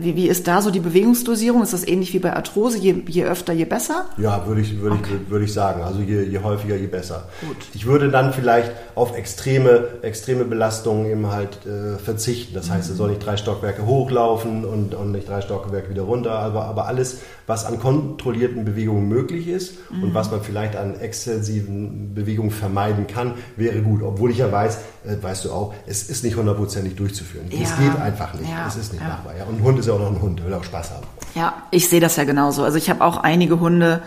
wie, 0.00 0.16
wie 0.16 0.28
ist 0.28 0.46
da 0.46 0.60
so 0.60 0.70
die 0.70 0.80
Bewegungsdosierung? 0.80 1.62
Ist 1.62 1.72
das 1.72 1.88
ähnlich 1.88 2.12
wie 2.12 2.18
bei 2.18 2.36
Arthrose? 2.36 2.76
Je, 2.76 2.94
je 3.06 3.24
öfter, 3.24 3.54
je 3.54 3.64
besser? 3.64 4.04
Ja, 4.18 4.46
würde 4.46 4.60
ich, 4.60 4.78
würde 4.82 4.96
okay. 4.96 5.14
ich, 5.24 5.30
würde 5.30 5.46
ich 5.46 5.54
sagen. 5.54 5.82
Also 5.82 6.00
je, 6.00 6.24
je 6.24 6.38
häufiger, 6.40 6.76
je 6.76 6.86
besser. 6.86 7.28
Gut. 7.40 7.56
Ich 7.72 7.86
würde 7.86 8.10
dann 8.10 8.34
vielleicht 8.34 8.70
auf 8.94 9.16
extreme, 9.16 9.88
extreme 10.02 10.44
Belastungen 10.44 11.06
eben 11.06 11.32
halt 11.32 11.64
äh, 11.64 11.96
verzichten. 11.96 12.52
Das 12.52 12.70
heißt, 12.70 12.90
er 12.90 12.96
soll 12.96 13.10
nicht 13.10 13.24
drei 13.24 13.38
Stockwerke 13.38 13.86
hochlaufen 13.86 14.66
und, 14.66 14.94
und 14.94 15.10
nicht 15.10 15.26
drei 15.26 15.40
Stockwerke 15.40 15.88
wieder 15.88 16.02
runter. 16.02 16.32
Aber, 16.32 16.66
aber 16.66 16.86
alles, 16.86 17.20
was 17.46 17.64
an 17.64 17.80
kontrollierten 17.80 18.66
Bewegungen 18.66 19.08
möglich 19.08 19.48
ist 19.48 19.76
mhm. 19.90 20.04
und 20.04 20.14
was 20.14 20.30
man 20.30 20.42
vielleicht 20.42 20.76
an 20.76 21.00
exzessiven 21.00 22.12
Bewegungen 22.14 22.50
vermeidet, 22.50 22.73
vermeiden 22.74 23.06
kann, 23.06 23.34
wäre 23.56 23.80
gut. 23.80 24.02
Obwohl 24.02 24.30
ich 24.30 24.38
ja 24.38 24.50
weiß, 24.50 24.78
äh, 25.06 25.22
weißt 25.22 25.44
du 25.44 25.52
auch, 25.52 25.74
es 25.86 26.04
ist 26.04 26.24
nicht 26.24 26.36
hundertprozentig 26.36 26.96
durchzuführen. 26.96 27.46
Ja. 27.50 27.62
Es 27.62 27.76
geht 27.78 28.00
einfach 28.00 28.34
nicht. 28.34 28.50
Ja. 28.50 28.66
Es 28.66 28.76
ist 28.76 28.92
nicht 28.92 29.02
ja. 29.02 29.08
machbar. 29.08 29.34
Ja. 29.38 29.44
Und 29.44 29.60
ein 29.60 29.62
Hund 29.62 29.78
ist 29.78 29.86
ja 29.86 29.94
auch 29.94 30.00
noch 30.00 30.10
ein 30.10 30.20
Hund, 30.20 30.44
will 30.44 30.52
auch 30.52 30.64
Spaß 30.64 30.90
haben. 30.90 31.06
Ja, 31.34 31.54
ich 31.70 31.88
sehe 31.88 32.00
das 32.00 32.16
ja 32.16 32.24
genauso. 32.24 32.64
Also 32.64 32.78
ich 32.78 32.90
habe 32.90 33.04
auch 33.04 33.18
einige 33.18 33.60
Hunde, 33.60 34.02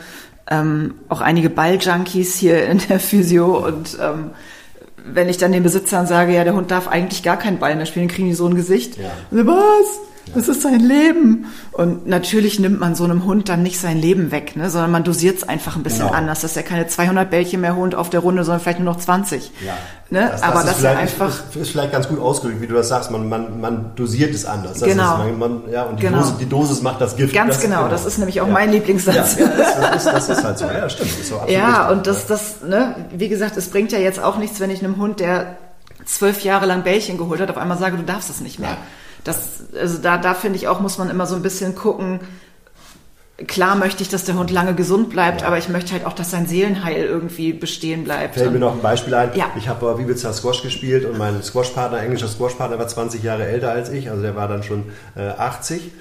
ähm, 0.50 0.96
auch 1.10 1.22
einige 1.22 1.50
Balljunkies 1.50 2.36
hier 2.36 2.68
in 2.68 2.80
der 2.90 3.00
Physio 3.00 3.66
und 3.66 3.98
ähm, 4.02 4.32
wenn 5.10 5.30
ich 5.30 5.38
dann 5.38 5.54
den 5.54 5.64
Besitzern 5.64 6.06
sage, 6.06 6.34
ja, 6.34 6.44
der 6.44 6.54
Hund 6.54 6.70
darf 6.70 6.90
eigentlich 6.90 7.24
gar 7.24 7.38
keinen 7.38 7.60
Ball 7.60 7.76
mehr 7.78 7.86
spielen, 7.86 8.10
kriegen 8.10 8.28
die 8.28 8.34
so 8.34 8.46
ein 8.46 8.56
Gesicht. 8.56 8.98
Ja. 8.98 9.12
Was? 9.32 10.00
Das 10.36 10.48
ist 10.48 10.62
sein 10.62 10.80
Leben. 10.80 11.46
Und 11.72 12.08
natürlich 12.08 12.60
nimmt 12.60 12.80
man 12.80 12.96
so 12.96 13.04
einem 13.04 13.26
Hund 13.26 13.50
dann 13.50 13.64
nicht 13.64 13.80
sein 13.80 13.98
Leben 13.98 14.32
weg, 14.32 14.56
ne, 14.56 14.70
sondern 14.70 14.92
man 14.92 15.04
dosiert 15.04 15.38
es 15.38 15.48
einfach 15.48 15.76
ein 15.76 15.84
bisschen 15.84 16.08
genau. 16.08 16.18
anders. 16.18 16.42
Dass 16.42 16.58
er 16.58 16.64
keine 16.64 16.88
200 16.88 17.30
Bällchen 17.30 17.62
mehr 17.62 17.76
holt 17.76 17.96
auf 17.96 18.10
der 18.10 18.20
Runde, 18.20 18.44
sondern 18.44 18.62
vielleicht 18.62 18.80
nur 18.80 18.94
noch 18.94 19.00
20. 19.00 19.52
Ja. 19.66 19.74
Ne? 20.10 20.22
Das, 20.22 20.42
das 20.42 20.44
Aber 20.44 20.64
das 20.64 20.78
ist 20.78 20.86
einfach. 20.86 21.50
Ist, 21.50 21.56
ist, 21.56 21.72
vielleicht 21.72 21.92
ganz 21.92 22.08
gut 22.08 22.20
ausgedrückt, 22.20 22.62
wie 22.62 22.68
du 22.68 22.76
das 22.76 22.88
sagst. 22.88 23.12
Man, 23.12 23.28
man, 23.28 23.60
man 23.60 23.92
dosiert 23.96 24.34
es 24.34 24.46
anders. 24.46 24.80
Das 24.80 24.90
genau. 24.90 25.26
Ist, 25.26 25.38
man, 25.38 25.62
ja, 25.72 25.84
und 25.84 26.00
die, 26.00 26.04
genau. 26.04 26.20
Dosis, 26.20 26.38
die 26.38 26.50
Dosis 26.50 26.82
macht 26.82 27.02
das 27.02 27.16
Gift. 27.16 27.34
Ganz 27.34 27.56
das, 27.56 27.64
genau. 27.64 27.78
genau. 27.80 27.90
Das 27.90 28.06
ist 28.06 28.18
nämlich 28.18 28.40
auch 28.42 28.48
ja. 28.48 28.54
mein 28.54 28.72
Lieblingssatz. 28.72 29.38
Ja, 29.38 29.48
das, 29.48 30.06
ist, 30.06 30.30
ist 30.30 30.44
halt 30.44 30.58
so. 30.58 30.66
Ja, 30.66 30.90
stimmt. 30.90 31.12
So 31.24 31.42
ja, 31.48 31.90
und 31.90 32.08
das, 32.08 32.26
das, 32.26 32.62
ne, 32.62 32.96
wie 33.16 33.28
gesagt, 33.28 33.58
es 33.58 33.70
bringt 33.70 33.92
ja 33.92 34.00
jetzt 34.00 34.22
auch 34.22 34.38
nichts, 34.38 34.60
wenn 34.60 34.70
ich 34.70 34.84
einem 34.84 34.98
Hund, 34.98 35.20
der 35.20 35.58
zwölf 36.06 36.42
Jahre 36.44 36.66
lang 36.66 36.84
Bällchen 36.84 37.18
geholt 37.18 37.42
hat, 37.42 37.50
auf 37.50 37.58
einmal 37.58 37.78
sage, 37.78 37.98
du 37.98 38.04
darfst 38.04 38.30
es 38.30 38.40
nicht 38.40 38.60
mehr. 38.60 38.72
Ja. 38.72 38.78
Das, 39.28 39.38
also 39.78 39.98
da, 39.98 40.18
da 40.18 40.34
finde 40.34 40.58
ich 40.58 40.68
auch, 40.68 40.80
muss 40.80 40.98
man 40.98 41.10
immer 41.10 41.26
so 41.26 41.36
ein 41.36 41.42
bisschen 41.42 41.76
gucken. 41.76 42.20
Klar 43.46 43.76
möchte 43.76 44.02
ich, 44.02 44.10
dass 44.10 44.24
der 44.24 44.36
Hund 44.36 44.50
lange 44.50 44.74
gesund 44.74 45.10
bleibt, 45.10 45.42
ja. 45.42 45.48
aber 45.48 45.60
ich 45.60 45.70
möchte 45.70 45.92
halt 45.92 46.06
auch, 46.06 46.14
dass 46.14 46.32
sein 46.32 46.48
Seelenheil 46.48 47.04
irgendwie 47.04 47.54
bestehen 47.54 48.04
bleibt. 48.04 48.34
Fällt 48.34 48.52
mir 48.52 48.60
noch 48.60 48.74
ein 48.74 48.82
Beispiel 48.82 49.14
ein. 49.14 49.32
Ja. 49.36 49.52
Ich 49.58 49.68
habe 49.68 49.86
bei 49.86 50.00
Wiebitzer 50.00 50.34
Squash 50.34 50.64
gespielt 50.64 51.06
und 51.06 51.20
mein 51.20 51.44
Squashpartner, 51.44 52.02
englischer 52.02 52.30
Squashpartner, 52.30 52.80
war 52.80 52.88
20 52.88 53.22
Jahre 53.22 53.46
älter 53.46 53.72
als 53.72 53.90
ich, 53.90 54.10
also 54.10 54.24
der 54.24 54.36
war 54.36 54.48
dann 54.48 54.64
schon 54.64 54.86
äh, 55.16 55.28
80. 55.28 55.92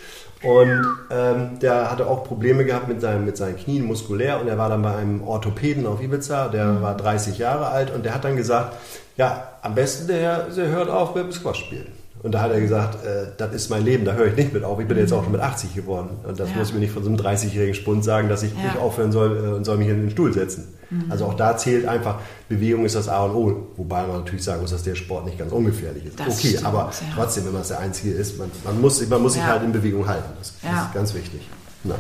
Und 0.43 0.87
ähm, 1.11 1.59
der 1.61 1.91
hatte 1.91 2.07
auch 2.07 2.25
Probleme 2.25 2.65
gehabt 2.65 2.89
mit, 2.89 3.01
seinem, 3.01 3.25
mit 3.25 3.37
seinen 3.37 3.57
Knien 3.57 3.85
muskulär 3.85 4.41
und 4.41 4.49
er 4.49 4.57
war 4.57 4.69
dann 4.69 4.83
bei 4.83 4.95
einem 4.95 5.27
Orthopäden 5.27 5.87
auf 5.87 6.01
Ibiza, 6.01 6.49
der 6.49 6.67
mhm. 6.67 6.83
war 6.83 6.97
30 6.97 7.39
Jahre 7.39 7.69
alt 7.69 7.93
und 7.93 8.05
der 8.05 8.15
hat 8.15 8.25
dann 8.25 8.37
gesagt, 8.37 8.77
ja, 9.17 9.49
am 9.63 9.75
besten 9.75 10.07
der, 10.07 10.45
der 10.45 10.69
hört 10.69 10.89
auf 10.89 11.15
mit 11.15 11.25
dem 11.25 11.33
Squash 11.33 11.61
spielen. 11.61 11.93
Und 12.27 12.33
da 12.33 12.41
hat 12.41 12.51
er 12.51 12.61
gesagt, 12.61 13.07
äh, 13.07 13.29
das 13.37 13.55
ist 13.55 13.71
mein 13.71 13.85
Leben, 13.85 14.05
da 14.05 14.15
höre 14.15 14.27
ich 14.27 14.35
nicht 14.35 14.53
mit 14.53 14.65
auf. 14.65 14.81
Ich 14.81 14.89
bin 14.89 14.99
jetzt 14.99 15.13
auch 15.13 15.23
schon 15.23 15.31
mit 15.31 15.41
80 15.41 15.77
geworden. 15.77 16.11
Und 16.27 16.41
das 16.41 16.51
ja. 16.51 16.57
muss 16.57 16.71
ich 16.71 16.75
mir 16.75 16.81
nicht 16.81 16.93
von 16.93 17.05
so 17.05 17.09
einem 17.09 17.19
30-jährigen 17.21 17.77
Spund 17.77 18.03
sagen, 18.03 18.29
dass 18.29 18.43
ich 18.43 18.53
ja. 18.53 18.65
nicht 18.65 18.79
aufhören 18.79 19.13
soll 19.13 19.45
äh, 19.45 19.49
und 19.55 19.65
soll 19.65 19.77
mich 19.77 19.87
in 19.87 20.01
den 20.01 20.11
Stuhl 20.11 20.33
setzen. 20.33 20.75
Mhm. 20.91 21.05
Also 21.09 21.27
auch 21.27 21.35
da 21.35 21.57
zählt 21.57 21.87
einfach, 21.87 22.19
Bewegung 22.49 22.85
ist 22.85 22.97
das 22.97 23.09
A 23.09 23.27
und 23.27 23.37
O. 23.37 23.69
Wobei 23.77 24.09
man 24.09 24.17
natürlich 24.17 24.43
sagen 24.43 24.61
muss, 24.61 24.73
dass 24.73 24.83
der 24.83 24.97
Sport 24.97 25.27
nicht 25.27 25.39
ganz 25.39 25.53
ungefährlich 25.53 26.05
ist. 26.05 26.19
Das 26.19 26.37
okay, 26.37 26.49
stimmt, 26.49 26.65
aber 26.65 26.91
ja. 26.91 27.07
trotzdem, 27.15 27.45
wenn 27.45 27.53
man 27.53 27.63
es 27.63 27.69
der 27.69 27.79
Einzige 27.79 28.13
ist, 28.13 28.37
man, 28.41 28.51
man 28.65 28.81
muss, 28.81 29.09
man 29.09 29.23
muss 29.23 29.35
sich 29.35 29.45
halt 29.45 29.63
in 29.63 29.71
Bewegung 29.71 30.09
halten. 30.09 30.31
Das, 30.41 30.53
das 30.61 30.83
ist 30.83 30.95
ganz 30.95 31.15
wichtig. 31.15 31.49
Na. 31.85 31.95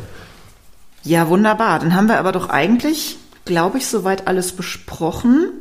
Ja, 1.04 1.28
wunderbar. 1.28 1.78
Dann 1.78 1.94
haben 1.94 2.08
wir 2.08 2.18
aber 2.18 2.32
doch 2.32 2.48
eigentlich, 2.48 3.16
glaube 3.44 3.78
ich, 3.78 3.86
soweit 3.86 4.26
alles 4.26 4.50
besprochen. 4.50 5.52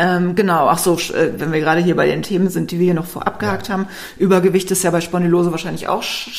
Ähm, 0.00 0.34
genau, 0.34 0.68
ach 0.68 0.78
so, 0.78 0.94
äh, 0.96 1.32
wenn 1.36 1.52
wir 1.52 1.60
gerade 1.60 1.82
hier 1.82 1.94
bei 1.94 2.06
den 2.06 2.22
Themen 2.22 2.48
sind, 2.48 2.70
die 2.70 2.78
wir 2.78 2.86
hier 2.86 2.94
noch 2.94 3.04
vorab 3.04 3.38
gehakt 3.38 3.68
ja. 3.68 3.74
haben, 3.74 3.86
Übergewicht 4.16 4.70
ist 4.70 4.82
ja 4.82 4.90
bei 4.90 5.02
Spondylose 5.02 5.50
wahrscheinlich 5.50 5.88
auch 5.88 6.02
sch 6.02 6.30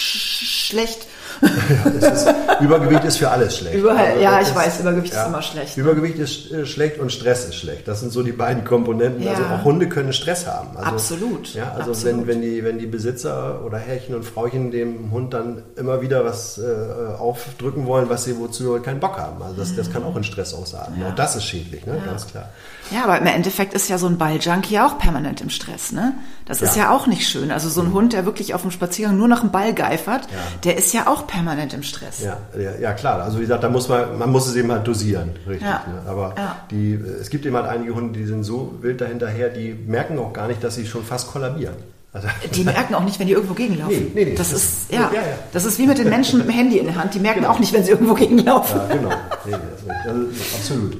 schlecht. 0.72 1.06
Ja, 1.42 1.92
ist, 1.92 2.28
Übergewicht 2.60 3.04
ist 3.04 3.18
für 3.18 3.30
alles 3.30 3.58
schlecht. 3.58 3.76
Über, 3.76 3.92
also, 3.92 4.20
ja, 4.20 4.42
ich 4.42 4.48
ist, 4.48 4.56
weiß, 4.56 4.80
Übergewicht 4.80 5.14
ja, 5.14 5.22
ist 5.22 5.28
immer 5.28 5.42
schlecht. 5.42 5.78
Übergewicht 5.78 6.18
ist 6.18 6.52
äh, 6.52 6.66
schlecht 6.66 7.00
und 7.00 7.12
Stress 7.12 7.46
ist 7.46 7.56
schlecht. 7.56 7.88
Das 7.88 8.00
sind 8.00 8.12
so 8.12 8.24
die 8.24 8.32
beiden 8.32 8.64
Komponenten. 8.64 9.24
Ja. 9.24 9.32
Also 9.34 9.44
auch 9.44 9.64
Hunde 9.64 9.90
können 9.90 10.14
Stress 10.14 10.48
haben. 10.48 10.76
Also, 10.78 10.90
Absolut. 10.90 11.54
Ja, 11.54 11.74
also 11.78 11.92
Absolut. 11.92 12.20
Wenn, 12.20 12.28
wenn, 12.28 12.42
die, 12.42 12.64
wenn 12.64 12.80
die 12.80 12.86
Besitzer 12.88 13.64
oder 13.64 13.78
Herrchen 13.78 14.16
und 14.16 14.24
Frauchen 14.24 14.72
dem 14.72 15.12
Hund 15.12 15.34
dann 15.34 15.62
immer 15.76 16.02
wieder 16.02 16.26
was 16.26 16.58
äh, 16.58 17.14
aufdrücken 17.18 17.86
wollen, 17.86 18.10
was 18.10 18.24
sie 18.24 18.38
wozu 18.38 18.80
keinen 18.80 19.00
Bock 19.00 19.18
haben. 19.18 19.42
Also 19.42 19.56
das, 19.56 19.76
das 19.76 19.92
kann 19.92 20.04
auch 20.04 20.16
in 20.16 20.24
Stress 20.24 20.54
ausarten. 20.54 21.04
Auch 21.04 21.16
das 21.16 21.36
ist 21.36 21.46
schädlich, 21.46 21.86
ne? 21.86 22.02
ganz 22.06 22.28
klar. 22.28 22.50
Ja, 22.92 23.04
aber 23.04 23.18
im 23.18 23.26
Endeffekt 23.26 23.74
ist 23.74 23.90
ja 23.90 23.98
so 23.98 24.08
ein 24.08 24.18
Balljunkie 24.18 24.80
auch 24.80 24.98
permanent 24.98 25.42
im 25.42 25.50
Stress, 25.50 25.92
ne? 25.92 26.14
Das 26.46 26.60
ja. 26.60 26.68
ist 26.68 26.76
ja 26.76 26.92
auch 26.92 27.08
nicht 27.08 27.28
schön. 27.28 27.52
Also 27.52 27.70
so 27.70 27.82
ein 27.82 27.90
mhm. 27.90 27.94
Hund, 27.94 28.14
der 28.14 28.26
wirklich 28.26 28.54
auf 28.54 28.62
dem 28.62 28.72
Spaziergang 28.72 29.18
nur 29.18 29.28
nach 29.28 29.42
dem 29.42 29.52
Ball 29.52 29.74
geifert, 29.74 30.28
ja. 30.32 30.38
der 30.64 30.78
ist 30.78 30.94
ja 30.94 31.08
auch 31.08 31.28
permanent 31.28 31.74
im 31.74 31.84
Stress. 31.84 32.22
Ja, 32.22 32.38
ja, 32.60 32.72
ja, 32.80 32.94
klar. 32.94 33.22
Also 33.22 33.38
wie 33.38 33.42
gesagt, 33.42 33.64
da 33.64 33.70
muss 33.70 33.88
man, 33.88 34.18
man 34.18 34.30
muss 34.32 34.48
es 34.48 34.56
eben 34.56 34.72
halt 34.72 34.86
dosieren, 34.86 35.32
richtig. 35.48 35.68
Ne? 35.68 36.02
Aber 36.08 36.36
die, 36.70 36.94
es 36.94 37.30
gibt 37.30 37.46
eben 37.46 37.56
halt 37.56 37.68
einige 37.68 37.96
Hunde, 37.96 38.20
die 38.20 38.26
sind 38.26 38.44
so 38.44 38.74
wild 38.82 39.00
dahinterher, 39.02 39.50
die 39.50 39.74
merken 39.74 40.20
auch 40.20 40.34
gar 40.34 40.48
nicht, 40.48 40.64
dass 40.64 40.76
sie 40.76 40.86
schon 40.86 41.04
fast 41.04 41.32
kollabieren. 41.32 41.76
Also, 42.14 42.28
die 42.54 42.66
merken 42.66 42.94
auch 42.94 43.06
nicht, 43.06 43.20
wenn 43.20 43.28
die 43.28 43.34
irgendwo 43.34 43.54
gegenlaufen. 43.54 43.96
Nee, 43.96 44.12
nee, 44.14 44.26
nee. 44.26 44.36
Das, 44.36 44.50
das 44.50 44.64
ist, 44.64 44.92
ja, 44.92 45.10
ja, 45.14 45.22
ja, 45.22 45.22
das 45.54 45.64
ist 45.64 45.80
wie 45.80 45.88
mit 45.88 45.98
den 45.98 46.10
Menschen 46.10 46.40
mit 46.40 46.48
dem 46.48 46.54
Handy 46.54 46.78
in 46.78 46.86
der 46.86 46.96
Hand. 46.96 47.14
Die 47.14 47.20
merken 47.20 47.42
genau. 47.42 47.54
auch 47.54 47.60
nicht, 47.60 47.72
wenn 47.72 47.86
sie 47.86 47.92
irgendwo 47.92 48.16
gegenlaufen. 48.16 48.82
Ja, 48.90 48.96
genau. 48.96 49.10
Nee, 49.46 49.52
das 49.52 50.18
ist, 50.18 50.56
absolut. 50.56 50.98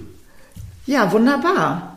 Ja, 0.86 1.12
wunderbar. 1.12 1.92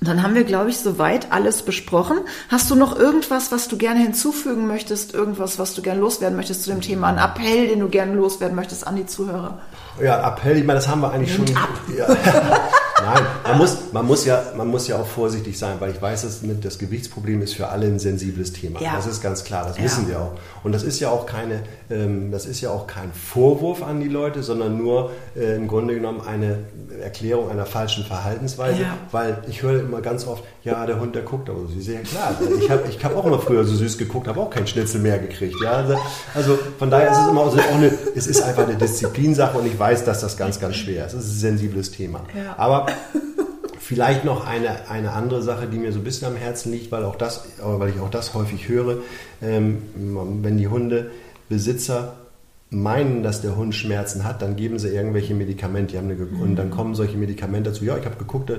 Dann 0.00 0.22
haben 0.22 0.34
wir, 0.34 0.44
glaube 0.44 0.68
ich, 0.68 0.78
soweit 0.78 1.32
alles 1.32 1.62
besprochen. 1.62 2.18
Hast 2.50 2.70
du 2.70 2.74
noch 2.74 2.98
irgendwas, 2.98 3.50
was 3.50 3.66
du 3.68 3.78
gerne 3.78 4.00
hinzufügen 4.00 4.66
möchtest? 4.66 5.14
Irgendwas, 5.14 5.58
was 5.58 5.74
du 5.74 5.80
gerne 5.80 6.00
loswerden 6.00 6.36
möchtest 6.36 6.64
zu 6.64 6.70
dem 6.70 6.82
Thema? 6.82 7.08
Ein 7.08 7.18
Appell, 7.18 7.68
den 7.68 7.80
du 7.80 7.88
gerne 7.88 8.12
loswerden 8.14 8.54
möchtest 8.54 8.86
an 8.86 8.96
die 8.96 9.06
Zuhörer? 9.06 9.58
Ja, 10.02 10.28
Appell, 10.28 10.58
ich 10.58 10.64
meine, 10.64 10.78
das 10.78 10.88
haben 10.88 11.00
wir 11.00 11.12
eigentlich 11.12 11.36
Nimmt 11.38 11.50
schon. 11.50 11.58
Ab. 11.58 11.68
Ja. 11.96 12.06
Nein, 13.06 13.24
man 13.44 13.58
muss, 13.58 13.78
man, 13.92 14.06
muss 14.06 14.24
ja, 14.24 14.42
man 14.56 14.68
muss 14.68 14.88
ja 14.88 14.96
auch 14.96 15.06
vorsichtig 15.06 15.56
sein, 15.56 15.76
weil 15.78 15.92
ich 15.92 16.02
weiß, 16.02 16.22
dass 16.22 16.40
das 16.60 16.78
Gewichtsproblem 16.78 17.40
ist 17.42 17.54
für 17.54 17.68
alle 17.68 17.86
ein 17.86 18.00
sensibles 18.00 18.52
Thema. 18.52 18.80
Ja. 18.80 18.96
Das 18.96 19.06
ist 19.06 19.22
ganz 19.22 19.44
klar, 19.44 19.64
das 19.66 19.78
ja. 19.78 19.84
wissen 19.84 20.08
wir 20.08 20.20
auch. 20.20 20.32
Und 20.64 20.72
das 20.72 20.82
ist 20.82 20.98
ja 20.98 21.10
auch 21.10 21.24
keine, 21.24 21.62
ähm, 21.88 22.32
das 22.32 22.46
ist 22.46 22.60
ja 22.60 22.70
auch 22.70 22.86
kein 22.86 23.12
Vorwurf 23.12 23.82
an 23.82 24.00
die 24.00 24.08
Leute, 24.08 24.42
sondern 24.42 24.76
nur 24.76 25.12
äh, 25.36 25.54
im 25.54 25.68
Grunde 25.68 25.94
genommen 25.94 26.20
eine 26.26 26.58
Erklärung 27.00 27.50
einer 27.50 27.66
falschen 27.66 28.04
Verhaltensweise, 28.04 28.82
ja. 28.82 28.98
weil 29.12 29.38
ich 29.48 29.62
höre 29.62 29.80
immer 29.80 30.00
ganz 30.00 30.26
oft, 30.26 30.42
ja, 30.64 30.84
der 30.86 30.98
Hund, 30.98 31.14
der 31.14 31.22
guckt 31.22 31.48
aber 31.48 31.60
so. 31.60 31.78
Sehr 31.78 32.00
klar, 32.00 32.34
ich 32.58 32.70
habe 32.70 32.82
ich 32.88 33.04
hab 33.04 33.16
auch 33.16 33.24
immer 33.24 33.38
früher 33.38 33.64
so 33.64 33.76
süß 33.76 33.98
geguckt, 33.98 34.26
habe 34.26 34.40
auch 34.40 34.50
keinen 34.50 34.66
Schnitzel 34.66 35.00
mehr 35.00 35.18
gekriegt. 35.18 35.54
Ja? 35.62 35.72
Also, 35.72 35.96
also 36.34 36.58
von 36.78 36.90
daher 36.90 37.12
ist 37.12 37.18
es 37.18 37.28
immer 37.28 37.48
so, 37.50 37.58
auch 37.58 37.74
eine, 37.74 37.92
es 38.16 38.26
ist 38.26 38.42
einfach 38.42 38.64
eine 38.64 38.74
Disziplinsache 38.74 39.56
und 39.56 39.66
ich 39.66 39.78
weiß, 39.78 40.04
dass 40.04 40.20
das 40.20 40.36
ganz, 40.36 40.58
ganz 40.58 40.76
schwer 40.76 41.06
ist. 41.06 41.12
Es 41.12 41.26
ist 41.26 41.32
ein 41.32 41.38
sensibles 41.38 41.92
Thema. 41.92 42.22
Ja. 42.34 42.54
Aber 42.56 42.86
Vielleicht 43.78 44.24
noch 44.24 44.44
eine, 44.44 44.88
eine 44.90 45.12
andere 45.12 45.42
Sache, 45.42 45.68
die 45.68 45.78
mir 45.78 45.92
so 45.92 46.00
ein 46.00 46.04
bisschen 46.04 46.26
am 46.26 46.36
Herzen 46.36 46.72
liegt, 46.72 46.90
weil, 46.90 47.04
auch 47.04 47.14
das, 47.14 47.44
weil 47.62 47.90
ich 47.90 48.00
auch 48.00 48.10
das 48.10 48.34
häufig 48.34 48.68
höre, 48.68 48.98
ähm, 49.40 49.82
wenn 50.42 50.58
die 50.58 50.66
Hundebesitzer 50.66 52.14
meinen, 52.70 53.22
dass 53.22 53.42
der 53.42 53.56
Hund 53.56 53.76
Schmerzen 53.76 54.24
hat, 54.24 54.42
dann 54.42 54.56
geben 54.56 54.80
sie 54.80 54.88
irgendwelche 54.88 55.34
Medikamente. 55.34 55.98
Eine, 55.98 56.14
mhm. 56.14 56.40
Und 56.40 56.56
dann 56.56 56.70
kommen 56.70 56.96
solche 56.96 57.16
Medikamente 57.16 57.70
dazu. 57.70 57.84
Ja, 57.84 57.96
ich 57.96 58.04
habe 58.04 58.16
geguckt, 58.16 58.50
äh, 58.50 58.58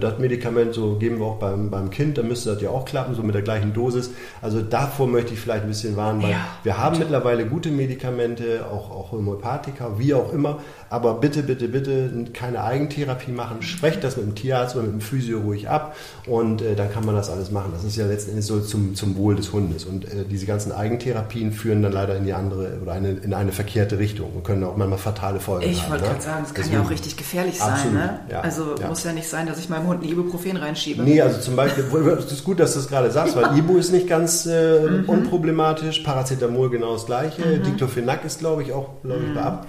das 0.00 0.18
Medikament 0.18 0.72
so 0.72 0.96
geben 0.96 1.18
wir 1.18 1.26
auch 1.26 1.38
beim, 1.38 1.70
beim 1.70 1.90
Kind, 1.90 2.16
dann 2.16 2.28
müsste 2.28 2.54
das 2.54 2.62
ja 2.62 2.70
auch 2.70 2.86
klappen, 2.86 3.14
so 3.14 3.22
mit 3.22 3.34
der 3.34 3.42
gleichen 3.42 3.74
Dosis. 3.74 4.10
Also 4.40 4.62
davor 4.62 5.08
möchte 5.08 5.34
ich 5.34 5.40
vielleicht 5.40 5.64
ein 5.64 5.68
bisschen 5.68 5.94
warnen, 5.94 6.22
weil 6.22 6.30
ja, 6.30 6.46
wir 6.62 6.78
haben 6.78 6.98
mittlerweile 6.98 7.44
gute 7.44 7.70
Medikamente, 7.70 8.64
auch, 8.64 8.90
auch 8.90 9.12
Homöopathika, 9.12 9.98
wie 9.98 10.14
auch 10.14 10.32
immer. 10.32 10.60
Aber 10.88 11.14
bitte, 11.14 11.42
bitte, 11.42 11.68
bitte 11.68 12.10
keine 12.32 12.64
Eigentherapie 12.64 13.32
machen. 13.32 13.62
Sprecht 13.62 14.02
das 14.02 14.16
mit 14.16 14.26
dem 14.26 14.34
Tierarzt 14.34 14.74
oder 14.74 14.84
mit 14.84 14.92
dem 14.92 15.00
Physio 15.00 15.40
ruhig 15.40 15.68
ab 15.68 15.94
und 16.26 16.62
äh, 16.62 16.74
dann 16.74 16.90
kann 16.90 17.04
man 17.04 17.14
das 17.14 17.28
alles 17.28 17.50
machen. 17.50 17.72
Das 17.74 17.84
ist 17.84 17.96
ja 17.96 18.06
letzten 18.06 18.30
Endes 18.30 18.46
so 18.46 18.60
zum, 18.60 18.94
zum 18.94 19.16
Wohl 19.16 19.36
des 19.36 19.52
Hundes. 19.52 19.84
Und 19.84 20.06
äh, 20.06 20.24
diese 20.30 20.46
ganzen 20.46 20.72
Eigentherapien 20.72 21.52
führen 21.52 21.82
dann 21.82 21.92
leider 21.92 22.16
in 22.16 22.24
die 22.24 22.32
andere 22.32 22.78
oder 22.80 22.92
eine, 22.92 23.10
in 23.10 23.34
in 23.34 23.40
eine 23.40 23.52
verkehrte 23.52 23.98
Richtung 23.98 24.30
und 24.32 24.44
können 24.44 24.64
auch 24.64 24.76
manchmal 24.76 24.98
fatale 24.98 25.40
Folgen 25.40 25.68
ich 25.68 25.78
haben. 25.78 25.84
Ich 25.84 25.90
wollte 25.90 26.04
ne? 26.04 26.10
gerade 26.10 26.22
sagen, 26.22 26.38
das 26.42 26.54
kann 26.54 26.64
Deswegen, 26.64 26.80
ja 26.80 26.86
auch 26.86 26.90
richtig 26.90 27.16
gefährlich 27.16 27.58
sein. 27.58 27.72
Absolut, 27.72 27.94
Ne? 27.94 28.20
Ja, 28.30 28.40
also 28.40 28.74
ja. 28.80 28.88
muss 28.88 29.04
ja 29.04 29.12
nicht 29.12 29.28
sein, 29.28 29.46
dass 29.46 29.58
ich 29.58 29.68
meinem 29.68 29.86
Hund 29.86 30.02
ein 30.02 30.08
Ibuprofen 30.08 30.56
reinschiebe. 30.56 31.02
Nee, 31.02 31.20
also 31.20 31.40
zum 31.40 31.56
Beispiel, 31.56 31.84
es 32.18 32.32
ist 32.32 32.44
gut, 32.44 32.60
dass 32.60 32.74
du 32.74 32.80
es 32.80 32.88
gerade 32.88 33.10
sagst, 33.10 33.36
weil 33.36 33.56
Ibu 33.58 33.76
ist 33.76 33.92
nicht 33.92 34.08
ganz 34.08 34.46
äh, 34.46 34.80
mhm. 34.80 35.08
unproblematisch, 35.08 36.00
Paracetamol 36.00 36.70
genau 36.70 36.94
das 36.94 37.06
gleiche, 37.06 37.44
mhm. 37.44 37.62
Diclofenac 37.64 38.24
ist 38.24 38.38
glaube 38.38 38.62
ich 38.62 38.72
auch 38.72 39.02
glaube 39.02 39.20
ich, 39.22 39.28
mhm. 39.30 39.34
bei, 39.34 39.42
ab, 39.42 39.66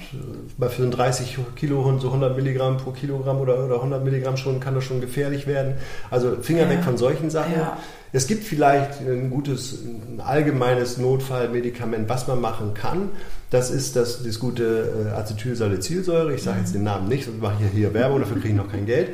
bei 0.57 0.69
35 1.11 1.37
Kilo 1.55 1.83
Hund 1.83 2.01
so 2.01 2.07
100 2.07 2.35
Milligramm 2.35 2.77
pro 2.77 2.91
Kilogramm 2.91 3.39
oder, 3.39 3.63
oder 3.63 3.75
100 3.75 4.03
Milligramm 4.03 4.37
schon 4.37 4.59
kann 4.59 4.75
das 4.75 4.83
schon 4.83 5.01
gefährlich 5.01 5.47
werden. 5.47 5.75
Also 6.09 6.37
Finger 6.41 6.63
ja. 6.63 6.69
weg 6.69 6.83
von 6.83 6.97
solchen 6.97 7.29
Sachen. 7.29 7.53
Ja. 7.53 7.77
Es 8.11 8.27
gibt 8.27 8.45
vielleicht 8.45 9.01
ein 9.01 9.29
gutes, 9.29 9.83
ein 9.83 10.21
allgemeines 10.21 10.97
Notfallmedikament, 10.97 12.07
was 12.07 12.27
man 12.27 12.39
machen 12.39 12.73
kann. 12.73 13.09
Das 13.51 13.69
ist 13.69 13.95
das, 13.95 14.23
das 14.23 14.39
gute 14.39 15.11
äh, 15.13 15.17
Acetylsalicylsäure. 15.17 16.33
Ich 16.33 16.43
sage 16.43 16.59
jetzt 16.59 16.73
den 16.73 16.83
Namen 16.83 17.07
nicht, 17.07 17.25
sonst 17.25 17.41
mache 17.41 17.55
ich 17.63 17.71
hier 17.71 17.93
Werbung, 17.93 18.19
dafür 18.19 18.37
kriege 18.37 18.49
ich 18.49 18.55
noch 18.55 18.71
kein 18.71 18.85
Geld. 18.85 19.09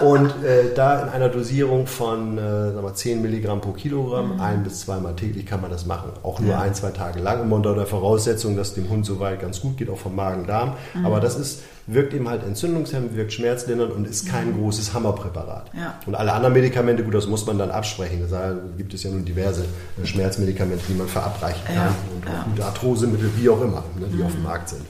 Und 0.00 0.30
äh, 0.44 0.74
da 0.74 1.02
in 1.02 1.08
einer 1.08 1.28
Dosierung 1.28 1.86
von 1.86 2.36
äh, 2.36 2.40
sagen 2.72 2.82
wir, 2.82 2.94
10 2.94 3.22
Milligramm 3.22 3.60
pro 3.60 3.72
Kilogramm, 3.72 4.34
mhm. 4.34 4.40
ein 4.40 4.62
bis 4.64 4.80
zweimal 4.80 5.14
täglich 5.14 5.46
kann 5.46 5.60
man 5.60 5.70
das 5.70 5.86
machen. 5.86 6.10
Auch 6.22 6.40
nur 6.40 6.50
ja. 6.50 6.60
ein, 6.60 6.74
zwei 6.74 6.90
Tage 6.90 7.20
lang, 7.20 7.42
immer 7.42 7.56
unter 7.56 7.74
der 7.74 7.86
Voraussetzung, 7.86 8.56
dass 8.56 8.74
dem 8.74 8.88
Hund 8.88 9.06
soweit 9.06 9.40
ganz 9.40 9.60
gut 9.60 9.76
geht, 9.76 9.88
auch 9.90 9.98
vom 9.98 10.16
Magen-Darm. 10.16 10.74
Mhm. 10.94 11.06
Aber 11.06 11.20
das 11.20 11.36
ist 11.36 11.62
wirkt 11.86 12.14
eben 12.14 12.28
halt 12.28 12.44
entzündungshemmend, 12.44 13.16
wirkt 13.16 13.32
schmerzlindernd 13.32 13.92
und 13.92 14.06
ist 14.06 14.28
kein 14.28 14.52
mhm. 14.52 14.58
großes 14.58 14.94
Hammerpräparat. 14.94 15.70
Ja. 15.74 15.98
Und 16.06 16.14
alle 16.14 16.32
anderen 16.32 16.54
Medikamente, 16.54 17.02
gut, 17.02 17.14
das 17.14 17.26
muss 17.26 17.46
man 17.46 17.58
dann 17.58 17.70
absprechen. 17.70 18.24
Da 18.30 18.54
gibt 18.76 18.94
es 18.94 19.02
ja 19.02 19.10
nun 19.10 19.24
diverse 19.24 19.62
äh, 19.62 20.06
Schmerzmedikamente, 20.06 20.84
die 20.88 20.94
man 20.94 21.08
verabreichen 21.08 21.64
kann. 21.66 21.74
Ja. 21.74 21.94
Und 22.14 22.28
auch 22.28 22.44
gute 22.44 22.64
Arthrosemittel, 22.64 23.30
wie 23.36 23.48
auch 23.48 23.60
immer, 23.60 23.84
ne, 23.98 24.06
die 24.12 24.16
mhm. 24.16 24.26
auf 24.26 24.32
dem 24.32 24.42
Markt 24.42 24.68
sind. 24.68 24.82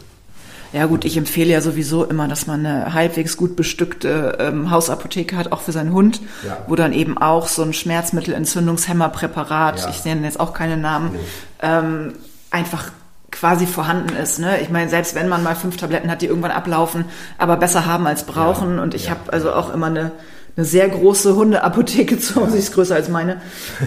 Ja 0.72 0.86
gut, 0.86 1.04
ich 1.04 1.18
empfehle 1.18 1.52
ja 1.52 1.60
sowieso 1.60 2.04
immer, 2.04 2.28
dass 2.28 2.46
man 2.46 2.64
eine 2.64 2.94
halbwegs 2.94 3.36
gut 3.36 3.56
bestückte 3.56 4.38
ähm, 4.40 4.70
Hausapotheke 4.70 5.36
hat, 5.36 5.52
auch 5.52 5.60
für 5.60 5.72
seinen 5.72 5.92
Hund, 5.92 6.22
ja. 6.46 6.56
wo 6.66 6.76
dann 6.76 6.94
eben 6.94 7.18
auch 7.18 7.46
so 7.46 7.62
ein 7.62 7.74
Schmerzmittel-Entzündungshemmerpräparat, 7.74 9.80
ja. 9.80 9.90
ich 9.90 10.02
nenne 10.06 10.24
jetzt 10.24 10.40
auch 10.40 10.54
keine 10.54 10.78
Namen, 10.78 11.10
nee. 11.12 11.18
ähm, 11.60 12.14
einfach 12.50 12.90
quasi 13.32 13.66
vorhanden 13.66 14.14
ist. 14.14 14.38
Ne? 14.38 14.60
Ich 14.60 14.70
meine, 14.70 14.88
selbst 14.88 15.14
wenn 15.16 15.28
man 15.28 15.42
mal 15.42 15.56
fünf 15.56 15.76
Tabletten 15.76 16.10
hat, 16.10 16.22
die 16.22 16.26
irgendwann 16.26 16.52
ablaufen, 16.52 17.06
aber 17.38 17.56
besser 17.56 17.86
haben 17.86 18.06
als 18.06 18.24
brauchen. 18.24 18.76
Ja, 18.76 18.82
und 18.82 18.94
ich 18.94 19.06
ja. 19.06 19.10
habe 19.10 19.32
also 19.32 19.52
auch 19.52 19.74
immer 19.74 19.86
eine 19.86 20.12
eine 20.54 20.66
sehr 20.66 20.88
große 20.88 21.34
Hundeapotheke 21.34 22.18
zu 22.18 22.36
Hause, 22.36 22.52
die 22.52 22.58
ist 22.58 22.74
größer 22.74 22.94
als 22.94 23.08
meine. 23.08 23.40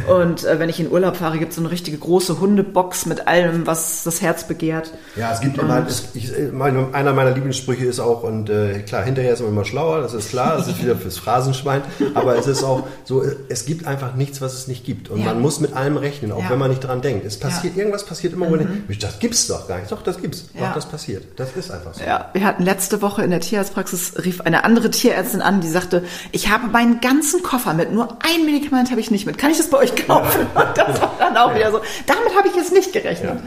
Und 0.07 0.45
äh, 0.45 0.57
wenn 0.57 0.67
ich 0.67 0.79
in 0.79 0.91
Urlaub 0.91 1.17
fahre, 1.17 1.37
gibt 1.37 1.51
es 1.51 1.57
so 1.57 1.61
eine 1.61 1.69
richtige 1.69 1.97
große 1.97 2.39
Hundebox 2.39 3.05
mit 3.05 3.27
allem, 3.27 3.67
was 3.67 4.03
das 4.03 4.21
Herz 4.21 4.47
begehrt. 4.47 4.91
Ja, 5.15 5.31
es 5.31 5.41
gibt 5.41 5.59
immer, 5.59 5.85
ich, 6.15 6.31
einer 6.33 7.13
meiner 7.13 7.31
Lieblingssprüche 7.31 7.85
ist 7.85 7.99
auch, 7.99 8.23
und 8.23 8.49
äh, 8.49 8.79
klar, 8.79 9.03
hinterher 9.03 9.33
ist 9.33 9.41
man 9.41 9.49
immer 9.49 9.63
schlauer, 9.65 10.01
das 10.01 10.15
ist 10.15 10.29
klar, 10.29 10.57
das 10.57 10.67
ist 10.67 10.81
wieder 10.81 10.95
fürs 10.95 11.19
Phrasenschwein, 11.19 11.81
aber 12.15 12.35
es 12.35 12.47
ist 12.47 12.63
auch 12.63 12.87
so, 13.03 13.23
es 13.47 13.65
gibt 13.65 13.85
einfach 13.85 14.15
nichts, 14.15 14.41
was 14.41 14.55
es 14.55 14.67
nicht 14.67 14.85
gibt. 14.85 15.09
Und 15.09 15.19
ja. 15.19 15.25
man 15.25 15.41
muss 15.41 15.59
mit 15.59 15.75
allem 15.75 15.97
rechnen, 15.97 16.31
auch 16.31 16.41
ja. 16.41 16.49
wenn 16.49 16.59
man 16.59 16.71
nicht 16.71 16.83
dran 16.83 17.01
denkt. 17.01 17.25
Es 17.25 17.37
passiert, 17.37 17.75
ja. 17.75 17.79
irgendwas 17.81 18.05
passiert 18.05 18.33
immer, 18.33 18.49
mhm. 18.49 18.85
wo 18.87 18.93
das 18.99 19.19
gibt's 19.19 19.47
doch 19.47 19.67
gar 19.67 19.79
nicht. 19.79 19.91
Doch, 19.91 20.01
das 20.01 20.19
gibt's. 20.19 20.45
Doch, 20.57 20.73
das 20.73 20.87
passiert. 20.87 21.23
Das 21.35 21.55
ist 21.55 21.69
einfach 21.69 21.93
so. 21.93 22.03
Ja, 22.03 22.29
wir 22.33 22.43
hatten 22.43 22.63
letzte 22.63 23.03
Woche 23.03 23.21
in 23.21 23.29
der 23.29 23.39
Tierarztpraxis, 23.39 24.13
rief 24.23 24.41
eine 24.41 24.63
andere 24.63 24.89
Tierärztin 24.89 25.41
an, 25.41 25.61
die 25.61 25.69
sagte, 25.69 26.03
ich 26.31 26.49
habe 26.49 26.54
habe 26.55 26.71
meinen 26.71 27.01
ganzen 27.01 27.43
Koffer 27.43 27.73
mit, 27.73 27.91
nur 27.91 28.17
ein 28.21 28.45
Medikament 28.45 28.89
habe 28.89 29.01
ich 29.01 29.11
nicht 29.11 29.25
mit. 29.25 29.37
Kann 29.37 29.51
ich 29.51 29.57
das 29.57 29.69
bei 29.69 29.77
euch 29.77 30.07
kaufen? 30.07 30.47
das 30.75 31.01
war 31.01 31.15
dann 31.19 31.35
auch 31.35 31.53
wieder 31.53 31.71
so. 31.71 31.81
Damit 32.07 32.35
habe 32.35 32.47
ich 32.47 32.55
jetzt 32.55 32.71
nicht 32.71 32.93
gerechnet. 32.93 33.39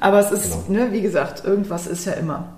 Aber 0.00 0.20
es 0.20 0.30
ist, 0.30 0.66
genau. 0.68 0.84
ne, 0.84 0.92
wie 0.92 1.02
gesagt, 1.02 1.44
irgendwas 1.44 1.86
ist 1.86 2.06
ja 2.06 2.12
immer. 2.12 2.52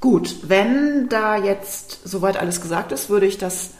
Gut, 0.00 0.36
wenn 0.48 1.08
da 1.08 1.36
jetzt 1.36 2.00
soweit 2.04 2.36
alles 2.36 2.60
gesagt 2.60 2.92
ist, 2.92 3.10
würde 3.10 3.26
ich 3.26 3.38
das 3.38 3.70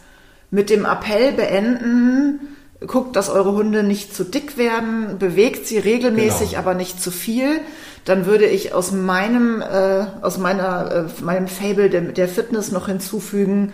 mit 0.51 0.71
dem 0.71 0.85
Appell 0.85 1.33
beenden. 1.33 2.57
Guckt, 2.87 3.17
dass 3.17 3.29
eure 3.29 3.53
Hunde 3.53 3.83
nicht 3.83 4.15
zu 4.15 4.23
dick 4.23 4.57
werden, 4.57 5.19
bewegt 5.19 5.67
sie 5.67 5.79
regelmäßig, 5.79 6.51
genau. 6.51 6.61
aber 6.61 6.75
nicht 6.75 7.03
zu 7.03 7.11
viel. 7.11 7.61
Dann 8.05 8.27
würde 8.27 8.47
ich 8.47 8.73
aus 8.73 8.93
meinem, 8.93 9.61
äh, 9.61 10.07
aus 10.23 10.39
meiner, 10.39 11.09
äh, 11.19 11.23
meinem 11.23 11.49
Fable 11.49 11.91
der, 11.91 12.03
der 12.03 12.29
Fitness 12.29 12.71
noch 12.71 12.87
hinzufügen, 12.87 13.73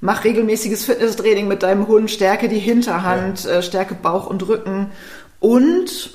mach 0.00 0.24
regelmäßiges 0.24 0.84
Fitnesstraining 0.84 1.48
mit 1.48 1.62
deinem 1.62 1.88
Hund, 1.88 2.10
stärke 2.10 2.48
die 2.48 2.58
Hinterhand, 2.58 3.44
ja. 3.44 3.52
äh, 3.52 3.62
stärke 3.62 3.94
Bauch 3.94 4.26
und 4.26 4.46
Rücken 4.46 4.90
und 5.40 6.10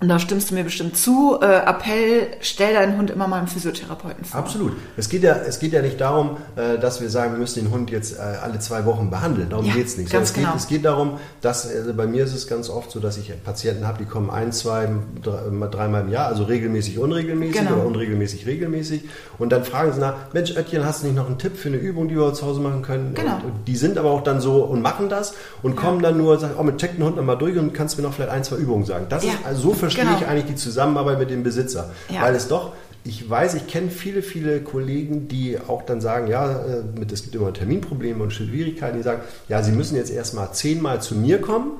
und 0.00 0.08
da 0.08 0.18
stimmst 0.18 0.50
du 0.50 0.54
mir 0.54 0.64
bestimmt 0.64 0.96
zu. 0.96 1.38
Äh, 1.40 1.46
Appell, 1.46 2.26
stell 2.40 2.74
deinen 2.74 2.98
Hund 2.98 3.10
immer 3.10 3.28
mal 3.28 3.38
einem 3.38 3.46
Physiotherapeuten 3.46 4.24
vor. 4.24 4.40
Absolut. 4.40 4.72
Es 4.96 5.08
geht 5.08 5.22
ja, 5.22 5.36
es 5.36 5.60
geht 5.60 5.72
ja 5.72 5.82
nicht 5.82 6.00
darum, 6.00 6.36
äh, 6.56 6.78
dass 6.78 7.00
wir 7.00 7.08
sagen, 7.08 7.32
wir 7.32 7.38
müssen 7.38 7.64
den 7.64 7.72
Hund 7.72 7.90
jetzt 7.90 8.18
äh, 8.18 8.20
alle 8.20 8.58
zwei 8.58 8.84
Wochen 8.86 9.08
behandeln. 9.08 9.48
Darum 9.50 9.64
ja, 9.64 9.74
geht 9.74 9.86
es 9.86 9.96
nicht. 9.96 10.10
Ganz 10.10 10.30
es, 10.30 10.34
genau. 10.34 10.50
geht, 10.50 10.60
es 10.60 10.66
geht 10.66 10.84
darum, 10.84 11.18
dass 11.40 11.70
also 11.70 11.94
bei 11.94 12.06
mir 12.06 12.24
ist 12.24 12.34
es 12.34 12.48
ganz 12.48 12.70
oft 12.70 12.90
so, 12.90 12.98
dass 12.98 13.16
ich 13.18 13.32
Patienten 13.44 13.86
habe, 13.86 13.98
die 13.98 14.04
kommen 14.04 14.30
ein, 14.30 14.52
zwei, 14.52 14.88
drei, 15.22 15.68
dreimal 15.68 16.02
im 16.02 16.10
Jahr, 16.10 16.26
also 16.26 16.42
regelmäßig, 16.42 16.98
unregelmäßig 16.98 17.56
genau. 17.56 17.76
oder 17.76 17.86
unregelmäßig, 17.86 18.46
regelmäßig. 18.46 19.04
Und 19.38 19.52
dann 19.52 19.64
fragen 19.64 19.92
sie 19.92 20.00
nach, 20.00 20.14
Mensch, 20.32 20.56
Oetjen, 20.56 20.84
hast 20.84 21.02
du 21.02 21.06
nicht 21.06 21.16
noch 21.16 21.26
einen 21.26 21.38
Tipp 21.38 21.56
für 21.56 21.68
eine 21.68 21.78
Übung, 21.78 22.08
die 22.08 22.16
wir 22.16 22.34
zu 22.34 22.44
Hause 22.44 22.60
machen 22.60 22.82
können? 22.82 23.14
Genau. 23.14 23.36
Und, 23.36 23.44
und 23.44 23.68
die 23.68 23.76
sind 23.76 23.96
aber 23.96 24.10
auch 24.10 24.22
dann 24.22 24.40
so 24.40 24.64
und 24.64 24.82
machen 24.82 25.08
das 25.08 25.34
und 25.62 25.76
ja. 25.76 25.80
kommen 25.80 26.02
dann 26.02 26.18
nur, 26.18 26.38
sagen, 26.38 26.54
oh, 26.58 26.64
mit 26.64 26.78
check 26.78 26.96
den 26.96 27.04
Hund 27.04 27.16
nochmal 27.16 27.38
durch 27.38 27.56
und 27.56 27.72
kannst 27.72 27.96
mir 27.96 28.02
noch 28.02 28.12
vielleicht 28.12 28.32
ein, 28.32 28.42
zwei 28.42 28.56
Übungen 28.56 28.84
sagen. 28.84 29.06
Das 29.08 29.24
ja. 29.24 29.30
ist 29.30 29.46
also 29.46 29.62
so 29.62 29.74
verstehe 29.84 30.04
genau. 30.04 30.18
ich 30.18 30.26
eigentlich 30.26 30.46
die 30.46 30.56
Zusammenarbeit 30.56 31.18
mit 31.18 31.30
dem 31.30 31.42
Besitzer. 31.42 31.90
Ja. 32.08 32.22
Weil 32.22 32.34
es 32.34 32.48
doch, 32.48 32.72
ich 33.04 33.28
weiß, 33.28 33.54
ich 33.54 33.66
kenne 33.66 33.90
viele, 33.90 34.22
viele 34.22 34.60
Kollegen, 34.60 35.28
die 35.28 35.58
auch 35.58 35.82
dann 35.82 36.00
sagen, 36.00 36.26
ja, 36.26 36.50
äh, 36.50 36.82
es 37.12 37.22
gibt 37.22 37.34
immer 37.34 37.52
Terminprobleme 37.52 38.22
und 38.22 38.32
Schwierigkeiten, 38.32 38.96
die 38.96 39.02
sagen, 39.02 39.22
ja, 39.48 39.62
sie 39.62 39.72
müssen 39.72 39.96
jetzt 39.96 40.10
erstmal 40.10 40.52
zehnmal 40.52 41.02
zu 41.02 41.14
mir 41.14 41.40
kommen 41.40 41.72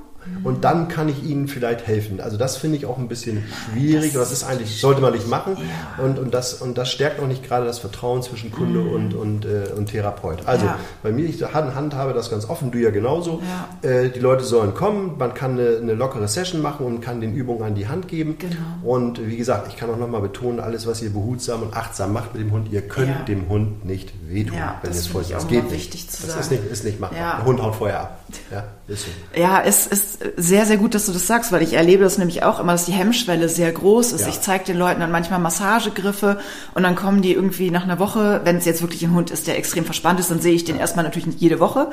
und 0.43 0.64
dann 0.64 0.89
kann 0.89 1.09
ich 1.09 1.22
ihnen 1.22 1.49
vielleicht 1.49 1.87
helfen. 1.87 2.20
Also 2.20 2.37
das 2.37 2.57
finde 2.57 2.77
ich 2.77 2.87
auch 2.87 2.99
ein 2.99 3.09
bisschen 3.09 3.43
schwierig. 3.72 4.12
Das, 4.12 4.31
das 4.31 4.33
ist 4.33 4.45
eigentlich, 4.45 4.81
sollte 4.81 5.01
man 5.01 5.12
nicht 5.12 5.29
machen. 5.29 5.57
Ja. 5.57 6.05
Und, 6.05 6.18
und, 6.18 6.33
das, 6.33 6.55
und 6.55 6.79
das 6.79 6.91
stärkt 6.91 7.20
auch 7.20 7.27
nicht 7.27 7.45
gerade 7.45 7.66
das 7.66 7.79
Vertrauen 7.79 8.22
zwischen 8.22 8.51
Kunde 8.51 8.81
mhm. 8.81 8.93
und, 8.93 9.14
und, 9.14 9.45
äh, 9.45 9.72
und 9.77 9.87
Therapeut. 9.87 10.47
Also 10.47 10.66
ja. 10.66 10.79
bei 11.03 11.12
mir, 11.12 11.27
ich 11.27 11.43
handhabe 11.43 12.12
das 12.12 12.31
ganz 12.31 12.49
offen, 12.49 12.70
du 12.70 12.79
ja 12.79 12.91
genauso. 12.91 13.43
Ja. 13.83 13.89
Äh, 13.89 14.11
die 14.11 14.20
Leute 14.20 14.45
sollen 14.45 14.75
kommen, 14.75 15.16
man 15.18 15.35
kann 15.35 15.53
eine, 15.53 15.79
eine, 15.79 15.95
lockere 15.95 16.29
Session 16.29 16.62
machen 16.62 16.87
und 16.87 17.01
kann 17.01 17.20
den 17.20 17.35
Übungen 17.35 17.62
an 17.62 17.75
die 17.75 17.89
Hand 17.89 18.09
geben. 18.09 18.37
Genau. 18.39 18.55
Und 18.83 19.27
wie 19.27 19.37
gesagt, 19.37 19.68
ich 19.68 19.77
kann 19.77 19.91
auch 19.91 19.99
nochmal 19.99 20.20
betonen, 20.20 20.61
alles, 20.61 20.87
was 20.87 21.03
ihr 21.03 21.11
behutsam 21.11 21.62
und 21.62 21.77
achtsam 21.77 22.12
macht 22.12 22.35
mit 22.35 22.43
dem 22.43 22.51
Hund, 22.51 22.68
ihr 22.70 22.83
könnt 22.83 23.29
dem 23.29 23.49
Hund 23.49 23.85
nicht 23.85 24.12
wehtun, 24.29 24.59
wenn 24.83 24.91
es 24.91 25.07
vorher 25.07 25.37
Das 25.37 25.49
geht 25.49 25.70
nicht. 25.70 25.95
das 25.95 26.18
sagen. 26.20 26.41
ist 26.41 26.51
nicht, 26.51 26.64
ist 26.64 26.85
nicht 26.85 27.01
machbar. 27.01 27.37
Der 27.39 27.45
Hund 27.45 27.62
haut 27.62 27.75
vorher 27.75 28.01
ab. 28.01 28.20
Ja, 28.51 28.64
ist 28.89 29.05
so. 29.05 29.41
ja 29.41 29.62
es 29.62 29.87
ist 29.87 30.14
sehr, 30.37 30.67
sehr 30.67 30.77
gut, 30.77 30.95
dass 30.95 31.07
du 31.07 31.12
das 31.12 31.27
sagst, 31.27 31.53
weil 31.53 31.62
ich 31.62 31.75
erlebe 31.75 32.05
das 32.05 32.19
nämlich 32.19 32.43
auch 32.43 32.61
immer, 32.61 32.73
dass 32.73 32.87
die 32.87 32.93
Hemmschwelle 32.93 33.49
sehr 33.49 33.71
groß 33.73 34.12
ist. 34.12 34.23
Ja. 34.23 34.29
Ich 34.29 34.41
zeige 34.41 34.65
den 34.65 34.77
Leuten 34.77 35.01
dann 35.01 35.11
manchmal 35.11 35.39
Massagegriffe 35.39 36.39
und 36.75 36.83
dann 36.83 36.97
kommen 36.97 37.23
die 37.23 37.33
irgendwie 37.33 37.71
nach 37.71 37.85
einer 37.85 37.99
Woche, 37.99 38.41
wenn 38.45 38.57
es 38.57 38.65
jetzt 38.65 38.83
wirklich 38.83 39.03
ein 39.03 39.15
Hund 39.15 39.31
ist, 39.31 39.47
der 39.47 39.59
extrem 39.59 39.85
verspannt 39.85 40.21
ist, 40.21 40.31
dann 40.31 40.41
sehe 40.41 40.55
ich 40.55 40.65
den 40.65 40.79
erstmal 40.79 41.05
natürlich 41.05 41.27
nicht 41.27 41.41
jede 41.41 41.61
Woche, 41.61 41.91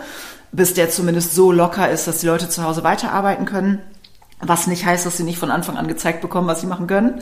bis 0.51 0.73
der 0.73 0.89
zumindest 0.89 1.35
so 1.35 1.51
locker 1.51 1.89
ist, 1.89 2.07
dass 2.07 2.19
die 2.19 2.27
Leute 2.27 2.49
zu 2.49 2.63
Hause 2.63 2.83
weiterarbeiten 2.83 3.45
können. 3.45 3.79
Was 4.39 4.67
nicht 4.67 4.85
heißt, 4.85 5.05
dass 5.05 5.17
sie 5.17 5.23
nicht 5.23 5.37
von 5.37 5.51
Anfang 5.51 5.77
an 5.77 5.87
gezeigt 5.87 6.21
bekommen, 6.21 6.47
was 6.47 6.61
sie 6.61 6.67
machen 6.67 6.87
können. 6.87 7.21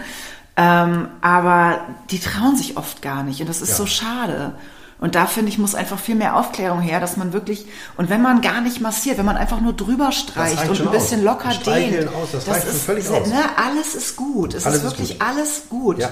Ähm, 0.55 1.07
aber 1.21 1.81
die 2.11 2.19
trauen 2.19 2.55
sich 2.55 2.77
oft 2.77 3.01
gar 3.01 3.23
nicht 3.23 3.41
und 3.41 3.49
das 3.49 3.61
ist 3.61 3.69
ja. 3.69 3.75
so 3.75 3.85
schade. 3.85 4.53
Und 4.99 5.15
da 5.15 5.27
finde 5.27 5.49
ich, 5.49 5.57
muss 5.57 5.75
einfach 5.75 5.97
viel 5.97 6.15
mehr 6.15 6.35
Aufklärung 6.35 6.81
her, 6.81 6.99
dass 6.99 7.15
man 7.15 7.31
wirklich, 7.31 7.65
und 7.95 8.09
wenn 8.09 8.21
man 8.21 8.41
gar 8.41 8.59
nicht 8.59 8.81
massiert, 8.81 9.17
wenn 9.17 9.25
man 9.25 9.37
einfach 9.37 9.61
nur 9.61 9.73
drüber 9.73 10.11
streicht 10.11 10.67
und 10.67 10.81
ein 10.81 10.91
bisschen 10.91 11.19
aus. 11.19 11.25
locker 11.25 11.53
dehnt, 11.65 12.13
aus, 12.13 12.31
das, 12.33 12.45
das 12.45 12.55
reicht 12.55 12.67
ist, 12.67 12.83
völlig 12.83 13.09
aus. 13.09 13.27
Ne, 13.27 13.41
alles 13.55 13.95
ist 13.95 14.15
gut. 14.17 14.53
Es 14.53 14.65
alles 14.65 14.77
ist 14.77 14.83
wirklich 14.83 15.11
ist 15.11 15.19
gut. 15.19 15.27
alles 15.27 15.61
gut. 15.69 15.99
Ja. 15.99 16.11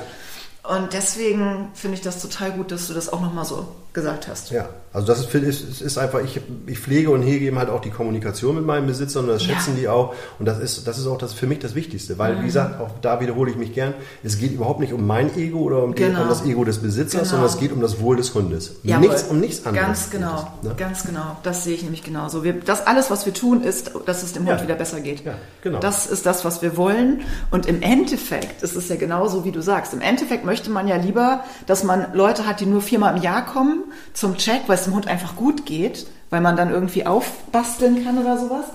Und 0.68 0.94
deswegen 0.94 1.70
finde 1.74 1.96
ich 1.96 2.02
das 2.02 2.22
total 2.22 2.52
gut, 2.52 2.72
dass 2.72 2.88
du 2.88 2.94
das 2.94 3.12
auch 3.12 3.22
nochmal 3.22 3.46
so 3.46 3.68
gesagt 3.94 4.28
hast. 4.28 4.52
Ja, 4.52 4.70
also 4.94 5.08
das 5.08 5.34
ist, 5.34 5.82
ist, 5.82 5.98
einfach, 5.98 6.22
ich, 6.24 6.40
ich 6.68 6.80
pflege 6.80 7.10
und 7.10 7.24
hege 7.24 7.46
eben 7.46 7.58
halt 7.58 7.70
auch 7.70 7.82
die 7.82 7.90
Kommunikation 7.90 8.56
mit 8.56 8.66
meinen 8.66 8.86
Besitzern 8.86 9.26
und 9.26 9.30
das 9.30 9.44
schätzen 9.44 9.74
ja. 9.76 9.80
die 9.80 9.88
auch. 9.90 10.14
Und 10.40 10.46
das 10.46 10.60
ist, 10.60 10.88
das 10.88 10.98
ist 10.98 11.08
auch 11.08 11.18
das 11.18 11.34
für 11.34 11.46
mich 11.46 11.60
das 11.60 11.76
Wichtigste, 11.76 12.18
weil, 12.18 12.36
mhm. 12.36 12.42
wie 12.42 12.46
gesagt, 12.46 12.80
auch 12.80 12.92
da 13.02 13.20
wiederhole 13.20 13.52
ich 13.52 13.58
mich 13.58 13.74
gern, 13.74 13.94
es 14.24 14.38
geht 14.38 14.54
überhaupt 14.54 14.80
nicht 14.80 14.94
um 14.94 15.06
mein 15.06 15.36
Ego 15.36 15.60
oder 15.60 15.84
um, 15.84 15.94
genau. 15.94 16.16
die, 16.16 16.22
um 16.22 16.30
das 16.30 16.46
Ego 16.46 16.64
des 16.64 16.80
Besitzers, 16.80 17.22
genau. 17.22 17.26
sondern 17.26 17.50
es 17.50 17.60
geht 17.60 17.72
um 17.72 17.82
das 17.82 18.00
Wohl 18.00 18.18
des 18.18 18.34
Hundes. 18.34 18.76
Jawohl. 18.84 19.08
Nichts, 19.08 19.24
um 19.24 19.40
nichts 19.40 19.66
anderes. 19.66 19.88
Ganz 19.88 20.10
genau, 20.10 20.52
ne? 20.64 20.76
ganz 20.78 21.04
genau. 21.04 21.38
Das 21.44 21.64
sehe 21.64 21.76
ich 21.76 21.84
nämlich 21.84 22.04
genauso. 22.04 22.44
Wir, 22.44 22.54
das 22.54 22.88
alles, 22.88 23.12
was 23.12 23.26
wir 23.26 23.34
tun, 23.34 23.64
ist, 23.64 23.92
dass 24.06 24.24
es 24.24 24.34
dem 24.34 24.48
Hund 24.48 24.58
ja. 24.58 24.64
wieder 24.64 24.76
besser 24.76 25.00
geht. 25.00 25.26
Ja, 25.26 25.34
genau. 25.62 25.80
Das 25.80 26.06
ist 26.06 26.26
das, 26.26 26.46
was 26.46 26.62
wir 26.62 26.78
wollen. 26.78 27.22
Und 27.52 27.66
im 27.66 27.82
Endeffekt 27.82 28.64
ist 28.64 28.76
es 28.76 28.90
ja 28.90 28.96
genauso, 28.96 29.44
wie 29.44 29.52
du 29.52 29.62
sagst. 29.62 29.94
Im 29.94 30.02
Endeffekt 30.02 30.46
möchte 30.46 30.57
man 30.68 30.88
ja 30.88 30.98
lieber, 30.98 31.44
dass 31.66 31.84
man 31.84 32.14
Leute 32.14 32.46
hat, 32.46 32.60
die 32.60 32.66
nur 32.66 32.82
viermal 32.82 33.16
im 33.16 33.22
Jahr 33.22 33.46
kommen 33.46 33.84
zum 34.14 34.38
Check, 34.38 34.64
weil 34.68 34.76
es 34.76 34.84
dem 34.84 34.96
Hund 34.96 35.08
einfach 35.08 35.36
gut 35.36 35.66
geht, 35.66 36.08
weil 36.30 36.42
man 36.42 36.56
dann 36.56 36.70
irgendwie 36.70 37.06
aufbasteln 37.06 38.04
kann 38.04 38.18
oder 38.18 38.38
sowas. 38.38 38.66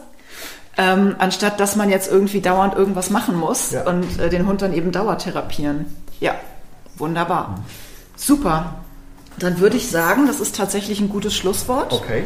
Ähm, 0.78 1.16
anstatt 1.18 1.61
dass 1.61 1.76
man 1.76 1.91
jetzt 1.91 2.11
irgendwie 2.11 2.41
dauernd 2.41 2.74
irgendwas 2.74 3.11
machen 3.11 3.37
muss 3.37 3.72
ja. 3.72 3.87
und 3.87 4.18
äh, 4.18 4.30
den 4.30 4.47
Hund 4.47 4.62
dann 4.62 4.72
eben 4.72 4.91
dauertherapieren. 4.91 5.85
Ja, 6.18 6.35
Wunderbar. 6.97 7.57
Super. 8.16 8.74
Dann 9.39 9.59
würde 9.59 9.76
ich 9.76 9.91
sagen, 9.91 10.26
das 10.26 10.41
ist 10.41 10.57
tatsächlich 10.57 11.01
ein 11.01 11.09
gutes 11.09 11.35
Schlusswort. 11.35 11.93
Okay. 11.93 12.24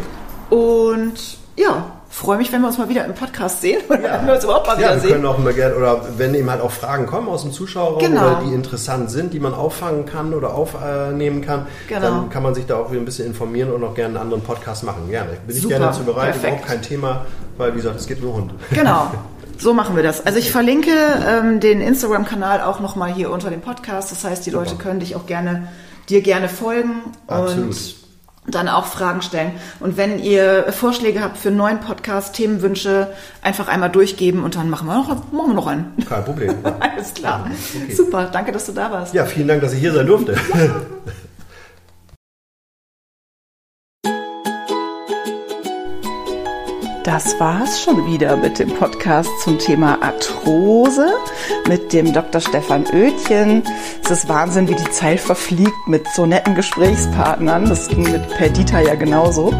Und 0.50 1.38
ja, 1.56 1.92
freue 2.08 2.38
mich, 2.38 2.50
wenn 2.52 2.60
wir 2.62 2.68
uns 2.68 2.78
mal 2.78 2.88
wieder 2.88 3.04
im 3.04 3.14
Podcast 3.14 3.60
sehen 3.60 3.80
oder 3.88 4.00
Ja. 4.00 4.18
wenn 4.20 4.26
wir 4.28 4.34
uns 4.34 4.44
überhaupt 4.44 4.66
mal 4.66 4.72
Ja, 4.74 4.78
wieder 4.78 4.94
wir 4.94 5.00
sehen. 5.00 5.10
können 5.12 5.26
auch 5.26 5.38
immer 5.38 5.52
gerne, 5.52 5.74
oder 5.76 6.00
wenn 6.16 6.34
eben 6.34 6.50
halt 6.50 6.60
auch 6.62 6.70
Fragen 6.70 7.06
kommen 7.06 7.28
aus 7.28 7.42
dem 7.42 7.52
Zuschauerraum 7.52 7.98
Genau. 7.98 8.20
oder 8.22 8.42
die 8.46 8.54
interessant 8.54 9.10
sind, 9.10 9.34
die 9.34 9.40
man 9.40 9.52
auffangen 9.54 10.06
kann 10.06 10.32
oder 10.34 10.54
aufnehmen 10.54 11.42
kann, 11.42 11.66
Genau. 11.88 12.00
dann 12.00 12.30
kann 12.30 12.42
man 12.42 12.54
sich 12.54 12.66
da 12.66 12.76
auch 12.76 12.90
wieder 12.90 13.00
ein 13.00 13.04
bisschen 13.04 13.26
informieren 13.26 13.70
und 13.72 13.82
auch 13.84 13.94
gerne 13.94 14.14
einen 14.14 14.22
anderen 14.24 14.42
Podcast 14.42 14.84
machen. 14.84 15.08
Gerne. 15.10 15.30
Bin 15.46 15.54
ich 15.56 15.62
Super, 15.62 15.74
gerne 15.74 15.86
dazu 15.86 16.04
bereit, 16.04 16.32
perfekt. 16.32 16.44
überhaupt 16.44 16.66
kein 16.68 16.82
Thema, 16.82 17.26
weil 17.58 17.72
wie 17.72 17.76
gesagt, 17.78 17.96
es 18.00 18.06
geht 18.06 18.22
um 18.22 18.34
Hund. 18.34 18.54
Genau. 18.70 19.10
So 19.58 19.72
machen 19.72 19.96
wir 19.96 20.02
das. 20.02 20.26
Also 20.26 20.38
ich 20.38 20.52
verlinke 20.52 20.90
ähm, 21.26 21.60
den 21.60 21.80
Instagram-Kanal 21.80 22.60
auch 22.60 22.78
nochmal 22.80 23.10
hier 23.14 23.30
unter 23.30 23.48
dem 23.48 23.62
Podcast. 23.62 24.12
Das 24.12 24.22
heißt, 24.22 24.44
die 24.44 24.50
Super. 24.50 24.64
Leute 24.64 24.76
können 24.76 25.00
dich 25.00 25.16
auch 25.16 25.24
gerne, 25.24 25.68
dir 26.10 26.20
gerne 26.20 26.50
folgen 26.50 26.96
Absolut. 27.26 27.68
und 27.68 28.05
dann 28.48 28.68
auch 28.68 28.86
Fragen 28.86 29.22
stellen. 29.22 29.52
Und 29.80 29.96
wenn 29.96 30.18
ihr 30.18 30.72
Vorschläge 30.72 31.20
habt 31.20 31.38
für 31.38 31.48
einen 31.48 31.56
neuen 31.56 31.80
Podcast, 31.80 32.34
Themenwünsche, 32.34 33.08
einfach 33.42 33.68
einmal 33.68 33.90
durchgeben 33.90 34.44
und 34.44 34.56
dann 34.56 34.70
machen 34.70 34.86
wir 34.86 34.94
noch, 34.94 35.08
machen 35.08 35.48
wir 35.48 35.54
noch 35.54 35.66
einen. 35.66 35.94
Kein 36.08 36.24
Problem. 36.24 36.54
Ja. 36.64 36.76
Alles 36.80 37.14
klar. 37.14 37.50
Okay. 37.84 37.94
Super, 37.94 38.28
danke, 38.32 38.52
dass 38.52 38.66
du 38.66 38.72
da 38.72 38.90
warst. 38.90 39.14
ja, 39.14 39.24
vielen 39.24 39.48
Dank, 39.48 39.62
dass 39.62 39.72
ich 39.72 39.80
hier 39.80 39.92
sein 39.92 40.06
durfte. 40.06 40.36
Das 47.06 47.38
war's 47.38 47.80
schon 47.80 48.04
wieder 48.12 48.36
mit 48.36 48.58
dem 48.58 48.68
Podcast 48.68 49.30
zum 49.44 49.60
Thema 49.60 50.02
Arthrose 50.02 51.14
mit 51.68 51.92
dem 51.92 52.12
Dr. 52.12 52.40
Stefan 52.40 52.84
Oetjen. 52.92 53.62
Es 54.02 54.10
ist 54.10 54.28
Wahnsinn, 54.28 54.66
wie 54.66 54.74
die 54.74 54.90
Zeit 54.90 55.20
verfliegt 55.20 55.86
mit 55.86 56.08
so 56.08 56.26
netten 56.26 56.56
Gesprächspartnern. 56.56 57.68
Das 57.68 57.86
ging 57.86 58.10
mit 58.10 58.28
Perdita 58.30 58.80
ja 58.80 58.96
genauso. 58.96 59.54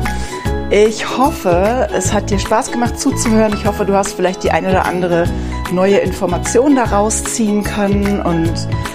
Ich 0.71 1.17
hoffe, 1.17 1.89
es 1.95 2.13
hat 2.13 2.31
dir 2.31 2.41
Spaß 2.41 2.73
gemacht 2.73 2.99
zuzuhören. 2.99 3.53
Ich 3.53 3.65
hoffe, 3.65 3.85
du 3.85 3.95
hast 3.95 4.15
vielleicht 4.15 4.43
die 4.43 4.51
eine 4.51 4.71
oder 4.71 4.85
andere 4.85 5.29
neue 5.71 5.99
Information 5.99 6.75
daraus 6.75 7.23
ziehen 7.23 7.63
können 7.63 8.23
und 8.23 8.55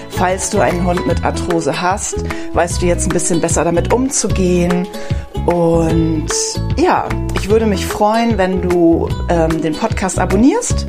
falls 0.09 0.49
du 0.49 0.59
einen 0.59 0.85
Hund 0.85 1.07
mit 1.07 1.23
Arthrose 1.23 1.81
hast, 1.81 2.17
weißt 2.51 2.81
du 2.81 2.85
jetzt 2.85 3.07
ein 3.07 3.13
bisschen 3.13 3.39
besser 3.39 3.63
damit 3.63 3.93
umzugehen. 3.93 4.89
Und 5.45 6.27
ja, 6.77 7.07
ich 7.35 7.49
würde 7.49 7.65
mich 7.65 7.85
freuen, 7.85 8.37
wenn 8.37 8.61
du 8.61 9.09
ähm, 9.29 9.61
den 9.61 9.73
Podcast 9.73 10.19
abonnierst, 10.19 10.87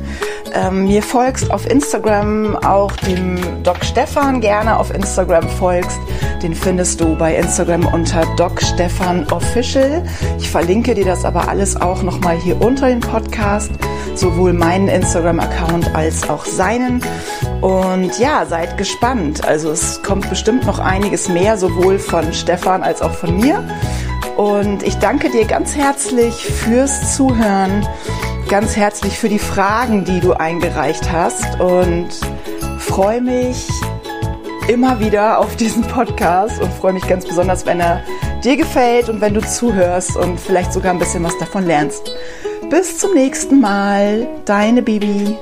ähm, 0.53 0.83
mir 0.83 1.01
folgst 1.01 1.49
auf 1.51 1.69
Instagram, 1.69 2.55
auch 2.57 2.91
dem 2.91 3.63
Doc 3.63 3.83
Stefan 3.83 4.39
gerne 4.39 4.77
auf 4.77 4.93
Instagram 4.93 5.49
folgst. 5.49 5.99
Den 6.43 6.53
findest 6.53 7.01
du 7.01 7.15
bei 7.15 7.35
Instagram 7.35 7.87
unter 7.87 8.25
Doc 8.35 8.61
Stefan 8.61 9.25
Official. 9.31 10.03
Ich 10.37 10.49
verlinke 10.49 10.93
dir 10.93 11.05
das 11.05 11.25
aber 11.25 11.47
alles 11.47 11.79
auch 11.79 12.03
nochmal 12.03 12.37
hier 12.37 12.61
unter 12.61 12.89
dem 12.89 12.99
Podcast, 12.99 13.71
sowohl 14.13 14.53
meinen 14.53 14.89
Instagram-Account 14.89 15.95
als 15.95 16.29
auch 16.29 16.45
seinen. 16.45 17.01
Und 17.61 18.19
ja, 18.19 18.45
seid 18.45 18.77
gespannt. 18.77 19.47
Also 19.47 19.71
es 19.71 20.03
kommt 20.03 20.29
bestimmt 20.29 20.65
noch 20.67 20.79
einiges 20.79 21.29
mehr, 21.29 21.57
sowohl 21.57 21.97
von 21.97 22.33
Stefan 22.33 22.83
als 22.83 23.01
auch 23.01 23.13
von 23.13 23.37
mir. 23.37 23.63
Und 24.37 24.83
ich 24.83 24.95
danke 24.97 25.29
dir 25.29 25.45
ganz 25.45 25.75
herzlich 25.75 26.45
fürs 26.45 27.15
Zuhören, 27.15 27.87
ganz 28.49 28.75
herzlich 28.75 29.17
für 29.17 29.29
die 29.29 29.39
Fragen, 29.39 30.05
die 30.05 30.19
du 30.19 30.33
eingereicht 30.33 31.11
hast 31.11 31.59
und 31.59 32.09
freue 32.79 33.21
mich 33.21 33.67
immer 34.67 34.99
wieder 34.99 35.39
auf 35.39 35.55
diesen 35.55 35.83
Podcast 35.83 36.61
und 36.61 36.71
freue 36.73 36.93
mich 36.93 37.07
ganz 37.07 37.25
besonders, 37.25 37.65
wenn 37.65 37.79
er 37.79 38.03
dir 38.43 38.57
gefällt 38.57 39.09
und 39.09 39.21
wenn 39.21 39.33
du 39.33 39.41
zuhörst 39.41 40.15
und 40.15 40.39
vielleicht 40.39 40.73
sogar 40.73 40.93
ein 40.93 40.99
bisschen 40.99 41.23
was 41.23 41.37
davon 41.37 41.65
lernst. 41.65 42.15
Bis 42.69 42.97
zum 42.97 43.13
nächsten 43.13 43.61
Mal, 43.61 44.27
deine 44.45 44.81
Bibi. 44.81 45.37